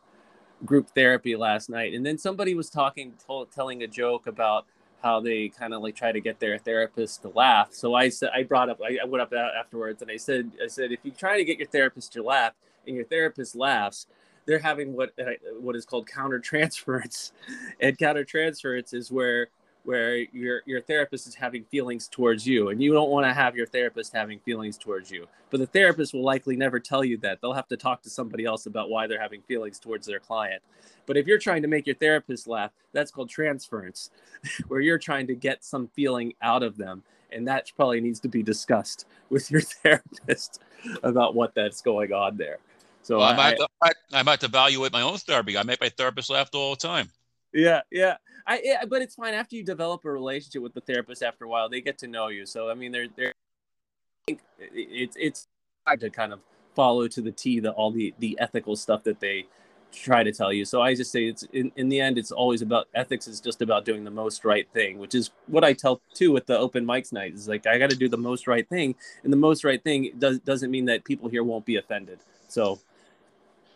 group 0.65 0.89
therapy 0.89 1.37
last 1.37 1.69
night, 1.69 1.93
and 1.93 2.05
then 2.05 2.17
somebody 2.17 2.55
was 2.55 2.69
talking, 2.69 3.13
told, 3.25 3.53
telling 3.53 3.83
a 3.83 3.87
joke 3.87 4.27
about 4.27 4.65
how 5.01 5.19
they 5.19 5.49
kind 5.49 5.73
of 5.73 5.81
like 5.81 5.95
try 5.95 6.11
to 6.11 6.19
get 6.19 6.39
their 6.39 6.57
therapist 6.57 7.21
to 7.21 7.29
laugh. 7.29 7.69
So 7.71 7.93
I 7.93 8.09
said, 8.09 8.31
I 8.35 8.43
brought 8.43 8.69
up, 8.69 8.79
I, 8.83 9.05
went 9.05 9.21
up 9.21 9.33
afterwards, 9.33 10.01
and 10.01 10.11
I 10.11 10.17
said, 10.17 10.51
I 10.63 10.67
said, 10.67 10.91
if 10.91 10.99
you 11.03 11.11
try 11.11 11.37
to 11.37 11.45
get 11.45 11.57
your 11.57 11.67
therapist 11.67 12.13
to 12.13 12.23
laugh, 12.23 12.53
and 12.87 12.95
your 12.95 13.05
therapist 13.05 13.55
laughs, 13.55 14.07
they're 14.45 14.59
having 14.59 14.93
what 14.93 15.11
uh, 15.19 15.31
what 15.59 15.75
is 15.75 15.85
called 15.85 16.07
countertransference, 16.07 17.31
and 17.79 17.97
countertransference 17.97 18.93
is 18.93 19.11
where 19.11 19.49
where 19.89 20.17
your 20.17 20.61
your 20.67 20.81
therapist 20.81 21.25
is 21.25 21.33
having 21.33 21.63
feelings 21.63 22.07
towards 22.07 22.45
you, 22.45 22.69
and 22.69 22.79
you 22.79 22.93
don't 22.93 23.09
want 23.09 23.25
to 23.25 23.33
have 23.33 23.55
your 23.55 23.65
therapist 23.65 24.13
having 24.13 24.37
feelings 24.41 24.77
towards 24.77 25.09
you. 25.09 25.25
But 25.49 25.61
the 25.61 25.65
therapist 25.65 26.13
will 26.13 26.21
likely 26.21 26.55
never 26.55 26.79
tell 26.79 27.03
you 27.03 27.17
that. 27.17 27.41
They'll 27.41 27.53
have 27.53 27.67
to 27.69 27.75
talk 27.75 28.03
to 28.03 28.09
somebody 28.09 28.45
else 28.45 28.67
about 28.67 28.91
why 28.91 29.07
they're 29.07 29.19
having 29.19 29.41
feelings 29.47 29.79
towards 29.79 30.05
their 30.05 30.19
client. 30.19 30.61
But 31.07 31.17
if 31.17 31.25
you're 31.25 31.39
trying 31.39 31.63
to 31.63 31.67
make 31.67 31.87
your 31.87 31.95
therapist 31.95 32.47
laugh, 32.47 32.69
that's 32.93 33.09
called 33.09 33.31
transference, 33.31 34.11
where 34.67 34.79
you're 34.79 34.99
trying 34.99 35.25
to 35.25 35.33
get 35.33 35.63
some 35.63 35.87
feeling 35.95 36.35
out 36.39 36.61
of 36.61 36.77
them. 36.77 37.01
And 37.31 37.47
that 37.47 37.71
probably 37.75 37.99
needs 37.99 38.19
to 38.19 38.27
be 38.27 38.43
discussed 38.43 39.07
with 39.31 39.49
your 39.49 39.61
therapist 39.61 40.61
about 41.01 41.33
what 41.33 41.55
that's 41.55 41.81
going 41.81 42.13
on 42.13 42.37
there. 42.37 42.59
So 43.01 43.17
Well, 43.17 43.27
I, 43.27 43.35
might, 43.35 43.59
I, 43.59 43.65
might, 43.81 43.95
I 44.13 44.21
might 44.21 44.43
evaluate 44.43 44.93
my 44.93 45.01
own 45.01 45.17
therapy. 45.17 45.57
I 45.57 45.63
make 45.63 45.81
my 45.81 45.89
therapist 45.89 46.29
laugh 46.29 46.51
all 46.53 46.75
the 46.75 46.87
time. 46.87 47.09
yeah, 47.55 47.81
yeah. 47.89 48.17
I 48.49 48.85
but 48.87 49.01
it's 49.03 49.15
fine 49.15 49.35
after 49.35 49.55
you 49.55 49.63
develop 49.63 50.03
a 50.05 50.11
relationship 50.11 50.63
with 50.63 50.73
the 50.73 50.81
therapist. 50.81 51.21
After 51.21 51.45
a 51.45 51.47
while, 51.47 51.69
they 51.69 51.81
get 51.81 51.99
to 51.99 52.07
know 52.07 52.29
you. 52.29 52.45
So 52.45 52.69
I 52.69 52.73
mean, 52.73 52.91
they're 52.91 53.07
they're. 53.15 53.29
I 53.29 54.25
think 54.25 54.41
it's 54.59 55.15
it's 55.19 55.47
hard 55.85 55.99
to 56.01 56.09
kind 56.09 56.33
of 56.33 56.39
follow 56.75 57.07
to 57.07 57.21
the 57.21 57.31
T 57.31 57.59
the 57.59 57.71
all 57.71 57.91
the 57.91 58.13
the 58.17 58.37
ethical 58.39 58.75
stuff 58.75 59.03
that 59.03 59.19
they 59.19 59.45
try 59.91 60.23
to 60.23 60.31
tell 60.31 60.51
you. 60.51 60.65
So 60.65 60.81
I 60.81 60.95
just 60.95 61.11
say 61.11 61.25
it's 61.25 61.43
in, 61.53 61.71
in 61.75 61.89
the 61.89 61.99
end, 62.01 62.17
it's 62.17 62.31
always 62.31 62.61
about 62.61 62.87
ethics 62.95 63.27
is 63.27 63.39
just 63.39 63.61
about 63.61 63.85
doing 63.85 64.03
the 64.03 64.11
most 64.11 64.43
right 64.43 64.67
thing, 64.73 64.97
which 64.97 65.13
is 65.13 65.29
what 65.47 65.63
I 65.63 65.73
tell 65.73 66.01
too 66.15 66.31
with 66.31 66.47
the 66.47 66.57
open 66.57 66.85
mics 66.85 67.13
night. 67.13 67.35
Is 67.35 67.47
like 67.47 67.67
I 67.67 67.77
got 67.77 67.91
to 67.91 67.95
do 67.95 68.09
the 68.09 68.17
most 68.17 68.47
right 68.47 68.67
thing, 68.67 68.95
and 69.23 69.31
the 69.31 69.37
most 69.37 69.63
right 69.63 69.83
thing 69.83 70.11
does 70.17 70.39
doesn't 70.39 70.71
mean 70.71 70.85
that 70.85 71.03
people 71.03 71.29
here 71.29 71.43
won't 71.43 71.65
be 71.65 71.75
offended. 71.75 72.19
So 72.47 72.79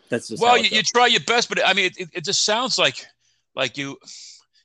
that's 0.08 0.28
just 0.28 0.42
well, 0.42 0.58
you, 0.58 0.68
you 0.70 0.82
try 0.82 1.06
your 1.06 1.20
best, 1.20 1.48
but 1.48 1.64
I 1.64 1.74
mean, 1.74 1.86
it, 1.86 1.96
it, 1.96 2.08
it 2.12 2.24
just 2.24 2.44
sounds 2.44 2.76
like 2.76 3.06
like 3.54 3.78
you 3.78 3.98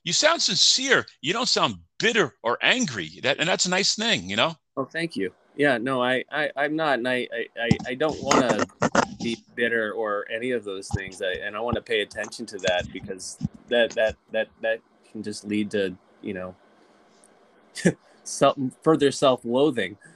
you 0.04 0.12
sound 0.12 0.42
sincere. 0.42 1.06
You 1.20 1.32
don't 1.32 1.48
sound 1.48 1.76
bitter 1.98 2.34
or 2.42 2.58
angry. 2.62 3.20
That 3.22 3.38
and 3.38 3.48
that's 3.48 3.66
a 3.66 3.70
nice 3.70 3.94
thing, 3.94 4.28
you 4.28 4.36
know. 4.36 4.56
Oh, 4.76 4.84
thank 4.84 5.16
you. 5.16 5.32
Yeah, 5.56 5.76
no, 5.78 6.02
I, 6.02 6.24
I, 6.32 6.50
I'm 6.56 6.74
not, 6.76 6.98
and 7.00 7.08
I, 7.08 7.28
I, 7.60 7.68
I- 7.88 7.94
don't 7.94 8.22
want 8.22 8.48
to 8.48 8.66
be 9.20 9.36
bitter 9.56 9.92
or 9.92 10.24
any 10.30 10.52
of 10.52 10.64
those 10.64 10.88
things. 10.96 11.20
I, 11.20 11.32
and 11.44 11.54
I 11.56 11.60
want 11.60 11.74
to 11.74 11.82
pay 11.82 12.00
attention 12.00 12.46
to 12.46 12.58
that 12.58 12.90
because 12.92 13.36
that, 13.68 13.90
that, 13.90 14.16
that, 14.30 14.48
that 14.62 14.80
can 15.10 15.22
just 15.22 15.44
lead 15.44 15.70
to, 15.72 15.94
you 16.22 16.32
know, 16.32 16.54
self, 18.24 18.56
further 18.82 19.10
self-loathing. 19.10 19.96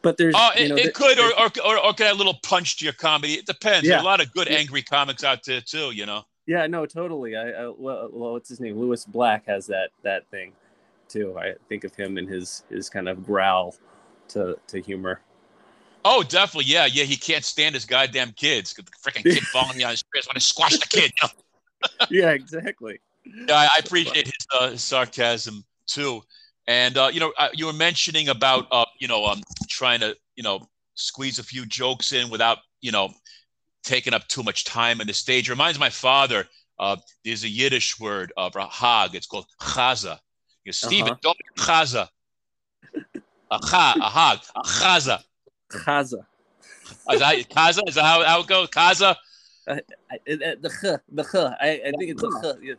But 0.00 0.16
there's, 0.16 0.34
Oh, 0.36 0.50
you 0.56 0.64
it, 0.64 0.68
know, 0.68 0.74
it 0.74 0.94
could, 0.94 1.16
or, 1.20 1.30
or, 1.38 1.48
or, 1.64 1.78
or 1.78 1.92
get 1.92 2.12
a 2.12 2.16
little 2.16 2.34
punch 2.42 2.78
to 2.78 2.84
your 2.84 2.92
comedy. 2.92 3.34
It 3.34 3.46
depends. 3.46 3.86
Yeah. 3.86 3.90
There's 3.92 4.02
a 4.02 4.04
lot 4.04 4.20
of 4.20 4.32
good 4.32 4.48
angry 4.48 4.82
comics 4.82 5.22
out 5.22 5.44
there 5.46 5.60
too, 5.60 5.92
you 5.92 6.06
know. 6.06 6.24
Yeah, 6.46 6.66
no, 6.66 6.86
totally. 6.86 7.36
I, 7.36 7.50
I 7.50 7.68
well, 7.68 8.08
well, 8.12 8.32
what's 8.32 8.48
his 8.48 8.60
name? 8.60 8.78
Lewis 8.78 9.04
Black 9.04 9.46
has 9.46 9.66
that, 9.66 9.90
that 10.02 10.26
thing 10.28 10.52
too. 11.08 11.36
I 11.38 11.54
think 11.68 11.84
of 11.84 11.94
him 11.94 12.18
and 12.18 12.28
his, 12.28 12.64
his 12.70 12.88
kind 12.88 13.08
of 13.08 13.24
growl 13.24 13.74
to, 14.28 14.58
to 14.68 14.80
humor. 14.80 15.20
Oh, 16.04 16.22
definitely, 16.22 16.72
yeah, 16.72 16.86
yeah. 16.86 17.04
He 17.04 17.16
can't 17.16 17.44
stand 17.44 17.74
his 17.74 17.84
goddamn 17.84 18.32
kids. 18.32 18.74
The 18.74 18.82
freaking 18.82 19.22
kid 19.22 19.42
falling 19.52 19.82
on 19.84 19.90
his 19.90 20.02
face. 20.12 20.26
Want 20.26 20.34
to 20.34 20.40
squash 20.40 20.76
the 20.78 20.86
kid? 20.88 21.12
Yeah, 22.10 22.30
exactly. 22.30 23.00
Yeah, 23.24 23.54
I, 23.54 23.64
I 23.64 23.78
appreciate 23.78 24.26
his, 24.26 24.46
uh, 24.52 24.70
his 24.70 24.82
sarcasm 24.82 25.64
too. 25.86 26.22
And 26.66 26.96
uh, 26.96 27.10
you 27.12 27.20
know, 27.20 27.32
uh, 27.38 27.48
you 27.52 27.66
were 27.66 27.72
mentioning 27.72 28.28
about 28.28 28.66
uh, 28.70 28.84
you 29.00 29.08
know, 29.08 29.24
um, 29.26 29.42
trying 29.68 30.00
to 30.00 30.16
you 30.36 30.42
know 30.42 30.66
squeeze 30.94 31.38
a 31.38 31.42
few 31.42 31.66
jokes 31.66 32.12
in 32.12 32.30
without 32.30 32.58
you 32.80 32.92
know 32.92 33.12
taking 33.82 34.14
up 34.14 34.26
too 34.28 34.42
much 34.42 34.64
time 34.64 35.00
on 35.00 35.06
the 35.06 35.12
stage. 35.14 35.48
Reminds 35.48 35.78
my 35.78 35.90
father. 35.90 36.46
Uh, 36.78 36.96
there's 37.24 37.44
a 37.44 37.48
Yiddish 37.48 38.00
word 38.00 38.32
of 38.36 38.56
a 38.56 38.66
hag. 38.66 39.14
It's 39.14 39.26
called 39.26 39.46
chaza. 39.60 40.18
You 40.64 40.70
know, 40.70 40.72
Stephen, 40.72 41.12
Uh-huh. 41.12 41.18
don't 41.22 41.36
chaza. 41.56 42.08
A 43.50 43.58
cha, 43.58 43.94
a 44.00 44.08
hag, 44.10 44.38
a 44.56 44.62
chaza. 44.62 45.22
Chaza. 45.70 46.24
Is 47.12 47.20
that 47.20 47.48
chaza? 47.50 47.88
Is 47.88 47.94
that 47.96 48.04
how, 48.04 48.24
how 48.24 48.40
it 48.40 48.46
goes? 48.46 48.68
Chaza? 48.70 49.16
I, 49.68 49.72
I, 49.74 50.18
the 50.26 50.68
ch, 50.68 51.00
the 51.14 51.22
ch. 51.22 51.34
I, 51.34 51.80
I 51.86 51.90
think 51.98 52.10
it's 52.10 52.22
the 52.22 52.30
ch. 52.30 52.64
Yeah. 52.64 52.74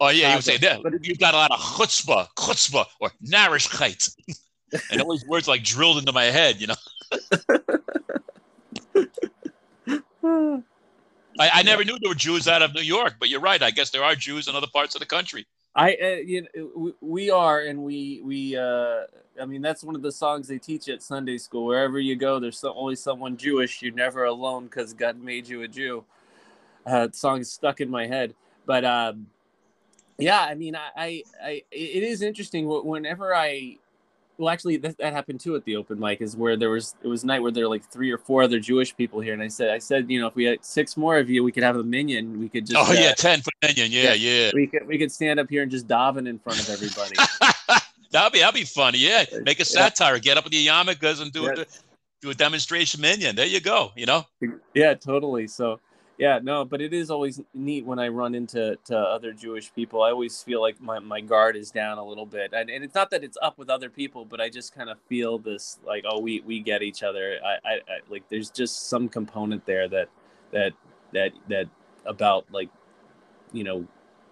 Oh 0.00 0.08
yeah, 0.08 0.30
you 0.30 0.36
would 0.36 0.44
say 0.44 0.56
that. 0.56 0.82
But 0.82 1.04
You've 1.06 1.18
got 1.18 1.34
a 1.34 1.36
lot 1.36 1.50
of 1.52 1.60
chutzpah, 1.60 2.28
chutzpah, 2.36 2.86
or 3.00 3.10
narishkeit. 3.24 4.10
and 4.90 5.02
all 5.02 5.12
these 5.12 5.26
words 5.26 5.46
like 5.46 5.62
drilled 5.62 5.98
into 5.98 6.12
my 6.12 6.24
head, 6.24 6.60
you 6.60 6.68
know. 6.68 6.74
I, 10.22 11.50
I 11.54 11.62
never 11.62 11.84
knew 11.84 11.98
there 12.00 12.10
were 12.10 12.14
Jews 12.14 12.48
out 12.48 12.62
of 12.62 12.74
New 12.74 12.82
York, 12.82 13.16
but 13.18 13.28
you're 13.28 13.40
right. 13.40 13.62
I 13.62 13.70
guess 13.70 13.90
there 13.90 14.04
are 14.04 14.14
Jews 14.14 14.48
in 14.48 14.54
other 14.54 14.66
parts 14.66 14.94
of 14.94 15.00
the 15.00 15.06
country. 15.06 15.46
I, 15.74 15.96
uh, 16.02 16.06
you 16.24 16.46
know, 16.54 16.92
we, 17.00 17.30
are, 17.30 17.60
and 17.60 17.84
we, 17.84 18.20
we, 18.24 18.56
uh, 18.56 19.02
I 19.40 19.46
mean, 19.46 19.62
that's 19.62 19.84
one 19.84 19.94
of 19.94 20.02
the 20.02 20.10
songs 20.10 20.48
they 20.48 20.58
teach 20.58 20.88
at 20.88 21.02
Sunday 21.02 21.38
school. 21.38 21.66
Wherever 21.66 22.00
you 22.00 22.16
go, 22.16 22.40
there's 22.40 22.58
so, 22.58 22.70
always 22.70 23.00
someone 23.00 23.36
Jewish. 23.36 23.80
You're 23.80 23.94
never 23.94 24.24
alone 24.24 24.64
because 24.64 24.92
God 24.92 25.20
made 25.20 25.46
you 25.48 25.62
a 25.62 25.68
Jew. 25.68 26.04
Uh, 26.84 27.08
song 27.12 27.44
stuck 27.44 27.80
in 27.80 27.90
my 27.90 28.06
head, 28.06 28.34
but 28.64 28.84
um, 28.86 29.26
yeah, 30.18 30.40
I 30.40 30.54
mean, 30.54 30.74
I, 30.74 30.88
I, 30.96 31.22
I, 31.42 31.62
it 31.70 32.02
is 32.02 32.22
interesting. 32.22 32.66
Whenever 32.66 33.34
I, 33.34 33.76
well, 34.40 34.48
actually, 34.48 34.78
that, 34.78 34.96
that 34.98 35.12
happened 35.12 35.38
too 35.38 35.54
at 35.54 35.64
the 35.64 35.76
open 35.76 36.00
mic. 36.00 36.22
Is 36.22 36.34
where 36.34 36.56
there 36.56 36.70
was 36.70 36.94
it 37.02 37.08
was 37.08 37.24
night 37.24 37.42
where 37.42 37.50
there 37.52 37.64
were 37.64 37.70
like 37.70 37.84
three 37.90 38.10
or 38.10 38.16
four 38.16 38.42
other 38.42 38.58
Jewish 38.58 38.96
people 38.96 39.20
here, 39.20 39.34
and 39.34 39.42
I 39.42 39.48
said, 39.48 39.70
I 39.70 39.78
said, 39.78 40.10
you 40.10 40.18
know, 40.18 40.26
if 40.26 40.34
we 40.34 40.44
had 40.44 40.64
six 40.64 40.96
more 40.96 41.18
of 41.18 41.28
you, 41.28 41.44
we 41.44 41.52
could 41.52 41.62
have 41.62 41.76
a 41.76 41.84
minyan. 41.84 42.40
We 42.40 42.48
could 42.48 42.66
just, 42.66 42.76
oh 42.78 42.90
uh, 42.90 42.94
yeah, 42.94 43.12
ten 43.12 43.42
for 43.42 43.50
minyan. 43.62 43.92
Yeah, 43.92 44.14
yeah. 44.14 44.50
we 44.54 44.66
could 44.66 44.86
we 44.86 44.96
could 44.96 45.12
stand 45.12 45.38
up 45.38 45.50
here 45.50 45.62
and 45.62 45.70
just 45.70 45.86
daven 45.86 46.26
in 46.26 46.38
front 46.38 46.58
of 46.58 46.70
everybody. 46.70 47.14
that'd 48.10 48.32
be 48.32 48.38
that'd 48.38 48.54
be 48.54 48.64
funny. 48.64 48.98
Yeah, 48.98 49.24
make 49.42 49.58
a 49.58 49.60
Yeah. 49.60 49.64
satire. 49.64 50.18
Get 50.18 50.38
up 50.38 50.44
with 50.44 50.52
the 50.52 50.66
yarmulkes 50.66 51.20
and 51.20 51.30
do 51.30 51.42
Yeah. 51.42 51.62
a 51.62 51.66
do 52.22 52.30
a 52.30 52.34
demonstration 52.34 53.00
minyan. 53.02 53.36
There 53.36 53.46
you 53.46 53.60
go. 53.60 53.92
You 53.96 54.06
know. 54.06 54.24
yeah, 54.74 54.94
totally. 54.94 55.48
So 55.48 55.80
yeah, 56.20 56.38
no, 56.42 56.66
but 56.66 56.82
it 56.82 56.92
is 56.92 57.10
always 57.10 57.40
neat 57.54 57.86
when 57.86 57.98
I 57.98 58.08
run 58.08 58.34
into 58.34 58.76
to 58.84 58.98
other 58.98 59.32
Jewish 59.32 59.72
people. 59.74 60.02
I 60.02 60.10
always 60.10 60.42
feel 60.42 60.60
like 60.60 60.78
my, 60.78 60.98
my 60.98 61.22
guard 61.22 61.56
is 61.56 61.70
down 61.70 61.96
a 61.96 62.04
little 62.04 62.26
bit, 62.26 62.52
and, 62.52 62.68
and 62.68 62.84
it's 62.84 62.94
not 62.94 63.10
that 63.12 63.24
it's 63.24 63.38
up 63.40 63.56
with 63.56 63.70
other 63.70 63.88
people, 63.88 64.26
but 64.26 64.38
I 64.38 64.50
just 64.50 64.74
kind 64.74 64.90
of 64.90 64.98
feel 65.08 65.38
this 65.38 65.78
like, 65.86 66.04
oh, 66.06 66.20
we 66.20 66.40
we 66.40 66.60
get 66.60 66.82
each 66.82 67.02
other. 67.02 67.38
I, 67.42 67.52
I, 67.66 67.72
I 67.72 68.00
like 68.10 68.28
there's 68.28 68.50
just 68.50 68.90
some 68.90 69.08
component 69.08 69.64
there 69.64 69.88
that 69.88 70.10
that 70.52 70.74
that 71.14 71.32
that 71.48 71.68
about 72.04 72.44
like 72.52 72.68
you 73.54 73.64
know 73.64 73.86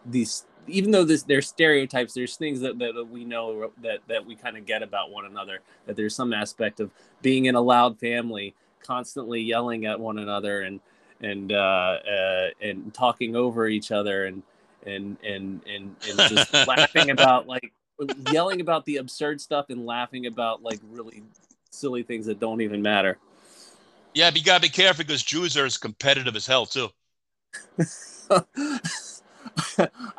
these 0.05 0.45
even 0.67 0.91
though 0.91 1.05
this 1.05 1.23
there's 1.23 1.49
stereotypes 1.49 2.13
there's 2.13 2.37
things 2.37 2.61
that, 2.61 2.79
that 2.79 3.09
we 3.11 3.25
know 3.25 3.73
that 3.83 4.01
that 4.09 4.25
we 4.25 4.37
kind 4.37 4.57
of 4.57 4.67
get 4.67 4.83
about 4.83 5.11
one 5.11 5.25
another 5.25 5.61
that 5.87 5.97
there's 5.97 6.15
some 6.15 6.33
aspect 6.33 6.81
of 6.81 6.91
being 7.23 7.47
in 7.47 7.55
a 7.55 7.61
loud 7.61 7.99
family 7.99 8.55
constantly 8.83 9.41
yelling 9.41 9.87
at 9.87 9.99
one 9.99 10.19
another 10.19 10.63
and 10.63 10.81
and 11.21 11.53
uh, 11.53 11.57
uh 11.57 12.49
and 12.61 12.93
talking 12.95 13.37
over 13.37 13.69
each 13.69 13.91
other 13.91 14.27
and 14.27 14.43
and 14.87 15.17
and 15.25 15.61
and, 15.67 15.97
and 16.09 16.29
just 16.29 16.53
laughing 16.67 17.11
about 17.11 17.47
like 17.47 17.73
yelling 18.31 18.61
about 18.61 18.85
the 18.85 18.97
absurd 18.97 19.41
stuff 19.41 19.67
and 19.71 19.85
laughing 19.85 20.27
about 20.27 20.63
like 20.63 20.79
really 20.91 21.23
silly 21.71 22.03
things 22.03 22.27
that 22.27 22.41
don't 22.41 22.61
even 22.61 22.81
matter 22.81 23.19
Yeah, 24.15 24.31
but 24.31 24.39
you 24.39 24.45
gotta 24.45 24.63
be 24.63 24.69
careful 24.69 25.05
because 25.05 25.23
Jews 25.23 25.57
are 25.57 25.67
as 25.67 25.77
competitive 25.77 26.37
as 26.37 26.47
hell 26.47 26.67
too. 26.67 26.89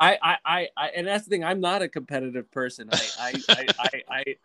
I, 0.00 0.36
I, 0.44 0.68
I, 0.76 0.88
and 0.96 1.06
that's 1.06 1.24
the 1.24 1.30
thing. 1.30 1.44
I'm 1.44 1.60
not 1.60 1.82
a 1.82 1.88
competitive 1.88 2.50
person. 2.50 2.88
I, 2.92 3.08
I, 3.18 3.34
I, 3.48 3.66
I, 3.78 3.92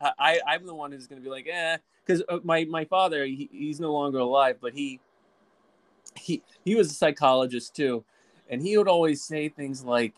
I, 0.02 0.12
I, 0.20 0.40
I'm 0.48 0.66
the 0.66 0.76
one 0.76 0.92
who's 0.92 1.08
going 1.08 1.22
to 1.22 1.24
be 1.24 1.30
like, 1.30 1.48
eh, 1.50 1.78
because 2.06 2.24
uh, 2.30 2.40
my 2.44 2.66
my 2.66 2.86
father, 2.86 3.26
he, 3.26 3.50
he's 3.52 3.80
no 3.80 3.94
longer 3.94 4.20
alive, 4.20 4.58
but 4.62 4.74
he, 4.74 5.00
he, 6.16 6.42
he 6.64 6.76
was 6.76 6.92
a 6.92 6.94
psychologist 6.94 7.76
too, 7.76 8.04
and 8.50 8.62
he 8.62 8.78
would 8.78 8.88
always 8.88 9.24
say 9.24 9.50
things 9.50 9.84
like, 9.84 10.14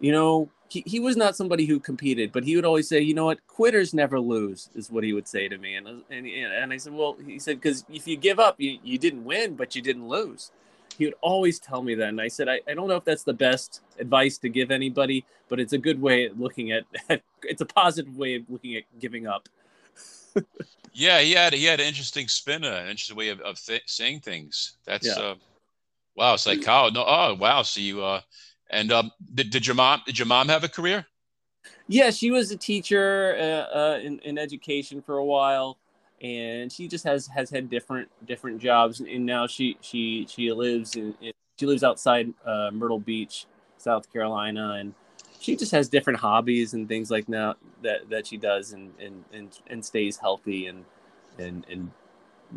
you 0.00 0.12
know, 0.12 0.50
he, 0.68 0.82
he 0.86 0.98
was 0.98 1.16
not 1.16 1.36
somebody 1.36 1.66
who 1.66 1.78
competed, 1.78 2.32
but 2.32 2.44
he 2.44 2.56
would 2.56 2.64
always 2.64 2.88
say, 2.88 3.00
you 3.00 3.14
know 3.14 3.26
what, 3.26 3.46
quitters 3.46 3.94
never 3.94 4.18
lose, 4.18 4.70
is 4.74 4.90
what 4.90 5.04
he 5.04 5.12
would 5.12 5.28
say 5.28 5.48
to 5.48 5.58
me, 5.58 5.74
and 5.76 5.86
and 6.10 6.26
and 6.26 6.72
I 6.72 6.76
said, 6.76 6.92
well, 6.92 7.16
he 7.24 7.38
said, 7.38 7.60
because 7.60 7.84
if 7.88 8.06
you 8.06 8.16
give 8.16 8.40
up, 8.40 8.60
you 8.60 8.78
you 8.82 8.98
didn't 8.98 9.24
win, 9.24 9.54
but 9.54 9.74
you 9.74 9.82
didn't 9.82 10.08
lose. 10.08 10.50
He 10.96 11.04
would 11.06 11.14
always 11.20 11.58
tell 11.58 11.82
me 11.82 11.96
that 11.96 12.08
and 12.08 12.20
i 12.20 12.28
said 12.28 12.48
I, 12.48 12.60
I 12.68 12.74
don't 12.74 12.86
know 12.86 12.94
if 12.94 13.04
that's 13.04 13.24
the 13.24 13.32
best 13.32 13.80
advice 13.98 14.38
to 14.38 14.48
give 14.48 14.70
anybody 14.70 15.24
but 15.48 15.60
it's 15.60 15.72
a 15.72 15.78
good 15.78 16.00
way 16.00 16.26
of 16.26 16.38
looking 16.38 16.72
at, 16.72 16.84
it's 17.42 17.60
a 17.60 17.66
positive 17.66 18.16
way 18.16 18.36
of 18.36 18.42
looking 18.48 18.76
at 18.76 18.84
giving 19.00 19.26
up 19.26 19.48
yeah 20.92 21.20
he 21.20 21.32
had 21.32 21.52
he 21.52 21.64
had 21.64 21.80
an 21.80 21.86
interesting 21.86 22.28
spin 22.28 22.64
an 22.64 22.88
interesting 22.88 23.16
way 23.16 23.28
of, 23.28 23.40
of 23.40 23.60
th- 23.64 23.82
saying 23.86 24.20
things 24.20 24.76
that's 24.84 25.06
yeah. 25.06 25.22
uh 25.22 25.34
wow 26.16 26.36
psychology 26.36 26.94
no 26.94 27.04
oh 27.06 27.34
wow 27.34 27.62
so 27.62 27.80
you 27.80 28.02
uh 28.02 28.20
and 28.70 28.92
um 28.92 29.10
did, 29.34 29.50
did 29.50 29.66
your 29.66 29.76
mom 29.76 30.00
did 30.06 30.18
your 30.18 30.26
mom 30.26 30.48
have 30.48 30.64
a 30.64 30.68
career 30.68 31.06
yeah 31.88 32.10
she 32.10 32.30
was 32.30 32.50
a 32.50 32.56
teacher 32.56 33.36
uh, 33.38 33.76
uh 33.76 33.98
in, 34.02 34.18
in 34.20 34.38
education 34.38 35.02
for 35.02 35.18
a 35.18 35.24
while 35.24 35.78
and 36.20 36.72
she 36.72 36.88
just 36.88 37.04
has 37.04 37.26
has 37.26 37.50
had 37.50 37.68
different 37.68 38.08
different 38.26 38.60
jobs 38.60 39.00
and 39.00 39.26
now 39.26 39.46
she 39.46 39.76
she 39.80 40.26
she 40.28 40.50
lives 40.52 40.96
in, 40.96 41.14
in 41.20 41.32
she 41.58 41.66
lives 41.66 41.84
outside 41.84 42.32
uh, 42.44 42.70
Myrtle 42.72 42.98
Beach, 42.98 43.46
South 43.78 44.12
Carolina, 44.12 44.76
and 44.80 44.94
she 45.44 45.56
just 45.56 45.72
has 45.72 45.88
different 45.90 46.18
hobbies 46.18 46.72
and 46.72 46.88
things 46.88 47.10
like 47.10 47.26
that 47.26 47.56
that 47.82 48.08
that 48.08 48.26
she 48.26 48.36
does 48.36 48.72
and 48.72 48.92
and 48.98 49.24
and, 49.32 49.58
and 49.66 49.84
stays 49.84 50.16
healthy 50.16 50.66
and 50.66 50.84
and 51.38 51.66
and 51.70 51.90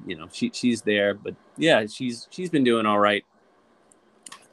you 0.05 0.15
know 0.15 0.27
she 0.31 0.51
she's 0.53 0.81
there 0.81 1.13
but 1.13 1.35
yeah 1.57 1.85
she's 1.85 2.27
she's 2.31 2.49
been 2.49 2.63
doing 2.63 2.85
all 2.85 2.99
right 2.99 3.25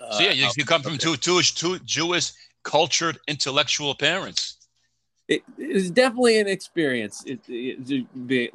uh, 0.01 0.11
so 0.13 0.25
yeah 0.25 0.33
you, 0.33 0.49
you 0.57 0.65
come 0.65 0.83
from 0.83 0.99
two 0.99 1.17
two 1.17 1.41
two 1.43 1.79
jewish 1.81 2.33
cultured 2.65 3.19
intellectual 3.29 3.95
parents 3.95 4.57
it, 5.29 5.43
it 5.57 5.73
was 5.73 5.91
definitely 5.91 6.39
an 6.39 6.49
experience 6.49 7.23
it, 7.27 7.41
it, 7.49 8.27
be, 8.27 8.51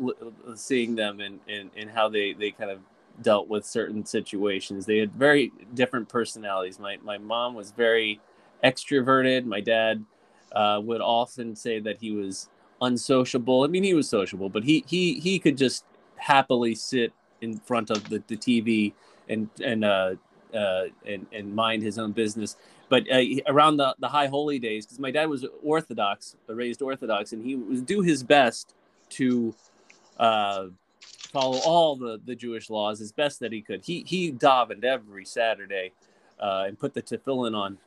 seeing 0.55 0.95
them 0.95 1.19
and, 1.19 1.39
and, 1.47 1.71
and 1.75 1.89
how 1.89 2.07
they, 2.09 2.33
they 2.33 2.51
kind 2.51 2.69
of 2.69 2.79
dealt 3.23 3.47
with 3.47 3.65
certain 3.65 4.05
situations. 4.05 4.85
They 4.85 4.99
had 4.99 5.11
very 5.11 5.51
different 5.73 6.09
personalities. 6.09 6.79
My, 6.79 6.97
my 7.03 7.17
mom 7.17 7.55
was 7.55 7.71
very 7.71 8.21
extroverted. 8.63 9.45
My 9.45 9.61
dad 9.61 10.03
uh, 10.51 10.81
would 10.83 11.01
often 11.01 11.55
say 11.55 11.79
that 11.79 11.97
he 11.97 12.11
was 12.11 12.49
unsociable. 12.81 13.63
I 13.63 13.67
mean, 13.67 13.83
he 13.83 13.93
was 13.93 14.09
sociable, 14.09 14.49
but 14.49 14.63
he, 14.63 14.83
he, 14.87 15.19
he 15.19 15.39
could 15.39 15.57
just 15.57 15.85
happily 16.15 16.75
sit 16.75 17.13
in 17.41 17.57
front 17.57 17.89
of 17.89 18.09
the, 18.09 18.21
the 18.27 18.35
TV 18.37 18.93
and, 19.27 19.49
and, 19.63 19.85
uh, 19.85 20.15
uh, 20.53 20.85
and, 21.05 21.25
and 21.31 21.55
mind 21.55 21.83
his 21.83 21.97
own 21.97 22.11
business 22.11 22.57
but 22.89 23.03
uh, 23.11 23.21
around 23.47 23.77
the, 23.77 23.95
the 23.99 24.07
high 24.07 24.27
holy 24.27 24.59
days 24.59 24.85
because 24.85 24.99
my 24.99 25.11
dad 25.11 25.29
was 25.29 25.45
orthodox 25.63 26.35
raised 26.47 26.81
orthodox 26.81 27.31
and 27.31 27.45
he 27.45 27.55
would 27.55 27.85
do 27.85 28.01
his 28.01 28.23
best 28.23 28.73
to 29.09 29.55
uh, 30.17 30.65
follow 31.31 31.59
all 31.59 31.95
the, 31.95 32.19
the 32.25 32.35
jewish 32.35 32.69
laws 32.69 32.99
as 32.99 33.11
best 33.11 33.39
that 33.39 33.51
he 33.51 33.61
could 33.61 33.85
he 33.85 34.03
he 34.05 34.31
davened 34.31 34.83
every 34.83 35.23
saturday 35.23 35.91
uh, 36.39 36.65
and 36.67 36.77
put 36.77 36.93
the 36.93 37.01
tefillin 37.01 37.55
on 37.55 37.77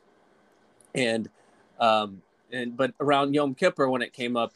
and 0.95 1.29
um, 1.79 2.21
and 2.51 2.77
but 2.77 2.93
around 2.99 3.33
yom 3.33 3.55
kippur 3.55 3.89
when 3.89 4.01
it 4.01 4.13
came 4.13 4.37
up 4.37 4.53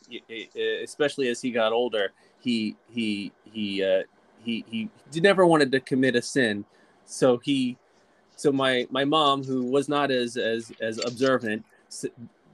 especially 0.83 1.29
as 1.29 1.41
he 1.41 1.51
got 1.51 1.73
older 1.73 2.11
he 2.39 2.75
he 2.89 3.31
he 3.51 3.83
uh, 3.83 4.03
he 4.43 4.63
he 4.69 4.89
never 5.19 5.45
wanted 5.45 5.71
to 5.71 5.79
commit 5.79 6.15
a 6.15 6.21
sin 6.21 6.63
so 7.05 7.37
he 7.37 7.77
so 8.35 8.51
my 8.51 8.87
my 8.89 9.03
mom 9.03 9.43
who 9.43 9.63
was 9.63 9.89
not 9.89 10.11
as 10.11 10.37
as 10.37 10.71
as 10.79 11.03
observant 11.05 11.65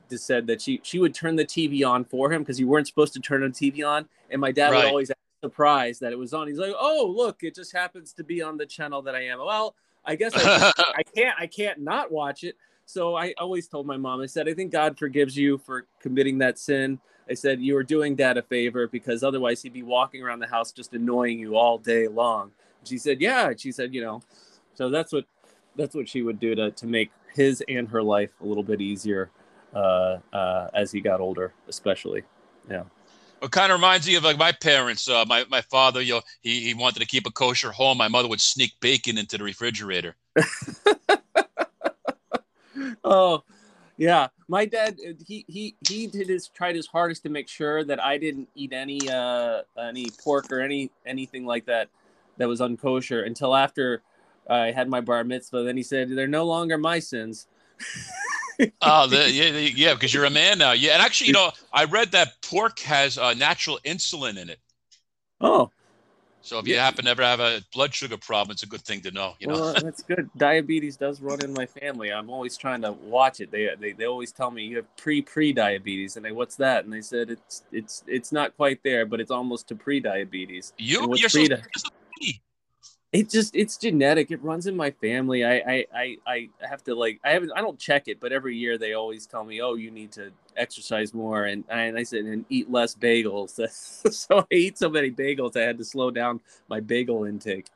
just 0.09 0.25
said 0.25 0.47
that 0.47 0.61
she 0.61 0.79
she 0.83 0.99
would 0.99 1.13
turn 1.13 1.35
the 1.35 1.45
TV 1.45 1.87
on 1.87 2.05
for 2.05 2.31
him 2.31 2.41
because 2.41 2.59
you 2.59 2.67
weren't 2.67 2.87
supposed 2.87 3.13
to 3.13 3.19
turn 3.19 3.41
the 3.41 3.47
TV 3.47 3.87
on, 3.87 4.07
and 4.29 4.39
my 4.39 4.51
dad 4.51 4.69
right. 4.69 4.83
would 4.83 4.89
always 4.89 5.11
surprised 5.43 6.01
that 6.01 6.11
it 6.11 6.17
was 6.17 6.33
on. 6.33 6.47
He's 6.47 6.57
like, 6.57 6.73
"Oh, 6.77 7.11
look, 7.15 7.43
it 7.43 7.55
just 7.55 7.73
happens 7.73 8.13
to 8.13 8.23
be 8.23 8.41
on 8.41 8.57
the 8.57 8.65
channel 8.65 9.01
that 9.03 9.15
I 9.15 9.25
am." 9.25 9.39
Well, 9.39 9.75
I 10.05 10.15
guess 10.15 10.33
I, 10.35 10.71
I 10.97 11.03
can't 11.03 11.35
I 11.39 11.47
can't 11.47 11.79
not 11.81 12.11
watch 12.11 12.43
it. 12.43 12.55
So 12.85 13.15
I 13.15 13.33
always 13.37 13.67
told 13.67 13.87
my 13.87 13.97
mom, 13.97 14.21
I 14.21 14.25
said, 14.25 14.47
I 14.47 14.53
think 14.53 14.71
God 14.71 14.97
forgives 14.97 15.37
you 15.37 15.57
for 15.57 15.85
committing 15.99 16.39
that 16.39 16.59
sin. 16.59 16.99
I 17.29 17.33
said 17.33 17.61
you 17.61 17.73
were 17.75 17.83
doing 17.83 18.15
dad 18.15 18.37
a 18.37 18.41
favor 18.41 18.87
because 18.87 19.23
otherwise 19.23 19.61
he'd 19.61 19.73
be 19.73 19.83
walking 19.83 20.21
around 20.21 20.39
the 20.39 20.47
house 20.47 20.71
just 20.71 20.93
annoying 20.93 21.39
you 21.39 21.55
all 21.55 21.77
day 21.77 22.07
long. 22.07 22.51
she 22.83 22.97
said, 22.97 23.21
Yeah. 23.21 23.53
She 23.57 23.71
said, 23.71 23.93
you 23.93 24.01
know, 24.01 24.21
so 24.73 24.89
that's 24.89 25.13
what 25.13 25.25
that's 25.75 25.95
what 25.95 26.07
she 26.07 26.21
would 26.21 26.39
do 26.39 26.55
to 26.55 26.71
to 26.71 26.85
make 26.85 27.11
his 27.33 27.63
and 27.67 27.87
her 27.89 28.03
life 28.03 28.31
a 28.41 28.45
little 28.45 28.63
bit 28.63 28.81
easier 28.81 29.31
uh, 29.73 30.17
uh, 30.31 30.69
as 30.73 30.91
he 30.91 31.01
got 31.01 31.19
older, 31.19 31.53
especially. 31.67 32.23
Yeah. 32.69 32.83
It 33.41 33.51
kind 33.51 33.71
of 33.71 33.79
reminds 33.79 34.07
me 34.07 34.15
of 34.15 34.23
like 34.23 34.37
my 34.37 34.51
parents. 34.51 35.09
Uh, 35.09 35.25
my 35.27 35.45
my 35.49 35.61
father, 35.61 36.01
you 36.01 36.13
know, 36.13 36.21
he 36.41 36.61
he 36.61 36.73
wanted 36.73 36.99
to 36.99 37.05
keep 37.05 37.27
a 37.27 37.31
kosher 37.31 37.71
home. 37.71 37.97
My 37.97 38.07
mother 38.07 38.27
would 38.27 38.41
sneak 38.41 38.73
bacon 38.79 39.17
into 39.17 39.37
the 39.37 39.43
refrigerator. 39.43 40.15
oh, 43.09 43.43
yeah. 43.97 44.27
My 44.47 44.65
dad, 44.65 44.97
he 45.25 45.45
he 45.47 45.75
he 45.87 46.07
did 46.07 46.27
his 46.27 46.47
tried 46.47 46.75
his 46.75 46.87
hardest 46.87 47.23
to 47.23 47.29
make 47.29 47.47
sure 47.47 47.83
that 47.83 48.03
I 48.03 48.17
didn't 48.17 48.49
eat 48.55 48.73
any 48.73 49.09
uh 49.09 49.61
any 49.79 50.07
pork 50.23 50.51
or 50.51 50.59
any 50.59 50.91
anything 51.05 51.45
like 51.45 51.65
that 51.65 51.89
that 52.37 52.47
was 52.47 52.59
unkosher 52.59 53.25
until 53.25 53.55
after 53.55 54.01
I 54.49 54.71
had 54.71 54.89
my 54.89 55.01
bar 55.01 55.23
mitzvah. 55.23 55.63
Then 55.63 55.77
he 55.77 55.83
said, 55.83 56.09
"They're 56.09 56.27
no 56.27 56.45
longer 56.45 56.77
my 56.77 56.99
sins." 56.99 57.47
oh, 58.81 59.07
the, 59.07 59.31
yeah, 59.31 59.49
yeah, 59.49 59.93
because 59.93 60.13
you're 60.13 60.25
a 60.25 60.29
man 60.29 60.57
now. 60.57 60.73
Yeah, 60.73 60.93
and 60.93 61.01
actually, 61.01 61.27
you 61.27 61.33
know, 61.33 61.51
I 61.71 61.85
read 61.85 62.11
that 62.11 62.41
pork 62.41 62.79
has 62.79 63.17
uh, 63.17 63.33
natural 63.33 63.79
insulin 63.85 64.37
in 64.37 64.49
it. 64.49 64.59
Oh. 65.41 65.71
So 66.43 66.59
if 66.59 66.67
you 66.67 66.77
happen 66.77 67.05
to 67.05 67.11
ever 67.11 67.23
have 67.23 67.39
a 67.39 67.61
blood 67.73 67.93
sugar 67.93 68.17
problem, 68.17 68.51
it's 68.51 68.63
a 68.63 68.67
good 68.67 68.81
thing 68.81 68.99
to 69.01 69.11
know. 69.11 69.35
You 69.39 69.47
know, 69.47 69.53
well, 69.53 69.73
that's 69.73 70.03
good. 70.03 70.29
Diabetes 70.37 70.97
does 70.97 71.21
run 71.21 71.41
in 71.41 71.53
my 71.53 71.65
family. 71.65 72.11
I'm 72.11 72.29
always 72.29 72.57
trying 72.57 72.81
to 72.81 72.91
watch 72.91 73.39
it. 73.39 73.49
They 73.49 73.69
they, 73.79 73.93
they 73.93 74.05
always 74.05 74.33
tell 74.33 74.51
me 74.51 74.63
you 74.63 74.75
have 74.75 74.97
pre 74.97 75.21
pre 75.21 75.53
diabetes, 75.53 76.17
and 76.17 76.27
I 76.27 76.33
what's 76.33 76.57
that? 76.57 76.83
And 76.83 76.91
they 76.91 77.01
said 77.01 77.29
it's 77.29 77.63
it's 77.71 78.03
it's 78.07 78.33
not 78.33 78.57
quite 78.57 78.83
there, 78.83 79.05
but 79.05 79.21
it's 79.21 79.31
almost 79.31 79.69
to 79.69 79.75
pre 79.75 80.01
diabetes. 80.01 80.73
You 80.77 81.15
you're 81.15 81.29
so, 81.29 81.39
it 83.13 83.29
just 83.29 83.55
it's 83.55 83.77
genetic. 83.77 84.31
It 84.31 84.41
runs 84.43 84.65
in 84.65 84.75
my 84.75 84.89
family. 84.89 85.45
I, 85.45 85.55
I 85.57 85.85
i 85.95 86.17
i 86.25 86.49
have 86.67 86.83
to 86.85 86.95
like 86.95 87.19
i 87.23 87.29
haven't 87.29 87.51
i 87.55 87.61
don't 87.61 87.77
check 87.77 88.07
it 88.07 88.19
but 88.19 88.33
every 88.33 88.57
year 88.57 88.77
they 88.77 88.93
always 88.93 89.27
tell 89.27 89.43
me 89.43 89.61
oh 89.61 89.75
you 89.75 89.91
need 89.91 90.11
to 90.13 90.31
exercise 90.57 91.13
more 91.13 91.45
and 91.45 91.63
and 91.69 91.97
i 91.97 92.03
said 92.03 92.25
and 92.25 92.43
eat 92.49 92.69
less 92.69 92.95
bagels. 92.95 93.59
So 94.11 94.39
i 94.39 94.53
eat 94.53 94.77
so 94.77 94.89
many 94.89 95.11
bagels 95.11 95.55
i 95.55 95.61
had 95.61 95.77
to 95.77 95.85
slow 95.85 96.09
down 96.11 96.41
my 96.67 96.79
bagel 96.79 97.23
intake. 97.25 97.67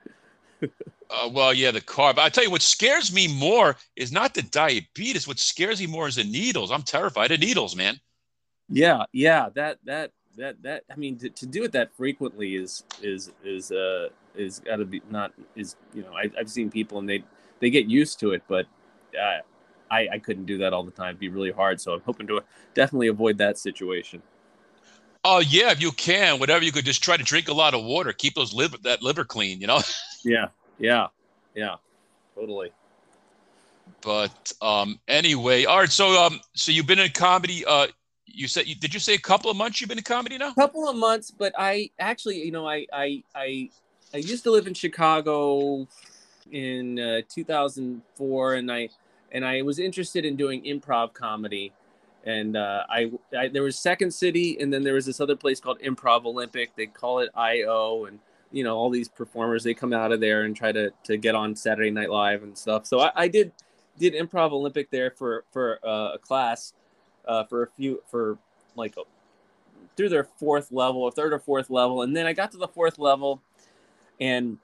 Uh, 1.10 1.30
well 1.32 1.54
yeah 1.54 1.72
the 1.72 1.80
carb 1.80 2.20
i 2.20 2.28
tell 2.28 2.44
you 2.44 2.52
what 2.52 2.62
scares 2.62 3.14
me 3.14 3.30
more 3.40 3.78
is 3.96 4.12
not 4.12 4.34
the 4.34 4.42
diabetes. 4.42 5.26
What 5.26 5.40
scares 5.40 5.80
me 5.80 5.88
more 5.88 6.10
is 6.10 6.18
the 6.18 6.26
needles. 6.26 6.70
I'm 6.70 6.82
terrified 6.82 7.32
of 7.32 7.40
needles 7.40 7.78
man. 7.78 7.98
Yeah 8.68 9.06
yeah 9.14 9.48
that 9.56 9.78
that 9.86 10.12
that 10.36 10.62
that 10.64 10.84
i 10.92 10.98
mean 10.98 11.18
to, 11.20 11.30
to 11.30 11.46
do 11.46 11.64
it 11.64 11.72
that 11.72 11.96
frequently 11.96 12.56
is 12.56 12.84
is 13.02 13.32
is 13.46 13.72
uh 13.72 14.10
is 14.38 14.60
got 14.60 14.78
to 14.78 14.86
be 14.86 15.02
not 15.10 15.34
is 15.56 15.76
you 15.94 16.02
know 16.02 16.14
I, 16.14 16.30
have 16.38 16.50
seen 16.50 16.70
people 16.70 17.00
and 17.00 17.10
they 17.10 17.24
they 17.60 17.70
get 17.70 17.88
used 17.88 18.20
to 18.20 18.32
it, 18.32 18.44
but 18.48 18.66
uh, 19.20 19.42
I 19.90 20.08
I 20.14 20.20
couldn't 20.20 20.46
do 20.46 20.58
that 20.60 20.74
all 20.74 20.84
the 20.84 20.92
time. 20.92 21.10
It'd 21.10 21.20
be 21.20 21.30
really 21.30 21.52
hard. 21.52 21.82
So 21.82 21.94
I'm 21.94 22.02
hoping 22.02 22.28
to 22.28 22.44
definitely 22.74 23.08
avoid 23.08 23.38
that 23.40 23.58
situation. 23.58 24.22
Oh 25.24 25.40
yeah, 25.40 25.72
if 25.72 25.82
you 25.82 25.92
can, 25.92 26.40
whatever 26.40 26.64
you 26.64 26.72
could 26.72 26.86
just 26.86 27.04
try 27.04 27.18
to 27.18 27.24
drink 27.24 27.48
a 27.50 27.54
lot 27.54 27.74
of 27.74 27.84
water, 27.84 28.14
keep 28.14 28.36
those 28.36 28.54
liver 28.54 28.78
that 28.84 29.02
liver 29.02 29.26
clean. 29.26 29.60
You 29.60 29.68
know. 29.68 29.82
yeah, 30.24 30.48
yeah, 30.80 31.08
yeah, 31.56 31.76
totally. 32.36 32.72
But 34.02 34.54
um, 34.62 35.00
anyway, 35.08 35.66
all 35.66 35.80
right. 35.80 35.92
So 35.92 36.24
um, 36.24 36.40
so 36.54 36.72
you've 36.72 36.88
been 36.88 37.00
in 37.00 37.12
comedy. 37.12 37.66
Uh, 37.66 37.88
you 38.26 38.48
said 38.48 38.66
did 38.80 38.94
you 38.94 39.00
say 39.00 39.16
a 39.16 39.20
couple 39.20 39.50
of 39.50 39.58
months 39.58 39.82
you've 39.82 39.90
been 39.90 39.98
in 39.98 40.04
comedy 40.04 40.38
now? 40.38 40.52
A 40.52 40.56
couple 40.56 40.88
of 40.88 40.96
months, 40.96 41.32
but 41.32 41.54
I 41.58 41.90
actually, 42.00 42.38
you 42.44 42.52
know, 42.52 42.68
I 42.68 42.86
I 42.94 43.24
I 43.36 43.70
I 44.14 44.18
used 44.18 44.44
to 44.44 44.52
live 44.52 44.68
in 44.68 44.74
Chicago 44.74 45.88
in 46.52 47.00
uh, 47.00 47.22
2004, 47.30 48.54
and 48.56 48.72
I 48.72 48.90
and 49.32 49.46
I 49.46 49.62
was 49.62 49.80
interested 49.80 50.26
in 50.26 50.36
doing 50.36 50.64
improv 50.64 51.14
comedy. 51.14 51.74
And 52.26 52.58
uh, 52.58 52.84
I, 52.90 53.12
I, 53.38 53.48
there 53.48 53.64
was 53.64 53.78
Second 53.78 54.14
City, 54.14 54.58
and 54.60 54.72
then 54.72 54.84
there 54.84 54.94
was 54.94 55.06
this 55.06 55.22
other 55.22 55.36
place 55.36 55.60
called 55.60 55.80
Improv 55.80 56.26
Olympic. 56.26 56.76
They 56.76 56.88
call 56.88 57.20
it 57.20 57.30
IO, 57.36 58.06
and 58.06 58.20
you 58.52 58.64
know 58.64 58.78
all 58.78 58.90
these 58.90 59.10
performers 59.10 59.64
they 59.64 59.74
come 59.74 59.94
out 59.94 60.12
of 60.12 60.20
there 60.20 60.44
and 60.44 60.56
try 60.56 60.72
to 60.72 60.92
to 61.04 61.18
get 61.18 61.36
on 61.36 61.56
Saturday 61.56 61.92
Night 61.92 62.10
Live 62.10 62.44
and 62.44 62.58
stuff. 62.58 62.86
So 62.86 63.02
I, 63.02 63.12
I 63.16 63.28
did 63.28 63.52
did 63.98 64.14
improv 64.14 64.52
Olympic 64.52 64.90
there 64.90 65.12
for 65.12 65.44
for 65.52 65.80
uh, 65.86 66.14
a 66.14 66.18
class 66.18 66.74
uh, 67.28 67.44
for 67.44 67.64
a 67.64 67.68
few 67.68 68.02
for 68.10 68.38
like 68.76 68.96
through 69.98 70.10
their 70.10 70.24
fourth 70.24 70.72
level 70.72 71.02
or 71.02 71.12
third 71.12 71.34
or 71.34 71.40
fourth 71.40 71.70
level, 71.70 72.04
and 72.04 72.16
then 72.16 72.26
I 72.26 72.34
got 72.34 72.52
to 72.52 72.58
the 72.58 72.68
fourth 72.68 73.00
level, 73.00 73.42
and 74.20 74.58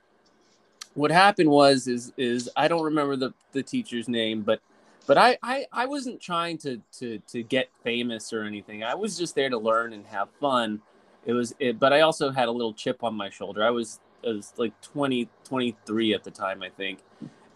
what 0.94 1.12
happened 1.12 1.50
was 1.50 1.88
is 1.88 2.14
is 2.18 2.50
I 2.56 2.68
don't 2.68 2.84
remember 2.84 3.16
the 3.16 3.34
the 3.52 3.64
teacher's 3.64 4.08
name, 4.08 4.42
but 4.42 4.62
but 5.08 5.18
I, 5.18 5.38
I 5.44 5.66
I 5.72 5.86
wasn't 5.86 6.22
trying 6.22 6.58
to 6.60 6.82
to 7.00 7.20
to 7.28 7.44
get 7.44 7.70
famous 7.84 8.32
or 8.34 8.44
anything. 8.44 8.84
I 8.84 8.96
was 8.96 9.18
just 9.18 9.36
there 9.36 9.50
to 9.50 9.58
learn 9.58 9.94
and 9.94 10.06
have 10.08 10.30
fun. 10.40 10.82
It 11.26 11.34
was 11.34 11.56
it, 11.60 11.80
but 11.80 11.94
I 11.94 12.02
also 12.02 12.32
had 12.32 12.48
a 12.48 12.52
little 12.52 12.74
chip 12.74 13.04
on 13.04 13.16
my 13.16 13.30
shoulder. 13.30 13.64
I 13.64 13.72
was 13.72 14.00
I 14.26 14.30
was 14.30 14.54
like 14.58 14.80
20 14.82 15.30
23 15.44 16.14
at 16.14 16.24
the 16.24 16.32
time, 16.32 16.62
I 16.64 16.70
think. 16.70 17.00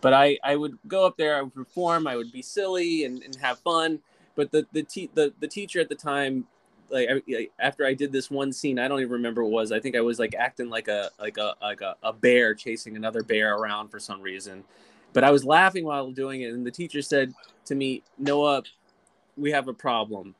But 0.02 0.14
I 0.14 0.38
I 0.43 0.56
would 0.56 0.78
go 0.88 1.06
up 1.06 1.18
there, 1.18 1.38
I 1.38 1.41
would 1.41 1.54
perform, 1.54 2.08
I 2.08 2.16
would 2.16 2.32
be 2.32 2.41
silly 2.41 3.06
and, 3.06 3.22
and 3.24 3.36
have 3.38 3.60
fun. 3.60 4.00
But 4.36 4.52
the 4.52 4.66
the, 4.72 4.84
te- 4.84 5.12
the 5.14 5.34
the 5.39 5.48
teacher 5.48 5.80
at 5.80 5.89
the 5.89 5.95
time 5.95 6.45
like 6.90 7.10
I, 7.30 7.50
after 7.60 7.86
I 7.86 7.94
did 7.94 8.12
this 8.12 8.32
one 8.32 8.52
scene, 8.54 8.80
I 8.80 8.88
don't 8.88 9.00
even 9.00 9.12
remember 9.12 9.44
what 9.44 9.50
it 9.50 9.54
was. 9.54 9.72
I 9.72 9.80
think 9.80 9.96
I 9.96 10.02
was 10.02 10.20
like 10.20 10.36
acting 10.36 10.70
like 10.70 10.88
a 10.88 11.10
like 11.20 11.38
a 11.38 11.56
like 11.62 11.82
a, 11.82 11.96
a 12.04 12.14
bear 12.14 12.54
chasing 12.54 12.96
another 12.96 13.24
bear 13.24 13.56
around 13.56 13.90
for 13.90 14.00
some 14.00 14.22
reason. 14.22 14.64
But 15.14 15.24
I 15.24 15.32
was 15.32 15.46
laughing 15.46 15.86
while 15.86 16.12
doing 16.12 16.42
it, 16.42 16.54
and 16.54 16.66
the 16.66 16.72
teacher 16.72 17.02
said 17.02 17.34
to 17.66 17.76
me, 17.76 18.04
"Noah, 18.18 18.64
we 19.36 19.52
have 19.52 19.68
a 19.68 19.74
problem. 19.74 20.36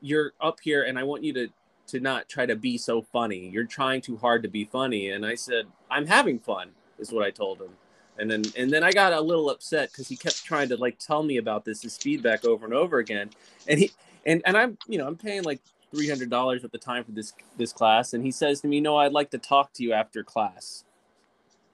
You're 0.00 0.32
up 0.40 0.60
here, 0.60 0.84
and 0.84 0.98
I 0.98 1.02
want 1.02 1.24
you 1.24 1.32
to 1.34 1.48
to 1.88 2.00
not 2.00 2.28
try 2.28 2.46
to 2.46 2.56
be 2.56 2.78
so 2.78 3.02
funny. 3.02 3.48
You're 3.48 3.64
trying 3.64 4.00
too 4.00 4.16
hard 4.16 4.42
to 4.42 4.48
be 4.48 4.64
funny." 4.64 5.10
And 5.10 5.26
I 5.26 5.34
said, 5.34 5.66
"I'm 5.90 6.06
having 6.06 6.38
fun," 6.38 6.70
is 6.98 7.12
what 7.12 7.24
I 7.24 7.30
told 7.30 7.60
him. 7.60 7.70
And 8.18 8.30
then 8.30 8.42
and 8.56 8.70
then 8.70 8.84
I 8.84 8.92
got 8.92 9.12
a 9.12 9.20
little 9.20 9.50
upset 9.50 9.90
because 9.90 10.08
he 10.08 10.16
kept 10.16 10.44
trying 10.44 10.68
to 10.68 10.76
like 10.76 10.98
tell 10.98 11.22
me 11.22 11.38
about 11.38 11.64
this 11.64 11.82
his 11.82 11.96
feedback 11.96 12.44
over 12.44 12.64
and 12.64 12.74
over 12.74 12.98
again, 12.98 13.30
and 13.66 13.78
he 13.80 13.90
and 14.26 14.42
and 14.44 14.56
I'm 14.56 14.78
you 14.88 14.98
know 14.98 15.06
I'm 15.06 15.16
paying 15.16 15.42
like 15.42 15.60
three 15.90 16.08
hundred 16.08 16.30
dollars 16.30 16.64
at 16.64 16.72
the 16.72 16.78
time 16.78 17.04
for 17.04 17.12
this 17.12 17.32
this 17.56 17.72
class, 17.72 18.14
and 18.14 18.24
he 18.24 18.30
says 18.30 18.60
to 18.62 18.68
me, 18.68 18.80
"No, 18.80 18.96
I'd 18.96 19.12
like 19.12 19.30
to 19.30 19.38
talk 19.38 19.72
to 19.74 19.82
you 19.82 19.92
after 19.92 20.22
class." 20.22 20.84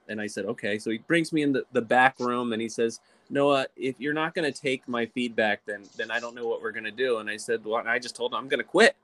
And 0.07 0.19
I 0.19 0.27
said, 0.27 0.45
"Okay." 0.45 0.79
So 0.79 0.91
he 0.91 0.99
brings 0.99 1.31
me 1.31 1.41
in 1.41 1.53
the, 1.53 1.63
the 1.71 1.81
back 1.81 2.19
room, 2.19 2.53
and 2.53 2.61
he 2.61 2.69
says, 2.69 2.99
"Noah, 3.29 3.67
if 3.75 3.95
you're 3.99 4.13
not 4.13 4.33
going 4.33 4.51
to 4.51 4.61
take 4.61 4.87
my 4.87 5.05
feedback, 5.07 5.61
then 5.65 5.83
then 5.97 6.11
I 6.11 6.19
don't 6.19 6.35
know 6.35 6.47
what 6.47 6.61
we're 6.61 6.71
going 6.71 6.85
to 6.85 6.91
do." 6.91 7.19
And 7.19 7.29
I 7.29 7.37
said, 7.37 7.63
"Well," 7.63 7.83
I 7.87 7.99
just 7.99 8.15
told 8.15 8.33
him 8.33 8.39
I'm 8.39 8.47
going 8.47 8.59
to 8.59 8.63
quit. 8.63 8.95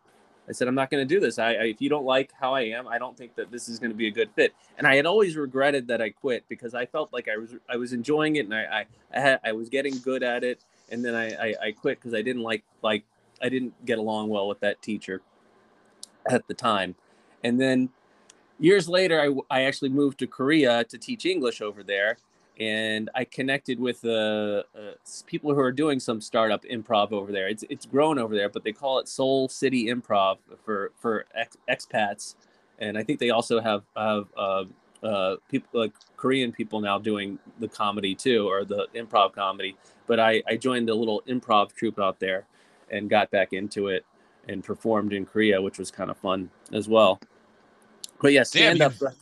I 0.48 0.52
said, 0.52 0.68
"I'm 0.68 0.76
not 0.76 0.91
going 0.91 1.08
to 1.08 1.14
do 1.14 1.20
this. 1.20 1.39
I, 1.39 1.54
I 1.54 1.64
if 1.66 1.82
you 1.82 1.89
don't 1.89 2.06
like 2.06 2.32
how 2.39 2.54
I 2.54 2.62
am, 2.62 2.88
I 2.88 2.98
don't 2.98 3.18
think 3.18 3.36
that 3.36 3.52
this 3.52 3.70
is 3.70 3.80
going 3.80 3.91
to 3.91 3.98
be 3.98 4.08
a 4.08 4.12
good 4.12 4.30
fit." 4.36 4.54
And 4.78 4.86
I 4.88 4.96
had 4.96 5.06
always 5.06 5.38
regretted 5.38 5.88
that 5.88 6.02
I 6.02 6.10
quit 6.10 6.43
because 6.50 6.74
I 6.74 6.86
felt 6.86 7.14
like 7.14 7.28
I 7.30 7.38
was 7.38 7.56
I 7.70 7.78
was 7.78 7.93
enjoying 7.93 8.36
it, 8.38 8.46
and 8.46 8.54
I 8.54 8.64
I 8.64 8.86
I, 9.16 9.20
had, 9.20 9.39
I 9.43 9.52
was 9.54 9.70
getting 9.70 9.98
good 10.00 10.24
at 10.24 10.43
it 10.43 10.62
and 10.89 11.04
then 11.04 11.16
I, 11.16 11.32
I, 11.34 11.56
I 11.64 11.72
quit 11.72 12.00
because 12.00 12.14
I 12.14 12.22
didn't 12.22 12.43
like 12.43 12.64
like 12.84 13.04
I 13.41 13.49
didn't 13.49 13.73
get 13.86 13.97
along 13.97 14.29
well 14.29 14.47
with 14.47 14.59
that 14.61 14.81
teacher 14.81 15.21
at 16.29 16.47
the 16.47 16.53
time. 16.53 16.95
And 17.43 17.59
then 17.59 17.89
years 18.59 18.88
later, 18.89 19.21
I, 19.21 19.59
I 19.59 19.63
actually 19.63 19.89
moved 19.89 20.19
to 20.19 20.27
Korea 20.27 20.83
to 20.86 20.97
teach 20.97 21.25
English 21.25 21.61
over 21.61 21.83
there. 21.83 22.17
And 22.57 23.09
I 23.13 23.25
connected 23.25 23.79
with 23.79 24.03
uh, 24.05 24.63
uh, 24.73 24.93
people 25.25 25.53
who 25.53 25.59
are 25.59 25.73
doing 25.73 25.99
some 25.99 26.21
startup 26.21 26.63
improv 26.63 27.11
over 27.11 27.31
there. 27.31 27.49
It's, 27.49 27.65
it's 27.69 27.86
grown 27.86 28.17
over 28.17 28.33
there, 28.33 28.47
but 28.47 28.63
they 28.63 28.71
call 28.71 28.99
it 28.99 29.09
Seoul 29.09 29.49
City 29.49 29.88
Improv 29.88 30.38
for, 30.63 30.91
for 30.95 31.25
ex- 31.36 31.57
expats. 31.69 32.36
And 32.79 32.97
I 32.97 33.03
think 33.03 33.19
they 33.19 33.29
also 33.29 33.59
have, 33.59 33.83
have 33.97 34.27
uh, 34.38 34.63
uh, 35.03 35.36
people 35.49 35.81
like 35.81 35.91
Korean 36.15 36.53
people 36.53 36.79
now 36.79 36.97
doing 36.97 37.39
the 37.59 37.67
comedy 37.67 38.15
too, 38.15 38.47
or 38.47 38.63
the 38.63 38.88
improv 38.95 39.33
comedy. 39.33 39.75
But 40.07 40.21
I, 40.21 40.41
I 40.47 40.55
joined 40.55 40.89
a 40.89 40.95
little 40.95 41.23
improv 41.27 41.73
troupe 41.73 41.99
out 41.99 42.19
there 42.19 42.45
and 42.91 43.09
got 43.09 43.31
back 43.31 43.53
into 43.53 43.88
it 43.88 44.05
and 44.47 44.63
performed 44.63 45.13
in 45.13 45.25
Korea, 45.25 45.61
which 45.61 45.79
was 45.79 45.91
kind 45.91 46.09
of 46.09 46.17
fun 46.17 46.49
as 46.71 46.88
well. 46.88 47.19
But 48.21 48.33
yeah, 48.33 48.43
stand 48.43 48.79
Damn, 48.79 48.93
up. 49.03 49.13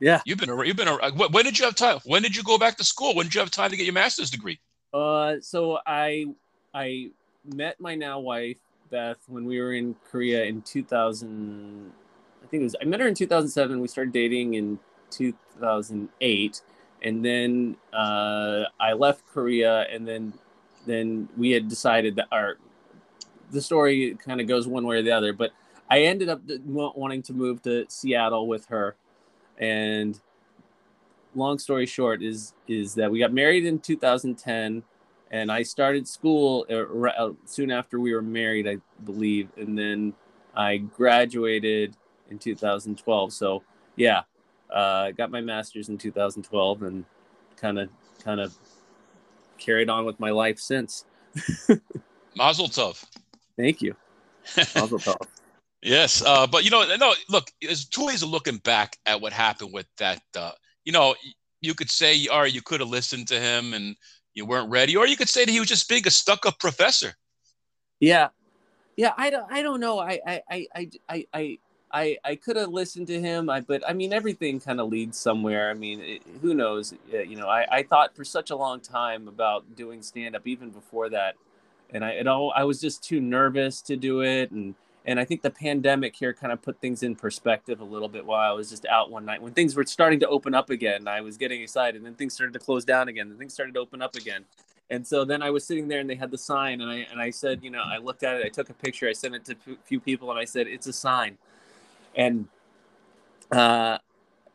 Yeah, 0.00 0.20
you've 0.24 0.38
been 0.38 0.50
you've 0.66 0.76
been 0.76 0.88
a, 0.88 1.10
when 1.12 1.44
did 1.44 1.58
you 1.58 1.64
have 1.64 1.76
time? 1.76 1.98
When 2.04 2.22
did 2.22 2.36
you 2.36 2.42
go 2.42 2.58
back 2.58 2.76
to 2.78 2.84
school? 2.84 3.14
When 3.14 3.26
did 3.26 3.34
you 3.34 3.40
have 3.40 3.50
time 3.50 3.70
to 3.70 3.76
get 3.76 3.84
your 3.84 3.94
master's 3.94 4.30
degree? 4.30 4.60
Uh, 4.92 5.36
so 5.40 5.78
I 5.86 6.26
I 6.74 7.10
met 7.44 7.80
my 7.80 7.94
now 7.94 8.20
wife 8.20 8.58
Beth 8.90 9.18
when 9.28 9.44
we 9.44 9.60
were 9.60 9.72
in 9.72 9.96
Korea 10.10 10.44
in 10.44 10.62
2000. 10.62 11.92
I 12.42 12.46
think 12.46 12.60
it 12.60 12.64
was 12.64 12.76
I 12.80 12.84
met 12.84 13.00
her 13.00 13.08
in 13.08 13.14
2007. 13.14 13.80
We 13.80 13.88
started 13.88 14.12
dating 14.12 14.54
in 14.54 14.78
2008, 15.10 16.62
and 17.02 17.24
then 17.24 17.76
uh, 17.92 18.64
I 18.78 18.92
left 18.92 19.26
Korea, 19.26 19.86
and 19.90 20.06
then 20.06 20.34
then 20.86 21.28
we 21.36 21.50
had 21.50 21.68
decided 21.68 22.16
that 22.16 22.26
our 22.30 22.58
the 23.54 23.62
story 23.62 24.16
kind 24.22 24.40
of 24.40 24.48
goes 24.48 24.66
one 24.66 24.84
way 24.84 24.98
or 24.98 25.02
the 25.02 25.12
other. 25.12 25.32
But 25.32 25.52
I 25.90 26.00
ended 26.02 26.28
up 26.28 26.42
wanting 26.66 27.22
to 27.22 27.32
move 27.32 27.62
to 27.62 27.86
Seattle 27.88 28.46
with 28.46 28.66
her, 28.66 28.96
and 29.58 30.20
long 31.34 31.58
story 31.58 31.86
short 31.86 32.22
is 32.22 32.52
is 32.68 32.94
that 32.94 33.10
we 33.10 33.18
got 33.20 33.32
married 33.32 33.64
in 33.64 33.78
2010, 33.78 34.82
and 35.30 35.52
I 35.52 35.62
started 35.62 36.06
school 36.08 36.66
uh, 36.70 37.30
soon 37.46 37.70
after 37.70 38.00
we 38.00 38.12
were 38.12 38.22
married, 38.22 38.68
I 38.68 38.78
believe, 39.04 39.48
and 39.56 39.78
then 39.78 40.14
I 40.54 40.78
graduated 40.78 41.96
in 42.30 42.38
2012. 42.38 43.32
So 43.32 43.62
yeah, 43.96 44.22
uh, 44.70 45.12
got 45.12 45.30
my 45.30 45.40
master's 45.40 45.88
in 45.88 45.98
2012, 45.98 46.82
and 46.82 47.04
kind 47.56 47.78
of 47.78 47.88
kind 48.22 48.40
of 48.40 48.54
carried 49.58 49.88
on 49.88 50.04
with 50.04 50.18
my 50.18 50.30
life 50.30 50.58
since. 50.58 51.04
Mazel 52.36 52.68
tov. 52.68 53.04
Thank 53.56 53.82
you. 53.82 53.94
yes, 55.82 56.22
uh, 56.24 56.46
but 56.46 56.64
you 56.64 56.70
know, 56.70 56.96
no. 56.96 57.14
Look, 57.28 57.50
there's 57.62 57.86
two 57.86 58.06
ways 58.06 58.22
of 58.22 58.28
looking 58.28 58.58
back 58.58 58.98
at 59.06 59.20
what 59.20 59.32
happened 59.32 59.72
with 59.72 59.86
that. 59.98 60.22
Uh, 60.36 60.52
you 60.84 60.92
know, 60.92 61.14
you 61.60 61.74
could 61.74 61.90
say, 61.90 62.26
or 62.26 62.46
you 62.46 62.60
could 62.62 62.80
have 62.80 62.88
listened 62.88 63.28
to 63.28 63.40
him 63.40 63.72
and 63.74 63.96
you 64.34 64.44
weren't 64.44 64.70
ready, 64.70 64.96
or 64.96 65.06
you 65.06 65.16
could 65.16 65.28
say 65.28 65.44
that 65.44 65.50
he 65.50 65.60
was 65.60 65.68
just 65.68 65.88
being 65.88 66.06
a 66.06 66.10
stuck-up 66.10 66.58
professor. 66.58 67.14
Yeah, 68.00 68.28
yeah. 68.96 69.12
I 69.16 69.30
don't. 69.30 69.50
I 69.50 69.62
don't 69.62 69.80
know. 69.80 69.98
I. 69.98 70.20
I. 70.26 70.42
I. 70.50 70.90
I. 71.08 71.26
I 71.32 71.58
I, 71.94 72.18
I 72.24 72.34
could 72.34 72.56
have 72.56 72.70
listened 72.70 73.06
to 73.06 73.20
him, 73.20 73.48
I, 73.48 73.60
but 73.60 73.88
I 73.88 73.92
mean, 73.92 74.12
everything 74.12 74.58
kind 74.58 74.80
of 74.80 74.88
leads 74.88 75.16
somewhere. 75.16 75.70
I 75.70 75.74
mean, 75.74 76.00
it, 76.00 76.22
who 76.42 76.52
knows? 76.52 76.92
You 77.12 77.36
know, 77.36 77.46
I, 77.46 77.66
I 77.70 77.82
thought 77.84 78.16
for 78.16 78.24
such 78.24 78.50
a 78.50 78.56
long 78.56 78.80
time 78.80 79.28
about 79.28 79.76
doing 79.76 80.02
stand 80.02 80.34
up, 80.34 80.44
even 80.44 80.70
before 80.70 81.08
that 81.10 81.36
and 81.94 82.04
I 82.04 82.10
it 82.10 82.26
all 82.26 82.52
I 82.54 82.64
was 82.64 82.80
just 82.80 83.02
too 83.02 83.20
nervous 83.20 83.80
to 83.82 83.96
do 83.96 84.22
it 84.22 84.50
and 84.50 84.74
and 85.06 85.20
I 85.20 85.24
think 85.24 85.42
the 85.42 85.50
pandemic 85.50 86.16
here 86.16 86.32
kind 86.32 86.52
of 86.52 86.62
put 86.62 86.80
things 86.80 87.02
in 87.02 87.14
perspective 87.14 87.80
a 87.80 87.84
little 87.84 88.08
bit 88.08 88.24
while 88.24 88.50
I 88.50 88.54
was 88.54 88.70
just 88.70 88.86
out 88.86 89.10
one 89.10 89.24
night 89.24 89.42
when 89.42 89.52
things 89.52 89.76
were 89.76 89.84
starting 89.84 90.18
to 90.20 90.28
open 90.28 90.54
up 90.54 90.70
again. 90.70 91.06
I 91.06 91.20
was 91.20 91.36
getting 91.36 91.60
excited, 91.60 91.96
and 91.96 92.06
then 92.06 92.14
things 92.14 92.32
started 92.32 92.54
to 92.54 92.58
close 92.58 92.84
down 92.84 93.08
again, 93.08 93.28
and 93.28 93.38
things 93.38 93.52
started 93.52 93.74
to 93.74 93.80
open 93.80 94.00
up 94.00 94.14
again. 94.14 94.44
And 94.90 95.06
so 95.06 95.24
then 95.24 95.42
I 95.42 95.50
was 95.50 95.64
sitting 95.66 95.88
there, 95.88 96.00
and 96.00 96.08
they 96.08 96.14
had 96.14 96.30
the 96.30 96.38
sign, 96.38 96.80
and 96.80 96.90
I 96.90 97.06
and 97.10 97.20
I 97.20 97.30
said, 97.30 97.62
you 97.62 97.70
know, 97.70 97.82
I 97.84 97.98
looked 97.98 98.22
at 98.22 98.36
it, 98.36 98.46
I 98.46 98.48
took 98.48 98.70
a 98.70 98.74
picture, 98.74 99.06
I 99.06 99.12
sent 99.12 99.34
it 99.34 99.44
to 99.46 99.52
a 99.72 99.76
few 99.84 100.00
people, 100.00 100.30
and 100.30 100.40
I 100.40 100.46
said, 100.46 100.66
it's 100.66 100.86
a 100.86 100.92
sign. 100.92 101.36
And 102.16 102.48
uh, 103.52 103.98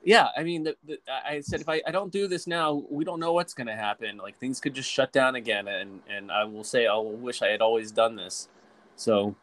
yeah, 0.04 0.30
I 0.36 0.43
mean, 0.43 0.64
the, 0.64 0.76
the, 0.86 1.00
I 1.10 1.41
said 1.41 1.62
if 1.62 1.68
I, 1.68 1.82
I 1.86 1.91
don't 1.91 2.12
do 2.12 2.28
this 2.28 2.47
now, 2.47 2.84
we 2.89 3.04
don't 3.04 3.20
know 3.20 3.34
what's 3.34 3.54
going 3.54 3.68
to 3.68 3.76
happen. 3.76 4.18
Like 4.18 4.38
things 4.38 4.60
could 4.60 4.74
just 4.74 4.89
shut 4.89 5.12
down 5.12 5.36
again, 5.36 5.68
and 5.68 6.00
and 6.10 6.32
I 6.32 6.45
will 6.45 6.64
say 6.64 6.88
I 6.88 6.95
will 6.95 7.12
wish 7.12 7.41
I 7.41 7.47
had 7.47 7.62
always 7.62 7.91
done 7.91 8.16
this. 8.16 8.47
So, 8.95 9.36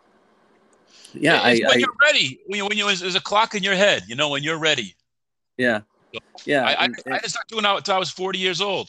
yeah, 1.12 1.40
I, 1.40 1.58
when 1.58 1.70
I, 1.70 1.74
you're 1.74 1.94
ready, 2.00 2.40
when 2.46 2.58
you 2.58 2.66
when 2.66 2.78
you 2.78 2.84
there's 2.96 3.14
a 3.14 3.20
clock 3.20 3.54
in 3.54 3.62
your 3.62 3.74
head, 3.74 4.04
you 4.08 4.16
know 4.16 4.30
when 4.30 4.42
you're 4.42 4.58
ready. 4.58 4.94
Yeah, 5.58 5.80
yeah. 6.46 6.64
I 6.64 6.84
and, 6.84 6.96
I, 7.06 7.20
I 7.22 7.26
started 7.26 7.48
doing 7.48 7.62
that 7.64 7.76
until 7.76 7.94
I 7.94 7.98
was 7.98 8.10
40 8.10 8.38
years 8.38 8.60
old. 8.60 8.88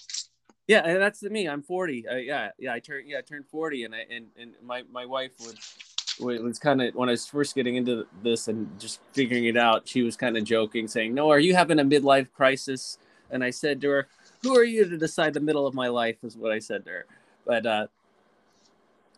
Yeah, 0.68 0.82
and 0.86 1.02
that's 1.02 1.24
me. 1.24 1.48
I'm 1.48 1.64
40. 1.64 2.08
Uh, 2.08 2.16
yeah, 2.16 2.50
yeah. 2.60 2.74
I 2.74 2.80
turned 2.80 3.08
yeah 3.08 3.20
I 3.20 3.22
turned 3.22 3.46
40, 3.48 3.84
and 3.84 3.96
I 3.96 4.06
and 4.10 4.28
and 4.40 4.54
my 4.64 4.84
my 4.92 5.06
wife 5.06 5.32
would 5.46 5.58
it 6.20 6.44
was 6.44 6.60
kind 6.60 6.82
of 6.82 6.96
when 6.96 7.10
I 7.10 7.14
was 7.14 7.28
first 7.28 7.56
getting 7.56 7.76
into 7.76 8.08
this 8.24 8.48
and 8.48 8.80
just 8.80 9.00
figuring 9.14 9.46
it 9.46 9.58
out. 9.58 9.88
She 9.88 10.04
was 10.04 10.16
kind 10.16 10.38
of 10.38 10.44
joking, 10.44 10.88
saying, 10.88 11.14
"No, 11.14 11.30
are 11.30 11.40
you 11.40 11.56
having 11.56 11.80
a 11.80 11.86
midlife 11.86 12.32
crisis?" 12.34 12.98
And 13.30 13.44
I 13.44 13.50
said 13.52 13.82
to 13.82 13.90
her, 13.90 14.08
"Who 14.44 14.56
are 14.56 14.64
you 14.64 14.88
to 14.88 14.98
decide 14.98 15.34
the 15.34 15.40
middle 15.40 15.68
of 15.68 15.74
my 15.74 15.88
life?" 15.88 16.18
Is 16.24 16.38
what 16.38 16.52
I 16.52 16.60
said 16.60 16.86
to 16.86 16.92
her. 16.92 17.06
But 17.46 17.66
uh, 17.66 17.88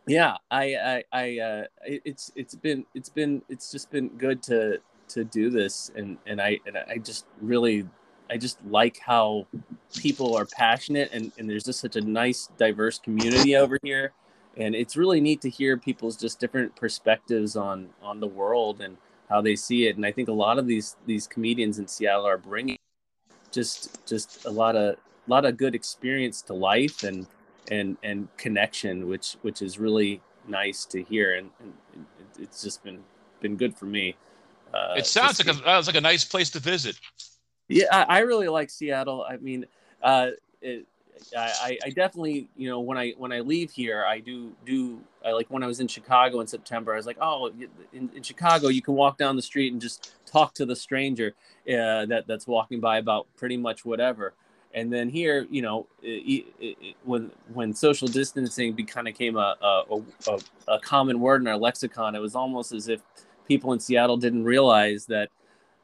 yeah, 0.07 0.37
I, 0.51 0.75
I, 0.75 1.03
I 1.11 1.39
uh, 1.39 1.63
it's 1.83 2.31
it's 2.35 2.55
been 2.55 2.85
it's 2.93 3.09
been 3.09 3.41
it's 3.49 3.71
just 3.71 3.91
been 3.91 4.09
good 4.09 4.43
to 4.43 4.79
to 5.09 5.23
do 5.23 5.49
this, 5.49 5.91
and 5.95 6.17
and 6.25 6.41
I 6.41 6.59
and 6.65 6.77
I 6.77 6.97
just 6.97 7.25
really 7.41 7.87
I 8.29 8.37
just 8.37 8.57
like 8.65 8.99
how 8.99 9.47
people 9.95 10.35
are 10.35 10.45
passionate, 10.45 11.11
and 11.13 11.31
and 11.37 11.49
there's 11.49 11.63
just 11.63 11.79
such 11.79 11.95
a 11.95 12.01
nice 12.01 12.49
diverse 12.57 12.99
community 12.99 13.55
over 13.55 13.77
here 13.83 14.13
and 14.57 14.75
it's 14.75 14.97
really 14.97 15.21
neat 15.21 15.41
to 15.41 15.49
hear 15.49 15.77
people's 15.77 16.17
just 16.17 16.39
different 16.39 16.75
perspectives 16.75 17.55
on 17.55 17.89
on 18.01 18.19
the 18.19 18.27
world 18.27 18.81
and 18.81 18.97
how 19.29 19.41
they 19.41 19.55
see 19.55 19.87
it 19.87 19.95
and 19.95 20.05
i 20.05 20.11
think 20.11 20.27
a 20.27 20.33
lot 20.33 20.57
of 20.57 20.67
these 20.67 20.95
these 21.05 21.27
comedians 21.27 21.79
in 21.79 21.87
seattle 21.87 22.25
are 22.25 22.37
bringing 22.37 22.77
just 23.51 24.05
just 24.07 24.45
a 24.45 24.49
lot 24.49 24.75
of 24.75 24.95
a 24.95 25.29
lot 25.29 25.45
of 25.45 25.57
good 25.57 25.75
experience 25.75 26.41
to 26.41 26.53
life 26.53 27.03
and 27.03 27.27
and 27.69 27.97
and 28.03 28.27
connection, 28.37 29.07
which 29.07 29.37
which 29.41 29.61
is 29.61 29.79
really 29.79 30.21
nice 30.47 30.85
to 30.85 31.03
hear, 31.03 31.35
and, 31.35 31.49
and 31.61 32.05
it's 32.39 32.63
just 32.63 32.83
been 32.83 32.99
been 33.41 33.55
good 33.55 33.75
for 33.75 33.85
me. 33.85 34.15
Uh, 34.73 34.95
it 34.97 35.05
sounds 35.05 35.43
like 35.43 35.55
a, 35.55 35.63
sounds 35.63 35.87
like 35.87 35.95
a 35.95 36.01
nice 36.01 36.23
place 36.23 36.49
to 36.51 36.59
visit. 36.59 36.99
Yeah, 37.67 37.85
I, 37.91 38.17
I 38.17 38.19
really 38.19 38.47
like 38.47 38.69
Seattle. 38.69 39.25
I 39.27 39.37
mean, 39.37 39.65
uh, 40.01 40.31
it, 40.61 40.85
I, 41.37 41.77
I 41.85 41.89
definitely, 41.89 42.49
you 42.55 42.69
know, 42.69 42.79
when 42.79 42.97
I 42.97 43.13
when 43.17 43.31
I 43.31 43.39
leave 43.41 43.71
here, 43.71 44.05
I 44.05 44.19
do 44.19 44.51
do 44.65 44.99
I 45.25 45.31
like 45.31 45.47
when 45.49 45.63
I 45.63 45.67
was 45.67 45.79
in 45.79 45.87
Chicago 45.87 46.39
in 46.39 46.47
September. 46.47 46.93
I 46.93 46.97
was 46.97 47.05
like, 47.05 47.17
oh, 47.21 47.51
in, 47.93 48.09
in 48.15 48.23
Chicago, 48.23 48.69
you 48.69 48.81
can 48.81 48.93
walk 48.93 49.17
down 49.17 49.35
the 49.35 49.41
street 49.41 49.71
and 49.73 49.81
just 49.81 50.13
talk 50.25 50.53
to 50.55 50.65
the 50.65 50.75
stranger 50.75 51.35
uh, 51.67 52.05
that 52.05 52.25
that's 52.27 52.47
walking 52.47 52.79
by 52.79 52.97
about 52.97 53.27
pretty 53.35 53.57
much 53.57 53.85
whatever. 53.85 54.33
And 54.73 54.93
then 54.93 55.09
here, 55.09 55.47
you 55.49 55.61
know, 55.61 55.87
it, 56.03 56.45
it, 56.59 56.77
it, 56.81 56.95
when 57.03 57.31
when 57.53 57.73
social 57.73 58.07
distancing 58.07 58.75
kind 58.85 59.07
of 59.07 59.15
came 59.15 59.35
a, 59.35 59.55
a, 59.61 60.01
a, 60.27 60.39
a 60.67 60.79
common 60.79 61.19
word 61.19 61.41
in 61.41 61.47
our 61.47 61.57
lexicon, 61.57 62.15
it 62.15 62.19
was 62.19 62.35
almost 62.35 62.71
as 62.71 62.87
if 62.87 63.01
people 63.47 63.73
in 63.73 63.79
Seattle 63.79 64.17
didn't 64.17 64.43
realize 64.43 65.05
that 65.07 65.29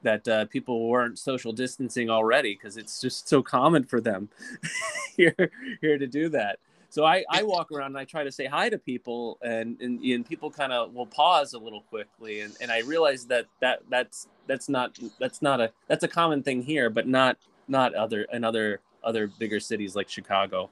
that 0.06 0.28
uh, 0.28 0.45
people 0.45 0.88
weren't 0.88 1.20
social 1.20 1.51
distancing 1.51 2.10
already 2.10 2.53
because 2.53 2.78
it's 2.78 3.01
just 3.01 3.28
so 3.28 3.43
common 3.43 3.84
for 3.84 3.99
them 3.99 4.30
here 5.18 5.51
here 5.82 5.97
to 5.97 6.08
do 6.08 6.30
that. 6.30 6.60
So 6.89 7.03
I, 7.03 7.26
I 7.30 7.43
walk 7.43 7.74
around 7.74 7.88
and 7.88 7.97
I 7.97 8.06
try 8.06 8.24
to 8.24 8.32
say 8.32 8.45
hi 8.45 8.70
to 8.70 8.78
people 8.78 9.38
and 9.41 9.82
and, 9.82 9.99
and 9.99 10.26
people 10.26 10.49
kind 10.49 10.72
of 10.72 10.93
will 10.93 11.08
pause 11.08 11.53
a 11.53 11.58
little 11.58 11.82
quickly 11.82 12.41
and, 12.41 12.56
and 12.62 12.72
I 12.72 12.82
realize 12.82 13.26
that, 13.26 13.47
that 13.60 13.82
that's 13.89 14.28
that's 14.47 14.70
not 14.70 14.97
that's 15.20 15.41
not 15.41 15.60
a 15.60 15.72
that's 15.88 16.03
a 16.06 16.08
common 16.08 16.41
thing 16.43 16.62
here 16.62 16.89
but 16.89 17.08
not 17.08 17.38
not 17.68 17.93
other 17.95 18.22
in 18.32 18.45
other 18.45 18.80
other 19.03 19.28
bigger 19.28 19.60
cities 19.60 19.95
like 19.95 20.08
Chicago 20.08 20.70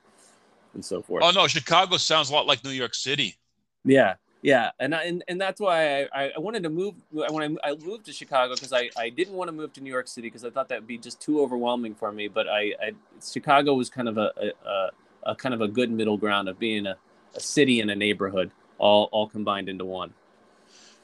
and 0.75 0.85
so 0.85 1.01
forth. 1.01 1.23
Oh 1.25 1.31
no, 1.31 1.47
Chicago 1.47 1.97
sounds 1.97 2.29
a 2.29 2.33
lot 2.33 2.45
like 2.45 2.63
New 2.63 2.71
York 2.71 2.95
City. 2.95 3.35
Yeah, 3.83 4.15
yeah, 4.43 4.71
and 4.77 4.93
I, 4.93 5.03
and 5.03 5.23
and 5.29 5.39
that's 5.39 5.61
why 5.61 6.03
I, 6.03 6.33
I 6.35 6.39
wanted 6.39 6.63
to 6.63 6.69
move 6.69 6.95
when 7.11 7.57
I, 7.63 7.69
I 7.71 7.75
moved 7.75 8.05
to 8.07 8.11
Chicago 8.11 8.55
because 8.55 8.73
I, 8.73 8.89
I 8.97 9.07
didn't 9.09 9.35
want 9.35 9.47
to 9.47 9.53
move 9.53 9.71
to 9.73 9.81
New 9.81 9.89
York 9.89 10.09
City 10.09 10.27
because 10.27 10.43
I 10.43 10.49
thought 10.49 10.67
that 10.67 10.81
would 10.81 10.87
be 10.87 10.97
just 10.97 11.21
too 11.21 11.41
overwhelming 11.41 11.95
for 11.95 12.11
me. 12.11 12.27
But 12.27 12.49
I, 12.49 12.73
I 12.81 12.91
Chicago 13.25 13.73
was 13.73 13.89
kind 13.89 14.09
of 14.09 14.17
a, 14.17 14.33
a, 14.65 14.89
a 15.31 15.35
kind 15.35 15.55
of 15.55 15.61
a 15.61 15.69
good 15.69 15.89
middle 15.89 16.17
ground 16.17 16.49
of 16.49 16.59
being 16.59 16.85
a, 16.87 16.97
a 17.35 17.39
city 17.39 17.79
and 17.79 17.89
a 17.89 17.95
neighborhood 17.95 18.51
all 18.79 19.07
all 19.13 19.29
combined 19.29 19.69
into 19.69 19.85
one. 19.85 20.13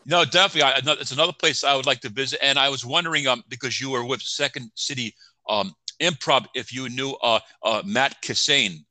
No, 0.05 0.25
definitely. 0.25 0.63
I, 0.63 0.81
it's 0.99 1.13
another 1.13 1.31
place 1.31 1.63
I 1.63 1.75
would 1.75 1.85
like 1.85 2.01
to 2.01 2.09
visit, 2.09 2.43
and 2.43 2.59
I 2.59 2.67
was 2.67 2.85
wondering 2.85 3.25
um 3.27 3.41
because 3.47 3.79
you 3.79 3.91
were 3.91 4.03
with 4.03 4.21
Second 4.21 4.69
City 4.75 5.15
um 5.47 5.73
Improv 6.01 6.45
if 6.55 6.73
you 6.73 6.89
knew 6.89 7.11
uh, 7.23 7.39
uh 7.63 7.83
Matt 7.85 8.21
Kissane. 8.21 8.83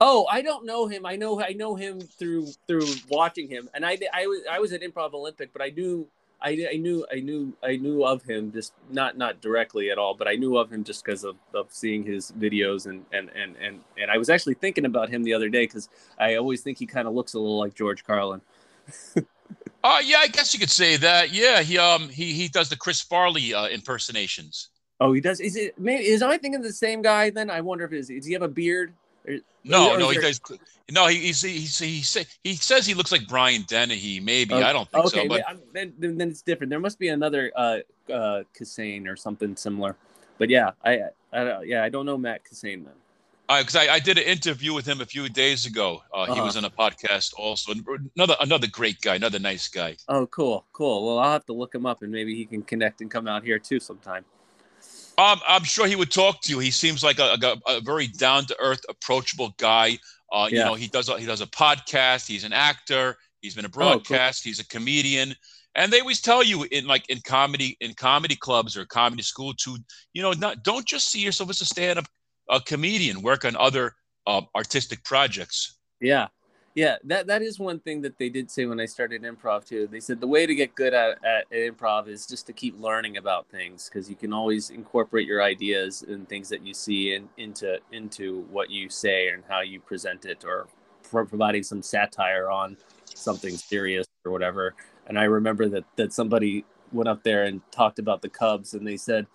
Oh, 0.00 0.26
I 0.30 0.42
don't 0.42 0.64
know 0.64 0.86
him. 0.86 1.04
I 1.04 1.16
know 1.16 1.40
I 1.42 1.52
know 1.52 1.74
him 1.74 2.00
through 2.00 2.46
through 2.66 2.86
watching 3.08 3.48
him, 3.48 3.68
and 3.74 3.84
I 3.84 3.98
I 4.12 4.26
was 4.26 4.40
I 4.50 4.60
was 4.60 4.72
at 4.72 4.82
Improv 4.82 5.12
Olympic, 5.12 5.52
but 5.52 5.60
I 5.60 5.70
knew 5.70 6.08
I, 6.40 6.68
I 6.72 6.76
knew 6.76 7.04
I 7.12 7.16
knew 7.16 7.52
I 7.64 7.76
knew 7.76 8.04
of 8.04 8.22
him 8.22 8.52
just 8.52 8.72
not 8.90 9.18
not 9.18 9.40
directly 9.40 9.90
at 9.90 9.98
all, 9.98 10.14
but 10.14 10.28
I 10.28 10.34
knew 10.34 10.56
of 10.56 10.72
him 10.72 10.84
just 10.84 11.04
because 11.04 11.24
of, 11.24 11.36
of 11.52 11.66
seeing 11.70 12.04
his 12.04 12.32
videos 12.38 12.86
and 12.86 13.04
and 13.12 13.28
and 13.30 13.56
and 13.56 13.80
and 14.00 14.10
I 14.10 14.18
was 14.18 14.30
actually 14.30 14.54
thinking 14.54 14.84
about 14.84 15.08
him 15.08 15.24
the 15.24 15.34
other 15.34 15.48
day 15.48 15.64
because 15.64 15.88
I 16.18 16.36
always 16.36 16.60
think 16.60 16.78
he 16.78 16.86
kind 16.86 17.08
of 17.08 17.14
looks 17.14 17.34
a 17.34 17.40
little 17.40 17.58
like 17.58 17.74
George 17.74 18.04
Carlin. 18.04 18.40
uh 19.82 20.00
yeah, 20.04 20.18
I 20.18 20.28
guess 20.28 20.54
you 20.54 20.60
could 20.60 20.70
say 20.70 20.96
that. 20.98 21.32
Yeah, 21.32 21.62
he 21.62 21.76
um 21.76 22.08
he 22.08 22.32
he 22.34 22.46
does 22.46 22.68
the 22.68 22.76
Chris 22.76 23.00
Farley 23.00 23.52
uh, 23.52 23.66
impersonations. 23.66 24.68
Oh, 25.00 25.12
he 25.12 25.20
does. 25.20 25.40
Is 25.40 25.56
it 25.56 25.76
maybe 25.76 26.06
is 26.06 26.22
I 26.22 26.38
thinking 26.38 26.62
the 26.62 26.72
same 26.72 27.02
guy? 27.02 27.30
Then 27.30 27.50
I 27.50 27.62
wonder 27.62 27.84
if 27.84 27.92
is 27.92 28.08
does 28.08 28.26
he 28.26 28.32
have 28.34 28.42
a 28.42 28.48
beard? 28.48 28.94
No, 29.64 29.96
no, 29.96 30.10
he 30.10 30.18
does. 30.18 30.40
No, 30.90 31.06
he 31.06 31.18
he's, 31.18 31.42
he's, 31.42 31.78
he 31.78 32.02
say, 32.02 32.24
he 32.42 32.54
says 32.54 32.86
he 32.86 32.94
looks 32.94 33.12
like 33.12 33.28
Brian 33.28 33.62
Dennehy. 33.68 34.20
Maybe 34.20 34.54
okay. 34.54 34.64
I 34.64 34.72
don't 34.72 34.90
think 34.90 35.06
okay, 35.06 35.22
so. 35.22 35.28
But 35.28 35.44
then, 35.72 35.92
then 35.98 36.30
it's 36.30 36.42
different. 36.42 36.70
There 36.70 36.80
must 36.80 36.98
be 36.98 37.08
another 37.08 37.52
uh 37.54 37.78
uh 38.10 38.42
Kissane 38.58 39.06
or 39.06 39.16
something 39.16 39.54
similar. 39.56 39.96
But 40.38 40.48
yeah, 40.48 40.70
I, 40.84 41.00
I 41.32 41.62
yeah 41.62 41.84
I 41.84 41.88
don't 41.88 42.06
know 42.06 42.16
Matt 42.16 42.42
Kissane 42.44 42.84
then. 42.84 42.94
Because 43.48 43.76
I, 43.76 43.94
I 43.94 43.98
did 43.98 44.18
an 44.18 44.24
interview 44.24 44.74
with 44.74 44.86
him 44.86 45.00
a 45.00 45.06
few 45.06 45.26
days 45.30 45.64
ago. 45.64 46.02
Uh, 46.12 46.16
uh-huh. 46.18 46.34
He 46.34 46.40
was 46.42 46.58
on 46.58 46.66
a 46.66 46.70
podcast 46.70 47.32
also. 47.36 47.72
Another 48.14 48.36
another 48.40 48.66
great 48.66 49.00
guy, 49.00 49.14
another 49.14 49.38
nice 49.38 49.68
guy. 49.68 49.96
Oh, 50.08 50.26
cool, 50.26 50.66
cool. 50.72 51.06
Well, 51.06 51.18
I'll 51.18 51.32
have 51.32 51.46
to 51.46 51.54
look 51.54 51.74
him 51.74 51.86
up 51.86 52.02
and 52.02 52.12
maybe 52.12 52.34
he 52.34 52.44
can 52.44 52.62
connect 52.62 53.00
and 53.00 53.10
come 53.10 53.26
out 53.26 53.44
here 53.44 53.58
too 53.58 53.80
sometime. 53.80 54.24
Um, 55.18 55.40
I'm 55.48 55.64
sure 55.64 55.88
he 55.88 55.96
would 55.96 56.12
talk 56.12 56.40
to 56.42 56.52
you. 56.52 56.60
He 56.60 56.70
seems 56.70 57.02
like 57.02 57.18
a, 57.18 57.36
a, 57.42 57.78
a 57.78 57.80
very 57.80 58.06
down 58.06 58.46
to 58.46 58.56
earth, 58.60 58.80
approachable 58.88 59.52
guy. 59.58 59.98
Uh, 60.32 60.48
yeah. 60.50 60.60
You 60.60 60.64
know, 60.64 60.74
he 60.74 60.86
does 60.86 61.08
a, 61.08 61.18
he 61.18 61.26
does 61.26 61.40
a 61.40 61.46
podcast. 61.46 62.28
He's 62.28 62.44
an 62.44 62.52
actor. 62.52 63.16
He's 63.40 63.54
been 63.54 63.64
a 63.64 63.68
broadcast. 63.68 64.40
Oh, 64.40 64.44
cool. 64.44 64.50
He's 64.50 64.60
a 64.60 64.66
comedian. 64.68 65.34
And 65.74 65.92
they 65.92 66.00
always 66.00 66.20
tell 66.20 66.42
you 66.42 66.66
in 66.70 66.86
like 66.86 67.08
in 67.08 67.20
comedy 67.26 67.76
in 67.80 67.94
comedy 67.94 68.36
clubs 68.36 68.76
or 68.76 68.84
comedy 68.84 69.22
school 69.22 69.54
to 69.54 69.76
you 70.12 70.22
know 70.22 70.32
not 70.32 70.62
don't 70.62 70.86
just 70.86 71.08
see 71.08 71.20
yourself 71.20 71.50
as 71.50 71.60
a 71.60 71.64
stand 71.64 71.98
up 71.98 72.06
a 72.48 72.60
comedian. 72.60 73.22
Work 73.22 73.44
on 73.44 73.56
other 73.56 73.94
uh, 74.26 74.42
artistic 74.54 75.04
projects. 75.04 75.78
Yeah, 76.00 76.28
yeah, 76.78 76.94
that 77.02 77.26
that 77.26 77.42
is 77.42 77.58
one 77.58 77.80
thing 77.80 78.02
that 78.02 78.18
they 78.18 78.28
did 78.28 78.52
say 78.52 78.64
when 78.64 78.78
I 78.78 78.86
started 78.86 79.22
improv 79.24 79.64
too. 79.64 79.88
They 79.90 79.98
said 79.98 80.20
the 80.20 80.28
way 80.28 80.46
to 80.46 80.54
get 80.54 80.76
good 80.76 80.94
at, 80.94 81.18
at, 81.24 81.50
improv 81.50 82.06
is 82.06 82.24
just 82.24 82.46
to 82.46 82.52
keep 82.52 82.80
learning 82.80 83.16
about 83.16 83.48
things 83.48 83.88
because 83.88 84.08
you 84.08 84.14
can 84.14 84.32
always 84.32 84.70
incorporate 84.70 85.26
your 85.26 85.42
ideas 85.42 86.04
and 86.06 86.28
things 86.28 86.48
that 86.50 86.64
you 86.64 86.72
see 86.72 87.14
in, 87.14 87.28
into 87.36 87.78
into 87.90 88.42
what 88.52 88.70
you 88.70 88.88
say 88.88 89.30
and 89.30 89.42
how 89.48 89.60
you 89.60 89.80
present 89.80 90.24
it, 90.24 90.44
or 90.44 90.68
providing 91.02 91.64
some 91.64 91.82
satire 91.82 92.48
on 92.48 92.76
something 93.12 93.56
serious 93.56 94.06
or 94.24 94.30
whatever. 94.30 94.76
And 95.08 95.18
I 95.18 95.24
remember 95.24 95.68
that 95.70 95.84
that 95.96 96.12
somebody 96.12 96.64
went 96.92 97.08
up 97.08 97.24
there 97.24 97.42
and 97.42 97.60
talked 97.72 97.98
about 97.98 98.22
the 98.22 98.28
Cubs, 98.28 98.74
and 98.74 98.86
they 98.86 98.96
said, 98.96 99.26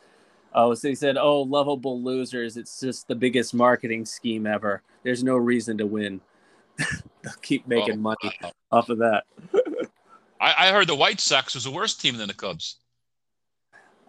uh, 0.56 0.68
"Oh, 0.68 0.74
so 0.76 0.88
they 0.88 0.96
said, 0.96 1.18
oh, 1.18 1.42
lovable 1.42 2.02
losers. 2.02 2.56
It's 2.56 2.80
just 2.80 3.10
the 3.10 3.16
biggest 3.16 3.54
marketing 3.54 4.06
scheme 4.06 4.48
ever. 4.48 4.82
There's 5.04 5.26
no 5.26 5.36
reason 5.36 5.78
to 5.80 5.86
win." 5.86 6.22
they'll 7.24 7.34
keep 7.42 7.68
making 7.68 7.96
oh, 7.96 7.98
money 7.98 8.38
wow. 8.42 8.52
off 8.72 8.90
of 8.90 9.00
that. 9.00 9.24
I, 10.40 10.68
I, 10.68 10.72
heard 10.72 10.88
the 10.88 10.96
White 10.96 11.20
Sox 11.20 11.56
was 11.56 11.66
a 11.66 11.72
worse 11.72 11.96
team 11.96 12.18
than 12.18 12.28
the 12.28 12.34
Cubs. 12.34 12.78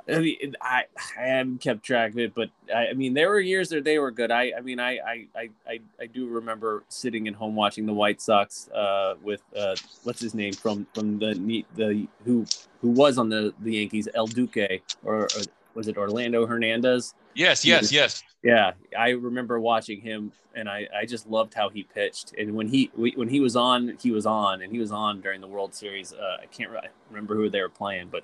I 0.06 0.18
mean, 0.18 0.54
I, 0.60 0.82
I 1.18 1.22
haven't 1.22 1.62
kept 1.62 1.82
track 1.82 2.10
of 2.10 2.18
it, 2.18 2.34
but 2.34 2.50
I, 2.74 2.88
I, 2.88 2.92
mean, 2.92 3.14
there 3.14 3.30
were 3.30 3.40
years 3.40 3.70
that 3.70 3.84
they 3.84 3.98
were 3.98 4.10
good. 4.10 4.30
I, 4.30 4.52
I 4.56 4.60
mean, 4.60 4.78
I, 4.78 4.98
I, 4.98 5.48
I, 5.66 5.80
I 5.98 6.06
do 6.06 6.28
remember 6.28 6.84
sitting 6.88 7.26
at 7.26 7.34
home 7.34 7.54
watching 7.54 7.86
the 7.86 7.94
White 7.94 8.20
Sox 8.20 8.68
uh, 8.68 9.14
with 9.22 9.42
uh, 9.56 9.76
what's 10.02 10.20
his 10.20 10.34
name 10.34 10.52
from 10.52 10.86
from 10.94 11.18
the 11.18 11.64
the 11.76 12.06
who 12.24 12.44
who 12.82 12.90
was 12.90 13.16
on 13.16 13.30
the 13.30 13.54
the 13.60 13.76
Yankees, 13.76 14.08
El 14.14 14.26
Duque, 14.26 14.82
or, 15.04 15.22
or 15.22 15.28
was 15.74 15.88
it 15.88 15.96
Orlando 15.96 16.46
Hernandez? 16.46 17.14
Yes, 17.34 17.64
yes, 17.64 17.90
yes. 17.92 18.22
Yeah, 18.42 18.72
I 18.96 19.10
remember 19.10 19.58
watching 19.58 20.00
him, 20.00 20.32
and 20.54 20.68
I, 20.68 20.86
I 20.94 21.06
just 21.06 21.26
loved 21.28 21.54
how 21.54 21.68
he 21.68 21.82
pitched. 21.82 22.34
And 22.38 22.54
when 22.54 22.68
he 22.68 22.90
when 22.94 23.28
he 23.28 23.40
was 23.40 23.56
on, 23.56 23.96
he 24.00 24.10
was 24.10 24.26
on, 24.26 24.62
and 24.62 24.72
he 24.72 24.78
was 24.78 24.92
on 24.92 25.20
during 25.20 25.40
the 25.40 25.46
World 25.46 25.74
Series. 25.74 26.12
Uh, 26.12 26.38
I 26.42 26.46
can't 26.46 26.70
remember 27.10 27.34
who 27.34 27.48
they 27.48 27.60
were 27.60 27.68
playing, 27.68 28.08
but 28.10 28.22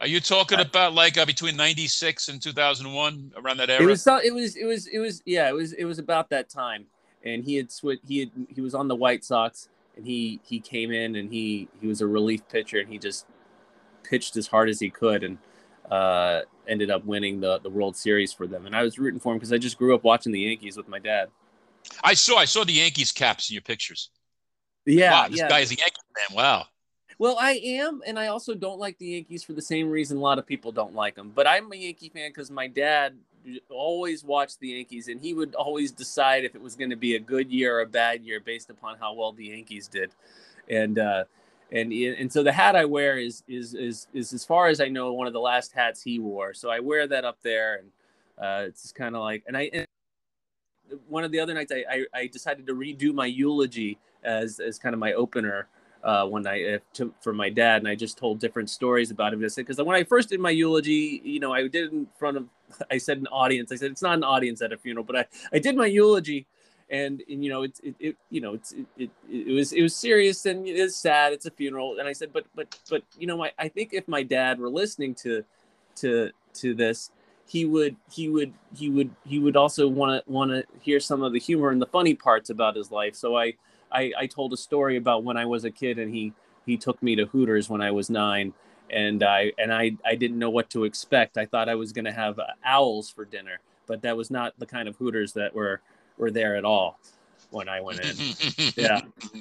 are 0.00 0.06
you 0.06 0.20
talking 0.20 0.60
about 0.60 0.92
like 0.92 1.16
uh, 1.16 1.24
between 1.24 1.56
'96 1.56 2.28
and 2.28 2.42
2001, 2.42 3.32
around 3.36 3.56
that 3.58 3.70
era? 3.70 3.82
It 3.82 3.86
was. 3.86 4.06
It 4.06 4.34
was. 4.34 4.56
It 4.56 4.64
was. 4.64 4.86
It 4.86 4.98
was. 4.98 5.22
Yeah. 5.24 5.48
It 5.48 5.54
was. 5.54 5.72
It 5.72 5.84
was 5.84 5.98
about 5.98 6.28
that 6.30 6.48
time. 6.48 6.86
And 7.24 7.42
he 7.42 7.56
had 7.56 7.72
switched. 7.72 8.02
He 8.06 8.20
had. 8.20 8.30
He 8.54 8.60
was 8.60 8.74
on 8.74 8.88
the 8.88 8.94
White 8.94 9.24
Sox, 9.24 9.68
and 9.96 10.06
he 10.06 10.40
he 10.44 10.60
came 10.60 10.92
in 10.92 11.16
and 11.16 11.32
he 11.32 11.68
he 11.80 11.86
was 11.86 12.02
a 12.02 12.06
relief 12.06 12.46
pitcher, 12.48 12.78
and 12.78 12.88
he 12.88 12.98
just 12.98 13.26
pitched 14.02 14.36
as 14.36 14.48
hard 14.48 14.68
as 14.68 14.80
he 14.80 14.90
could, 14.90 15.24
and 15.24 15.38
uh, 15.90 16.42
ended 16.68 16.90
up 16.90 17.04
winning 17.04 17.40
the 17.40 17.58
the 17.58 17.70
World 17.70 17.96
Series 17.96 18.32
for 18.32 18.46
them. 18.46 18.66
And 18.66 18.74
I 18.74 18.82
was 18.82 18.98
rooting 18.98 19.20
for 19.20 19.32
him 19.32 19.38
because 19.38 19.52
I 19.52 19.58
just 19.58 19.78
grew 19.78 19.94
up 19.94 20.04
watching 20.04 20.32
the 20.32 20.40
Yankees 20.40 20.76
with 20.76 20.88
my 20.88 20.98
dad. 20.98 21.28
I 22.02 22.14
saw 22.14 22.36
I 22.36 22.44
saw 22.44 22.64
the 22.64 22.72
Yankees 22.72 23.12
caps 23.12 23.50
in 23.50 23.54
your 23.54 23.62
pictures. 23.62 24.10
Yeah, 24.84 25.10
wow, 25.12 25.28
this 25.28 25.38
yeah. 25.38 25.48
guy 25.48 25.60
is 25.60 25.70
a 25.70 25.76
Yankee 25.76 26.00
fan. 26.16 26.36
Wow. 26.36 26.66
Well, 27.18 27.38
I 27.40 27.52
am, 27.64 28.02
and 28.06 28.18
I 28.18 28.26
also 28.26 28.54
don't 28.54 28.78
like 28.78 28.98
the 28.98 29.06
Yankees 29.06 29.42
for 29.42 29.54
the 29.54 29.62
same 29.62 29.90
reason 29.90 30.18
a 30.18 30.20
lot 30.20 30.38
of 30.38 30.46
people 30.46 30.70
don't 30.70 30.94
like 30.94 31.14
them. 31.14 31.32
But 31.34 31.46
I'm 31.46 31.72
a 31.72 31.76
Yankee 31.76 32.10
fan 32.10 32.28
because 32.28 32.50
my 32.50 32.66
dad 32.66 33.16
always 33.70 34.22
watched 34.22 34.60
the 34.60 34.68
Yankees, 34.68 35.08
and 35.08 35.20
he 35.20 35.32
would 35.32 35.54
always 35.54 35.92
decide 35.92 36.44
if 36.44 36.54
it 36.54 36.60
was 36.60 36.76
going 36.76 36.90
to 36.90 36.96
be 36.96 37.16
a 37.16 37.18
good 37.18 37.50
year 37.50 37.78
or 37.78 37.80
a 37.80 37.86
bad 37.86 38.22
year 38.22 38.40
based 38.40 38.68
upon 38.68 38.98
how 38.98 39.14
well 39.14 39.32
the 39.32 39.46
Yankees 39.46 39.88
did. 39.88 40.10
And 40.68 40.98
uh, 40.98 41.24
and 41.72 41.92
and 41.92 42.32
so 42.32 42.42
the 42.42 42.52
hat 42.52 42.76
I 42.76 42.84
wear 42.84 43.18
is 43.18 43.42
is 43.48 43.74
is 43.74 44.06
is 44.14 44.32
as 44.32 44.44
far 44.44 44.68
as 44.68 44.80
I 44.80 44.88
know 44.88 45.12
one 45.12 45.26
of 45.26 45.32
the 45.32 45.40
last 45.40 45.72
hats 45.72 46.02
he 46.02 46.18
wore. 46.18 46.54
So 46.54 46.70
I 46.70 46.80
wear 46.80 47.06
that 47.08 47.24
up 47.24 47.38
there, 47.42 47.76
and 47.76 47.88
uh, 48.38 48.66
it's 48.68 48.92
kind 48.92 49.14
of 49.14 49.22
like 49.22 49.44
and 49.46 49.56
I. 49.56 49.70
And 49.72 49.86
one 51.08 51.24
of 51.24 51.32
the 51.32 51.40
other 51.40 51.52
nights, 51.52 51.72
I, 51.72 51.84
I, 51.90 52.04
I 52.14 52.26
decided 52.28 52.66
to 52.68 52.74
redo 52.74 53.12
my 53.12 53.26
eulogy 53.26 53.98
as 54.22 54.60
as 54.60 54.78
kind 54.78 54.94
of 54.94 55.00
my 55.00 55.14
opener 55.14 55.68
uh, 56.04 56.24
one 56.24 56.42
night 56.42 56.64
uh, 56.66 56.78
to, 56.94 57.12
for 57.20 57.32
my 57.32 57.50
dad, 57.50 57.82
and 57.82 57.88
I 57.88 57.96
just 57.96 58.16
told 58.16 58.38
different 58.38 58.70
stories 58.70 59.10
about 59.10 59.32
him. 59.32 59.40
Because 59.40 59.78
when 59.78 59.96
I 59.96 60.04
first 60.04 60.28
did 60.28 60.38
my 60.38 60.50
eulogy, 60.50 61.20
you 61.24 61.40
know, 61.40 61.52
I 61.52 61.62
did 61.62 61.86
it 61.86 61.92
in 61.92 62.06
front 62.16 62.36
of, 62.36 62.46
I 62.90 62.98
said 62.98 63.18
an 63.18 63.26
audience. 63.26 63.72
I 63.72 63.76
said 63.76 63.90
it's 63.90 64.02
not 64.02 64.14
an 64.14 64.24
audience 64.24 64.62
at 64.62 64.72
a 64.72 64.78
funeral, 64.78 65.04
but 65.04 65.16
I, 65.16 65.26
I 65.52 65.58
did 65.58 65.76
my 65.76 65.86
eulogy, 65.86 66.46
and, 66.90 67.22
and 67.28 67.44
you 67.44 67.50
know 67.50 67.62
it's 67.62 67.80
it, 67.80 67.94
it 67.98 68.16
you 68.30 68.40
know 68.40 68.54
it's 68.54 68.72
it, 68.72 68.86
it, 68.96 69.10
it 69.30 69.52
was 69.52 69.72
it 69.72 69.82
was 69.82 69.94
serious 69.94 70.46
and 70.46 70.66
it 70.66 70.76
is 70.76 70.96
sad. 70.96 71.32
It's 71.32 71.46
a 71.46 71.50
funeral. 71.50 71.98
And 71.98 72.08
i 72.08 72.12
said 72.12 72.32
but 72.32 72.46
but 72.54 72.78
but 72.88 73.02
you 73.18 73.26
know 73.26 73.44
I, 73.44 73.52
I 73.58 73.68
think 73.68 73.92
if 73.92 74.06
my 74.08 74.22
dad 74.22 74.58
were 74.58 74.70
listening 74.70 75.14
to 75.16 75.44
to 75.96 76.30
to 76.54 76.74
this 76.74 77.10
he 77.46 77.64
would 77.64 77.96
he 78.10 78.28
would 78.28 78.52
he 78.74 78.90
would 78.90 79.10
he 79.24 79.38
would 79.38 79.56
also 79.56 79.88
want 79.88 80.24
to 80.24 80.30
want 80.30 80.50
to 80.50 80.64
hear 80.80 81.00
some 81.00 81.22
of 81.22 81.32
the 81.32 81.38
humor 81.38 81.70
and 81.70 81.80
the 81.80 81.86
funny 81.86 82.14
parts 82.14 82.50
about 82.50 82.76
his 82.76 82.90
life. 82.90 83.14
So 83.14 83.36
I, 83.36 83.54
I 83.92 84.12
i 84.18 84.26
told 84.26 84.52
a 84.52 84.56
story 84.56 84.96
about 84.96 85.22
when 85.24 85.36
i 85.36 85.46
was 85.46 85.64
a 85.64 85.70
kid 85.70 85.98
and 85.98 86.12
he 86.12 86.32
he 86.64 86.76
took 86.76 87.00
me 87.02 87.14
to 87.16 87.26
hooters 87.26 87.68
when 87.68 87.80
i 87.80 87.90
was 87.90 88.10
nine. 88.10 88.52
And 88.90 89.22
i 89.24 89.52
and 89.58 89.72
i 89.72 89.92
i 90.04 90.14
didn't 90.14 90.38
know 90.38 90.50
what 90.50 90.70
to 90.70 90.84
expect. 90.84 91.38
I 91.38 91.46
thought 91.46 91.68
i 91.68 91.74
was 91.74 91.92
going 91.92 92.04
to 92.04 92.12
have 92.12 92.38
uh, 92.38 92.46
owls 92.64 93.10
for 93.10 93.24
dinner 93.24 93.60
but 93.86 94.02
that 94.02 94.16
was 94.16 94.30
not 94.30 94.54
the 94.58 94.66
kind 94.66 94.88
of 94.88 94.96
hooters 94.96 95.32
that 95.32 95.54
were 95.54 95.80
were 96.18 96.30
there 96.30 96.56
at 96.56 96.64
all 96.64 96.98
when 97.50 97.68
I 97.68 97.80
went 97.80 98.00
in. 98.00 98.72
yeah, 98.76 99.00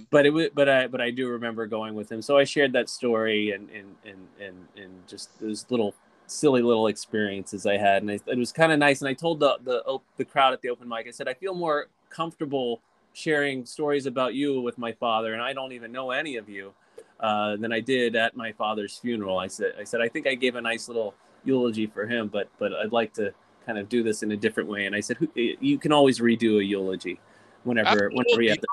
but 0.10 0.26
it 0.26 0.30
was, 0.30 0.50
but 0.54 0.70
I, 0.70 0.88
but 0.88 1.02
I 1.02 1.12
do 1.12 1.28
remember 1.30 1.68
going 1.68 1.96
with 1.96 2.12
him. 2.12 2.22
So 2.22 2.38
I 2.38 2.44
shared 2.44 2.74
that 2.74 2.90
story 2.90 3.52
and 3.52 3.70
and 3.70 3.96
and 4.06 4.28
and, 4.40 4.68
and 4.78 5.08
just 5.08 5.40
those 5.40 5.66
little 5.70 5.94
silly 6.28 6.62
little 6.62 6.88
experiences 6.88 7.66
I 7.66 7.78
had, 7.78 8.02
and 8.02 8.12
I, 8.12 8.20
it 8.28 8.38
was 8.38 8.52
kind 8.52 8.72
of 8.72 8.80
nice. 8.80 9.02
And 9.02 9.10
I 9.10 9.14
told 9.14 9.40
the 9.40 9.58
the 9.64 10.00
the 10.18 10.26
crowd 10.26 10.54
at 10.54 10.62
the 10.62 10.70
open 10.70 10.88
mic, 10.88 11.08
I 11.08 11.12
said 11.12 11.28
I 11.28 11.34
feel 11.34 11.54
more 11.54 11.88
comfortable 12.10 12.82
sharing 13.14 13.66
stories 13.66 14.06
about 14.06 14.34
you 14.34 14.62
with 14.62 14.78
my 14.78 14.92
father, 14.94 15.34
and 15.34 15.42
I 15.42 15.54
don't 15.54 15.72
even 15.72 15.92
know 15.92 16.12
any 16.12 16.36
of 16.36 16.50
you, 16.50 16.74
uh, 17.20 17.56
than 17.56 17.72
I 17.72 17.80
did 17.80 18.16
at 18.16 18.36
my 18.36 18.52
father's 18.52 18.98
funeral. 18.98 19.40
I 19.40 19.48
said 19.48 19.74
I 19.80 19.84
said 19.84 20.02
I 20.02 20.10
think 20.10 20.28
I 20.28 20.36
gave 20.36 20.56
a 20.56 20.62
nice 20.62 20.88
little 20.88 21.14
eulogy 21.44 21.88
for 21.88 22.06
him, 22.06 22.28
but 22.28 22.50
but 22.60 22.74
I'd 22.74 22.92
like 22.92 23.14
to 23.16 23.34
kind 23.66 23.78
of 23.78 23.90
do 23.90 24.04
this 24.04 24.24
in 24.24 24.32
a 24.32 24.38
different 24.38 24.70
way. 24.70 24.86
And 24.86 24.96
I 24.96 25.00
said, 25.00 25.18
you 25.36 25.78
can 25.78 25.92
always 25.92 26.20
redo 26.20 26.60
a 26.60 26.64
eulogy 26.64 27.20
whenever, 27.64 27.90
Absolutely. 27.90 28.18
whenever 28.18 28.42
you 28.42 28.50
have 28.50 28.60
to. 28.60 28.68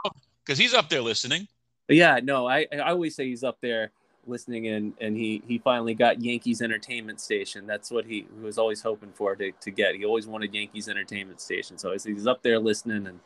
Because 0.45 0.59
he's 0.59 0.75
up 0.75 0.89
there 0.89 1.01
listening. 1.01 1.49
Yeah, 1.89 2.21
no, 2.23 2.47
I, 2.47 2.67
I 2.73 2.91
always 2.91 3.15
say 3.15 3.27
he's 3.29 3.45
up 3.45 3.59
there 3.61 3.91
listening 4.27 4.69
and 4.69 4.93
and 5.01 5.17
he 5.17 5.43
he 5.47 5.59
finally 5.59 5.95
got 5.95 6.21
Yankees 6.23 6.63
Entertainment 6.63 7.21
Station. 7.21 7.67
That's 7.67 7.91
what 7.91 8.05
he, 8.05 8.27
he 8.35 8.45
was 8.45 8.59
always 8.59 8.81
hoping 8.81 9.11
for 9.13 9.35
to, 9.37 9.53
to 9.53 9.71
get. 9.71 9.95
He 9.97 10.05
always 10.05 10.27
wanted 10.27 10.55
Yankees 10.55 10.89
Entertainment 10.89 11.41
Station. 11.41 11.79
So 11.79 11.93
he's 11.93 12.27
up 12.27 12.43
there 12.43 12.59
listening 12.59 13.07
and 13.07 13.21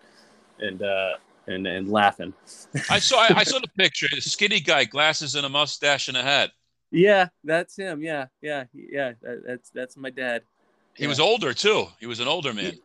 and 0.58 0.82
uh 0.82 1.12
and 1.46 1.66
and 1.66 1.88
laughing. 1.90 2.32
I 2.90 2.98
saw 2.98 3.20
I, 3.20 3.38
I 3.38 3.44
saw 3.44 3.58
the 3.58 3.68
picture. 3.76 4.08
A 4.16 4.20
skinny 4.20 4.60
guy, 4.60 4.84
glasses 4.84 5.34
and 5.34 5.44
a 5.44 5.48
mustache 5.48 6.08
and 6.08 6.16
a 6.16 6.22
hat. 6.22 6.50
Yeah, 6.90 7.28
that's 7.44 7.76
him. 7.76 8.02
Yeah, 8.02 8.26
yeah, 8.40 8.64
yeah. 8.72 9.12
That, 9.22 9.42
that's 9.46 9.70
that's 9.70 9.96
my 9.96 10.10
dad. 10.10 10.42
He 10.96 11.04
yeah. 11.04 11.08
was 11.08 11.20
older 11.20 11.52
too. 11.52 11.86
He 12.00 12.06
was 12.06 12.20
an 12.20 12.28
older 12.28 12.52
man. 12.52 12.72
He, 12.72 12.82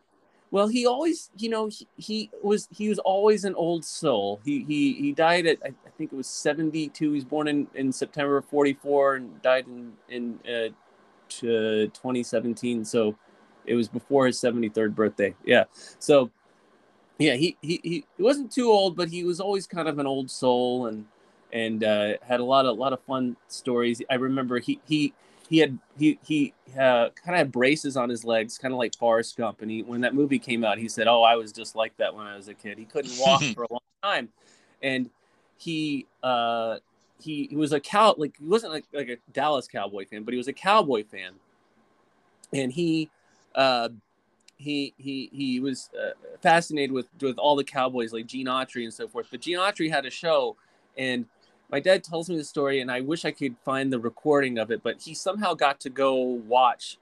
well, 0.50 0.68
he 0.68 0.86
always, 0.86 1.30
you 1.38 1.48
know, 1.48 1.68
he, 1.68 1.88
he, 1.96 2.30
was 2.42 2.68
he 2.70 2.90
was 2.90 2.98
always 2.98 3.44
an 3.44 3.54
old 3.54 3.84
soul. 3.84 4.38
He 4.44 4.64
he 4.64 4.92
he 4.92 5.12
died 5.12 5.46
at 5.46 5.58
I, 5.64 5.68
I 5.68 5.90
think 5.96 6.12
it 6.12 6.16
was 6.16 6.26
seventy 6.26 6.88
two. 6.88 7.10
He 7.10 7.16
was 7.16 7.24
born 7.24 7.48
in 7.48 7.66
in 7.74 7.90
September 7.90 8.36
of 8.36 8.44
forty 8.44 8.74
four 8.74 9.16
and 9.16 9.40
died 9.40 9.66
in 9.66 9.92
in 10.10 10.38
uh, 10.46 11.86
twenty 11.94 12.22
seventeen. 12.22 12.84
So 12.84 13.16
it 13.64 13.74
was 13.74 13.88
before 13.88 14.26
his 14.26 14.38
seventy 14.38 14.68
third 14.68 14.94
birthday. 14.94 15.34
Yeah. 15.44 15.64
So 15.98 16.30
yeah, 17.18 17.34
he, 17.34 17.56
he 17.62 17.80
he 17.82 18.04
he 18.16 18.22
wasn't 18.22 18.52
too 18.52 18.70
old, 18.70 18.94
but 18.94 19.08
he 19.08 19.24
was 19.24 19.40
always 19.40 19.66
kind 19.66 19.88
of 19.88 19.98
an 19.98 20.06
old 20.06 20.30
soul 20.30 20.86
and 20.86 21.06
and 21.52 21.84
uh, 21.84 22.14
had 22.22 22.40
a 22.40 22.44
lot 22.44 22.66
of 22.66 22.76
a 22.76 22.80
lot 22.80 22.92
of 22.92 23.00
fun 23.04 23.36
stories. 23.48 24.02
I 24.10 24.16
remember 24.16 24.58
he 24.58 24.80
he 24.84 25.14
he 25.52 25.58
had 25.58 25.78
he 25.98 26.18
he 26.24 26.54
uh, 26.72 27.10
kind 27.10 27.34
of 27.34 27.34
had 27.34 27.52
braces 27.52 27.94
on 27.94 28.08
his 28.08 28.24
legs, 28.24 28.56
kind 28.56 28.72
of 28.72 28.78
like 28.78 28.96
Forrest 28.96 29.36
Gump. 29.36 29.60
And 29.60 29.70
he, 29.70 29.82
when 29.82 30.00
that 30.00 30.14
movie 30.14 30.38
came 30.38 30.64
out, 30.64 30.78
he 30.78 30.88
said, 30.88 31.06
"Oh, 31.06 31.22
I 31.22 31.36
was 31.36 31.52
just 31.52 31.76
like 31.76 31.94
that 31.98 32.14
when 32.14 32.26
I 32.26 32.36
was 32.36 32.48
a 32.48 32.54
kid. 32.54 32.78
He 32.78 32.86
couldn't 32.86 33.12
walk 33.18 33.42
for 33.54 33.64
a 33.64 33.66
long 33.70 33.80
time, 34.02 34.30
and 34.82 35.10
he 35.58 36.06
uh, 36.22 36.78
he 37.20 37.48
he 37.50 37.56
was 37.56 37.74
a 37.74 37.80
cow 37.80 38.14
like 38.16 38.34
he 38.38 38.46
wasn't 38.46 38.72
like 38.72 38.86
like 38.94 39.10
a 39.10 39.18
Dallas 39.34 39.68
Cowboy 39.68 40.06
fan, 40.06 40.22
but 40.22 40.32
he 40.32 40.38
was 40.38 40.48
a 40.48 40.54
Cowboy 40.54 41.04
fan, 41.04 41.34
and 42.54 42.72
he." 42.72 43.10
Uh, 43.54 43.90
he 44.56 44.94
he 44.96 45.28
he 45.32 45.58
was 45.58 45.90
uh, 46.00 46.12
fascinated 46.40 46.92
with 46.92 47.08
with 47.20 47.36
all 47.36 47.56
the 47.56 47.64
cowboys 47.64 48.12
like 48.12 48.26
Gene 48.26 48.46
Autry 48.46 48.84
and 48.84 48.94
so 48.94 49.08
forth. 49.08 49.26
But 49.28 49.40
Gene 49.40 49.58
Autry 49.58 49.90
had 49.90 50.06
a 50.06 50.10
show, 50.10 50.56
and 50.96 51.26
my 51.72 51.80
dad 51.80 52.04
tells 52.04 52.28
me 52.28 52.36
the 52.36 52.44
story, 52.44 52.80
and 52.80 52.90
I 52.90 53.00
wish 53.00 53.24
I 53.24 53.30
could 53.30 53.56
find 53.64 53.90
the 53.90 53.98
recording 53.98 54.58
of 54.58 54.70
it, 54.70 54.82
but 54.82 55.00
he 55.00 55.14
somehow 55.14 55.54
got 55.54 55.80
to 55.80 55.90
go 55.90 56.14
watch 56.22 56.98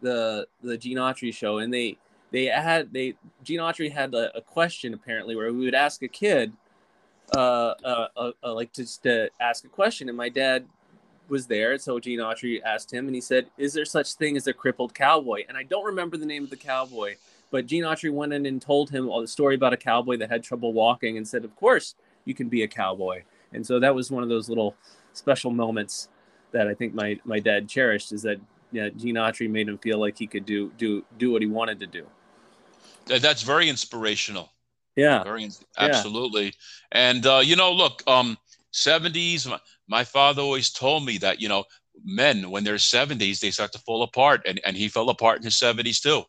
the 0.00 0.46
the 0.62 0.78
Gene 0.78 0.98
Autry 0.98 1.34
show, 1.34 1.58
and 1.58 1.74
they 1.74 1.98
they 2.30 2.44
had 2.46 2.92
they 2.92 3.14
Gene 3.42 3.58
Autry 3.58 3.90
had 3.90 4.14
a, 4.14 4.34
a 4.36 4.40
question 4.40 4.94
apparently 4.94 5.34
where 5.34 5.52
we 5.52 5.64
would 5.64 5.74
ask 5.74 6.00
a 6.04 6.08
kid, 6.08 6.52
uh, 7.34 7.74
uh, 7.84 8.08
uh, 8.16 8.30
uh 8.44 8.54
like 8.54 8.72
just 8.72 9.02
to 9.02 9.28
ask 9.40 9.64
a 9.64 9.68
question, 9.68 10.08
and 10.08 10.16
my 10.16 10.28
dad 10.28 10.64
was 11.28 11.48
there, 11.48 11.76
so 11.78 11.98
Gene 11.98 12.20
Autry 12.20 12.62
asked 12.64 12.92
him, 12.92 13.06
and 13.06 13.16
he 13.16 13.20
said, 13.20 13.48
"Is 13.58 13.72
there 13.72 13.84
such 13.84 14.12
thing 14.12 14.36
as 14.36 14.46
a 14.46 14.52
crippled 14.52 14.94
cowboy?" 14.94 15.42
And 15.48 15.56
I 15.56 15.64
don't 15.64 15.84
remember 15.84 16.16
the 16.16 16.26
name 16.26 16.44
of 16.44 16.50
the 16.50 16.56
cowboy, 16.56 17.16
but 17.50 17.66
Gene 17.66 17.82
Autry 17.82 18.12
went 18.12 18.32
in 18.32 18.46
and 18.46 18.62
told 18.62 18.90
him 18.90 19.08
all 19.08 19.20
the 19.20 19.26
story 19.26 19.56
about 19.56 19.72
a 19.72 19.76
cowboy 19.76 20.18
that 20.18 20.30
had 20.30 20.44
trouble 20.44 20.72
walking, 20.72 21.16
and 21.16 21.26
said, 21.26 21.44
"Of 21.44 21.56
course 21.56 21.96
you 22.24 22.34
can 22.34 22.48
be 22.48 22.62
a 22.62 22.68
cowboy." 22.68 23.24
And 23.54 23.66
so 23.66 23.80
that 23.80 23.94
was 23.94 24.10
one 24.10 24.22
of 24.22 24.28
those 24.28 24.48
little 24.48 24.74
special 25.12 25.50
moments 25.50 26.08
that 26.52 26.68
I 26.68 26.74
think 26.74 26.94
my 26.94 27.18
my 27.24 27.40
dad 27.40 27.68
cherished 27.68 28.12
is 28.12 28.22
that 28.22 28.38
yeah, 28.72 28.88
Gene 28.88 29.14
Autry 29.14 29.48
made 29.48 29.68
him 29.68 29.78
feel 29.78 29.98
like 29.98 30.18
he 30.18 30.26
could 30.26 30.44
do 30.44 30.70
do 30.76 31.04
do 31.18 31.30
what 31.30 31.42
he 31.42 31.48
wanted 31.48 31.80
to 31.80 31.86
do. 31.86 32.06
That's 33.06 33.42
very 33.42 33.68
inspirational. 33.68 34.50
Yeah, 34.96 35.22
very 35.22 35.48
absolutely. 35.78 36.44
Yeah. 36.44 36.50
And 36.92 37.26
uh, 37.26 37.40
you 37.44 37.56
know, 37.56 37.72
look, 37.72 38.02
um, 38.06 38.38
seventies. 38.70 39.46
My, 39.46 39.60
my 39.88 40.04
father 40.04 40.42
always 40.42 40.70
told 40.70 41.04
me 41.04 41.18
that 41.18 41.40
you 41.40 41.48
know, 41.48 41.64
men 42.04 42.50
when 42.50 42.64
they're 42.64 42.78
seventies, 42.78 43.40
they 43.40 43.50
start 43.50 43.72
to 43.72 43.78
fall 43.78 44.02
apart, 44.02 44.42
and 44.46 44.60
and 44.64 44.76
he 44.76 44.88
fell 44.88 45.10
apart 45.10 45.38
in 45.38 45.44
his 45.44 45.58
seventies 45.58 46.00
too. 46.00 46.22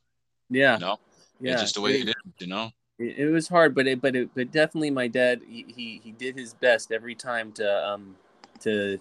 Yeah. 0.49 0.75
You 0.75 0.79
know? 0.79 0.97
Yeah. 1.39 1.53
It's 1.53 1.61
just 1.61 1.75
the 1.75 1.81
way 1.81 2.01
it 2.01 2.09
is. 2.09 2.15
You 2.39 2.47
know 2.47 2.71
it, 2.99 3.19
it 3.19 3.29
was 3.29 3.47
hard, 3.47 3.75
but 3.75 3.87
it, 3.87 4.01
but 4.01 4.15
it, 4.15 4.29
but 4.33 4.51
definitely 4.51 4.91
my 4.91 5.07
dad 5.07 5.41
he, 5.47 5.65
he, 5.67 6.01
he 6.03 6.11
did 6.11 6.37
his 6.37 6.53
best 6.53 6.91
every 6.91 7.15
time 7.15 7.51
to 7.53 7.87
um 7.87 8.15
to, 8.61 8.99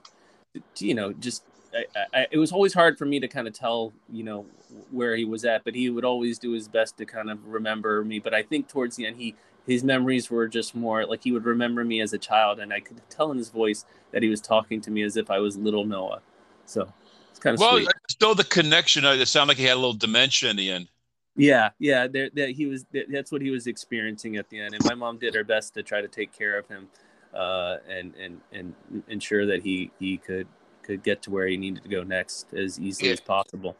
to 0.74 0.86
you 0.86 0.94
know 0.94 1.12
just 1.12 1.44
I, 1.74 1.84
I, 2.14 2.26
it 2.30 2.38
was 2.38 2.52
always 2.52 2.72
hard 2.72 2.98
for 2.98 3.04
me 3.04 3.18
to 3.20 3.28
kind 3.28 3.48
of 3.48 3.54
tell 3.54 3.92
you 4.12 4.24
know 4.24 4.46
where 4.90 5.16
he 5.16 5.24
was 5.24 5.44
at, 5.44 5.64
but 5.64 5.74
he 5.74 5.90
would 5.90 6.04
always 6.04 6.38
do 6.38 6.52
his 6.52 6.68
best 6.68 6.96
to 6.98 7.06
kind 7.06 7.30
of 7.30 7.44
remember 7.46 8.04
me. 8.04 8.18
But 8.18 8.34
I 8.34 8.42
think 8.42 8.68
towards 8.68 8.96
the 8.96 9.06
end 9.06 9.16
he 9.16 9.34
his 9.66 9.82
memories 9.82 10.30
were 10.30 10.46
just 10.46 10.74
more 10.74 11.06
like 11.06 11.24
he 11.24 11.32
would 11.32 11.44
remember 11.44 11.84
me 11.84 12.00
as 12.00 12.12
a 12.12 12.18
child, 12.18 12.58
and 12.60 12.72
I 12.72 12.80
could 12.80 13.00
tell 13.10 13.30
in 13.30 13.38
his 13.38 13.50
voice 13.50 13.84
that 14.12 14.22
he 14.22 14.28
was 14.28 14.40
talking 14.40 14.80
to 14.82 14.90
me 14.90 15.02
as 15.02 15.16
if 15.16 15.30
I 15.30 15.38
was 15.38 15.56
little 15.56 15.84
Noah. 15.84 16.20
So 16.66 16.92
it's 17.30 17.38
kind 17.38 17.54
of 17.54 17.60
well, 17.60 17.78
sweet. 17.78 17.88
still 18.10 18.34
the 18.34 18.44
connection. 18.44 19.04
It 19.04 19.26
sounded 19.26 19.52
like 19.52 19.58
he 19.58 19.64
had 19.64 19.74
a 19.74 19.80
little 19.80 19.94
dementia 19.94 20.50
in 20.50 20.56
the 20.56 20.70
end. 20.70 20.88
Yeah, 21.36 21.70
yeah, 21.78 22.06
there, 22.06 22.30
there, 22.32 22.48
he 22.48 22.66
was. 22.66 22.86
That's 23.08 23.32
what 23.32 23.42
he 23.42 23.50
was 23.50 23.66
experiencing 23.66 24.36
at 24.36 24.48
the 24.50 24.60
end, 24.60 24.74
and 24.74 24.84
my 24.84 24.94
mom 24.94 25.18
did 25.18 25.34
her 25.34 25.42
best 25.42 25.74
to 25.74 25.82
try 25.82 26.00
to 26.00 26.06
take 26.06 26.32
care 26.32 26.56
of 26.56 26.68
him, 26.68 26.88
uh, 27.34 27.78
and 27.88 28.14
and 28.14 28.40
and 28.52 28.74
ensure 29.08 29.44
that 29.46 29.62
he 29.62 29.90
he 29.98 30.16
could 30.16 30.46
could 30.82 31.02
get 31.02 31.22
to 31.22 31.30
where 31.30 31.48
he 31.48 31.56
needed 31.56 31.82
to 31.82 31.88
go 31.88 32.04
next 32.04 32.54
as 32.54 32.78
easily 32.78 33.08
yeah. 33.08 33.14
as 33.14 33.20
possible. 33.20 33.76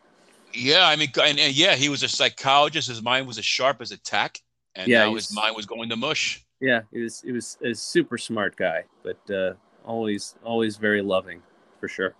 Yeah, 0.53 0.87
I 0.87 0.97
mean, 0.97 1.11
and, 1.21 1.39
and, 1.39 1.55
yeah, 1.55 1.75
he 1.75 1.89
was 1.89 2.03
a 2.03 2.09
psychologist. 2.09 2.89
His 2.89 3.03
mind 3.03 3.27
was 3.27 3.39
as 3.39 3.45
sharp 3.45 3.81
as 3.81 3.93
a 3.93 3.99
tack, 3.99 4.41
and 4.75 4.89
yeah, 4.89 5.05
now 5.05 5.15
his 5.15 5.33
mind 5.33 5.55
was 5.55 5.67
going 5.67 5.89
to 5.91 5.97
mush. 5.97 6.45
Yeah, 6.61 6.83
he 6.93 7.03
was. 7.03 7.21
He 7.21 7.31
was 7.31 7.57
a 7.63 7.73
super 7.75 8.19
smart 8.19 8.57
guy, 8.57 8.85
but 9.05 9.31
uh, 9.33 9.55
always 9.85 10.35
always 10.43 10.77
very 10.77 11.03
loving, 11.03 11.41
for 11.79 11.87
sure. 11.87 12.15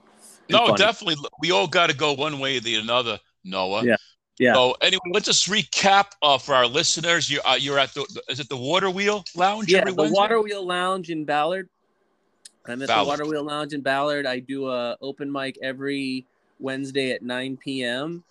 And 0.49 0.57
no, 0.59 0.67
funny. 0.67 0.79
definitely. 0.79 1.29
We 1.41 1.51
all 1.51 1.67
got 1.67 1.91
to 1.91 1.97
go 1.97 2.13
one 2.13 2.39
way 2.39 2.57
or 2.59 2.61
the 2.61 2.77
another, 2.77 3.19
Noah. 3.43 3.85
Yeah. 3.85 3.97
Yeah. 4.39 4.55
So 4.55 4.77
anyway, 4.81 5.03
let's 5.13 5.27
just 5.27 5.49
recap 5.49 6.13
uh, 6.23 6.39
for 6.39 6.55
our 6.55 6.67
listeners. 6.67 7.31
You're 7.31 7.47
uh, 7.47 7.55
you're 7.55 7.79
at 7.79 7.95
the 7.95 8.05
is 8.29 8.41
it 8.41 8.49
the 8.49 8.57
Water 8.57 8.91
Wheel 8.91 9.25
Lounge? 9.37 9.71
Yeah, 9.71 9.85
the 9.85 9.95
Wednesday? 9.95 10.17
Water 10.17 10.43
Wheel 10.43 10.67
Lounge 10.67 11.11
in 11.11 11.25
Ballard. 11.25 11.69
I'm 12.67 12.83
at 12.83 12.89
Ballard. 12.89 13.05
the 13.05 13.09
Water 13.09 13.27
Wheel 13.27 13.45
Lounge 13.45 13.75
in 13.75 13.81
Ballard. 13.81 14.27
I 14.27 14.41
do 14.41 14.69
a 14.69 14.97
open 15.01 15.31
mic 15.31 15.59
every 15.63 16.27
Wednesday 16.59 17.13
at 17.13 17.23
9 17.23 17.59
p.m. 17.59 18.25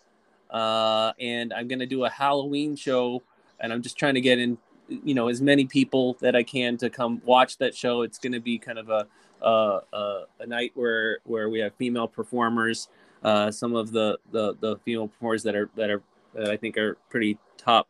Uh, 0.49 1.14
and 1.20 1.54
I'm 1.54 1.68
gonna 1.68 1.86
do 1.86 2.04
a 2.04 2.10
Halloween 2.10 2.76
show, 2.76 3.24
and 3.62 3.72
I'm 3.72 3.82
just 3.82 3.97
trying 3.97 4.16
to 4.16 4.22
get 4.22 4.39
in, 4.39 4.58
you 4.89 5.14
know, 5.14 5.30
as 5.30 5.41
many 5.41 5.66
people 5.66 6.18
that 6.20 6.36
I 6.36 6.43
can 6.43 6.78
to 6.78 6.89
come 6.89 7.22
watch 7.26 7.58
that 7.60 7.76
show. 7.76 8.01
It's 8.01 8.18
gonna 8.18 8.41
be 8.41 8.58
kind 8.58 8.78
of 8.78 8.89
a 8.89 9.08
a, 9.41 9.80
a, 9.93 10.24
a 10.41 10.45
night 10.47 10.72
where 10.76 11.20
where 11.24 11.49
we 11.49 11.60
have 11.60 11.74
female 11.76 12.08
performers 12.08 12.89
uh, 13.24 13.51
some 13.51 13.76
of 13.76 13.91
the, 13.91 14.17
the 14.32 14.55
the 14.59 14.78
female 14.86 15.07
performers 15.07 15.43
that 15.43 15.55
are 15.55 15.69
that 15.76 15.89
are 15.89 16.01
that 16.34 16.49
I 16.49 16.57
think 16.57 16.78
are 16.78 16.97
pretty 17.09 17.38
top 17.57 17.88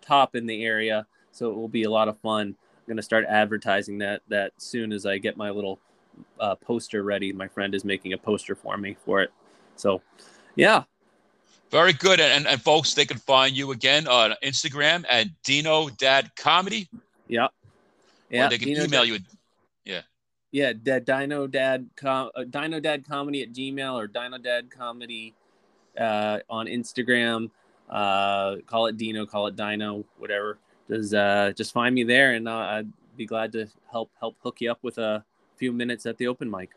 top 0.00 0.34
in 0.34 0.46
the 0.46 0.64
area. 0.64 1.06
So 1.32 1.50
it 1.50 1.56
will 1.56 1.68
be 1.68 1.84
a 1.84 1.90
lot 1.90 2.08
of 2.08 2.18
fun. 2.18 2.48
I'm 2.48 2.84
gonna 2.88 3.02
start 3.02 3.24
advertising 3.28 3.98
that 3.98 4.22
that 4.28 4.52
soon 4.56 4.92
as 4.92 5.06
I 5.06 5.18
get 5.18 5.36
my 5.36 5.50
little 5.50 5.78
uh, 6.38 6.54
poster 6.56 7.02
ready. 7.02 7.32
My 7.32 7.48
friend 7.48 7.74
is 7.74 7.84
making 7.84 8.12
a 8.12 8.18
poster 8.18 8.54
for 8.54 8.76
me 8.76 8.96
for 9.04 9.22
it. 9.22 9.30
So, 9.76 10.02
yeah. 10.56 10.84
Very 11.70 11.92
good. 11.92 12.20
And, 12.20 12.48
and 12.48 12.60
folks, 12.60 12.94
they 12.94 13.04
can 13.04 13.18
find 13.18 13.56
you 13.56 13.70
again 13.70 14.08
on 14.08 14.34
Instagram 14.42 15.04
at 15.08 15.28
Dino 15.44 15.88
Dad 15.88 16.30
Comedy. 16.36 16.88
Yeah. 17.28 17.46
Yeah. 18.28 18.46
Or 18.46 18.50
they 18.50 18.58
can 18.58 18.68
Dino 18.68 18.84
email 18.84 19.02
Dad- 19.02 19.08
you. 19.08 19.18
Yeah, 19.84 20.02
Dad, 20.52 21.04
Dino 21.04 21.46
Dad, 21.46 21.88
com, 21.96 22.30
uh, 22.34 22.44
Dino 22.44 22.80
Dad 22.80 23.06
Comedy 23.06 23.42
at 23.42 23.52
Gmail 23.52 23.94
or 23.94 24.06
Dino 24.06 24.38
Dad 24.38 24.70
Comedy 24.70 25.34
uh, 25.98 26.38
on 26.48 26.66
Instagram. 26.66 27.50
Uh, 27.88 28.56
call 28.66 28.86
it 28.86 28.96
Dino, 28.96 29.26
call 29.26 29.46
it 29.46 29.56
Dino, 29.56 30.04
whatever. 30.18 30.58
Just 30.88 31.14
uh, 31.14 31.52
just 31.52 31.72
find 31.72 31.94
me 31.94 32.02
there, 32.02 32.34
and 32.34 32.48
uh, 32.48 32.56
I'd 32.56 32.92
be 33.16 33.26
glad 33.26 33.52
to 33.52 33.68
help 33.90 34.10
help 34.18 34.36
hook 34.42 34.60
you 34.60 34.70
up 34.70 34.78
with 34.82 34.98
a 34.98 35.24
few 35.56 35.72
minutes 35.72 36.06
at 36.06 36.18
the 36.18 36.26
open 36.26 36.50
mic. 36.50 36.70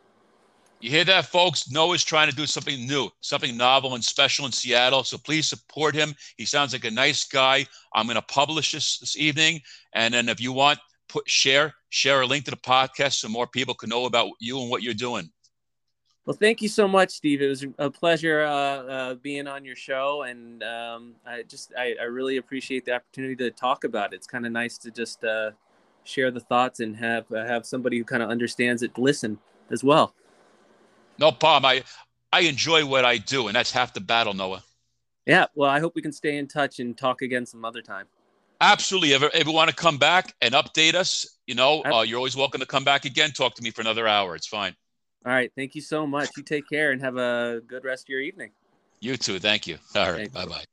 You 0.82 0.90
hear 0.90 1.06
that, 1.06 1.26
folks? 1.28 1.72
Noah's 1.72 2.04
trying 2.04 2.30
to 2.30 2.36
do 2.36 2.46
something 2.46 2.86
new, 2.86 3.10
something 3.22 3.56
novel 3.56 3.96
and 3.96 4.04
special 4.04 4.46
in 4.46 4.52
Seattle. 4.52 5.06
So 5.06 5.18
please 5.18 5.48
support 5.48 5.96
him. 5.96 6.14
He 6.36 6.46
sounds 6.46 6.74
like 6.74 6.84
a 6.84 6.92
nice 6.92 7.24
guy. 7.24 7.66
I'm 7.96 8.06
going 8.06 8.16
to 8.16 8.22
publish 8.24 8.74
this 8.74 9.00
this 9.00 9.18
evening, 9.18 9.62
and 9.94 10.14
then 10.14 10.28
if 10.30 10.42
you 10.42 10.52
want, 10.52 10.80
put 11.14 11.30
share 11.30 11.76
share 11.90 12.22
a 12.22 12.26
link 12.26 12.44
to 12.46 12.52
the 12.52 12.58
podcast 12.58 13.14
so 13.14 13.30
more 13.30 13.46
people 13.46 13.76
can 13.76 13.90
know 13.90 14.06
about 14.06 14.32
you 14.40 14.60
and 14.60 14.70
what 14.72 14.82
you're 14.82 14.96
doing. 14.96 15.30
Well, 16.26 16.36
thank 16.36 16.62
you 16.62 16.70
so 16.70 16.88
much, 16.88 17.12
Steve. 17.12 17.42
It 17.42 17.50
was 17.50 17.66
a 17.78 17.92
pleasure 17.92 18.44
uh, 18.44 18.50
uh, 18.50 19.16
being 19.16 19.46
on 19.46 19.64
your 19.64 19.76
show, 19.76 20.24
and 20.24 20.64
um, 20.64 21.16
I 21.26 21.44
just 21.44 21.74
I, 21.78 21.96
I 22.02 22.06
really 22.06 22.38
appreciate 22.38 22.86
the 22.86 22.96
opportunity 22.96 23.36
to 23.36 23.52
talk 23.52 23.84
about 23.84 24.14
it. 24.14 24.16
It's 24.16 24.28
kind 24.28 24.46
of 24.46 24.52
nice 24.52 24.78
to 24.80 24.90
just 24.90 25.24
uh, 25.24 25.52
share 26.04 26.32
the 26.32 26.40
thoughts 26.40 26.80
and 26.80 26.96
have 26.96 27.32
uh, 27.32 27.46
have 27.46 27.66
somebody 27.66 28.00
who 28.00 28.06
kind 28.06 28.24
of 28.24 28.30
understands 28.30 28.82
it 28.82 28.98
listen 28.98 29.38
as 29.70 29.84
well. 29.84 30.16
No 31.20 31.32
problem. 31.32 31.70
I 31.70 31.84
I 32.32 32.42
enjoy 32.48 32.86
what 32.86 33.06
I 33.06 33.18
do, 33.18 33.48
and 33.48 33.56
that's 33.56 33.72
half 33.72 33.94
the 33.94 34.02
battle, 34.02 34.34
Noah. 34.34 34.64
Yeah. 35.28 35.46
Well, 35.56 35.70
I 35.70 35.80
hope 35.80 35.94
we 35.96 36.02
can 36.02 36.12
stay 36.12 36.38
in 36.38 36.48
touch 36.48 36.80
and 36.80 36.98
talk 36.98 37.22
again 37.22 37.46
some 37.46 37.64
other 37.64 37.82
time. 37.82 38.08
Absolutely. 38.64 39.14
Ever 39.14 39.30
ever 39.34 39.52
want 39.52 39.70
to 39.70 39.76
come 39.76 39.98
back 39.98 40.34
and 40.42 40.54
update 40.54 40.94
us? 40.94 41.38
You 41.48 41.56
know, 41.56 41.82
uh, 41.82 42.06
you're 42.08 42.18
always 42.18 42.38
welcome 42.38 42.62
to 42.62 42.66
come 42.66 42.86
back 42.86 43.04
again. 43.04 43.32
Talk 43.32 43.56
to 43.56 43.62
me 43.62 43.72
for 43.72 43.82
another 43.82 44.08
hour. 44.08 44.36
It's 44.36 44.48
fine. 44.48 44.74
All 45.26 45.34
right. 45.34 45.52
Thank 45.58 45.76
you 45.76 45.82
so 45.82 46.08
much. 46.08 46.38
You 46.38 46.44
take 46.44 46.70
care 46.70 46.92
and 46.92 47.02
have 47.02 47.18
a 47.18 47.62
good 47.68 47.84
rest 47.84 48.06
of 48.06 48.10
your 48.10 48.22
evening. 48.22 48.52
You 49.02 49.18
too. 49.18 49.38
Thank 49.40 49.68
you. 49.68 49.78
All 49.96 50.12
right. 50.14 50.32
Bye 50.32 50.46
bye. 50.46 50.64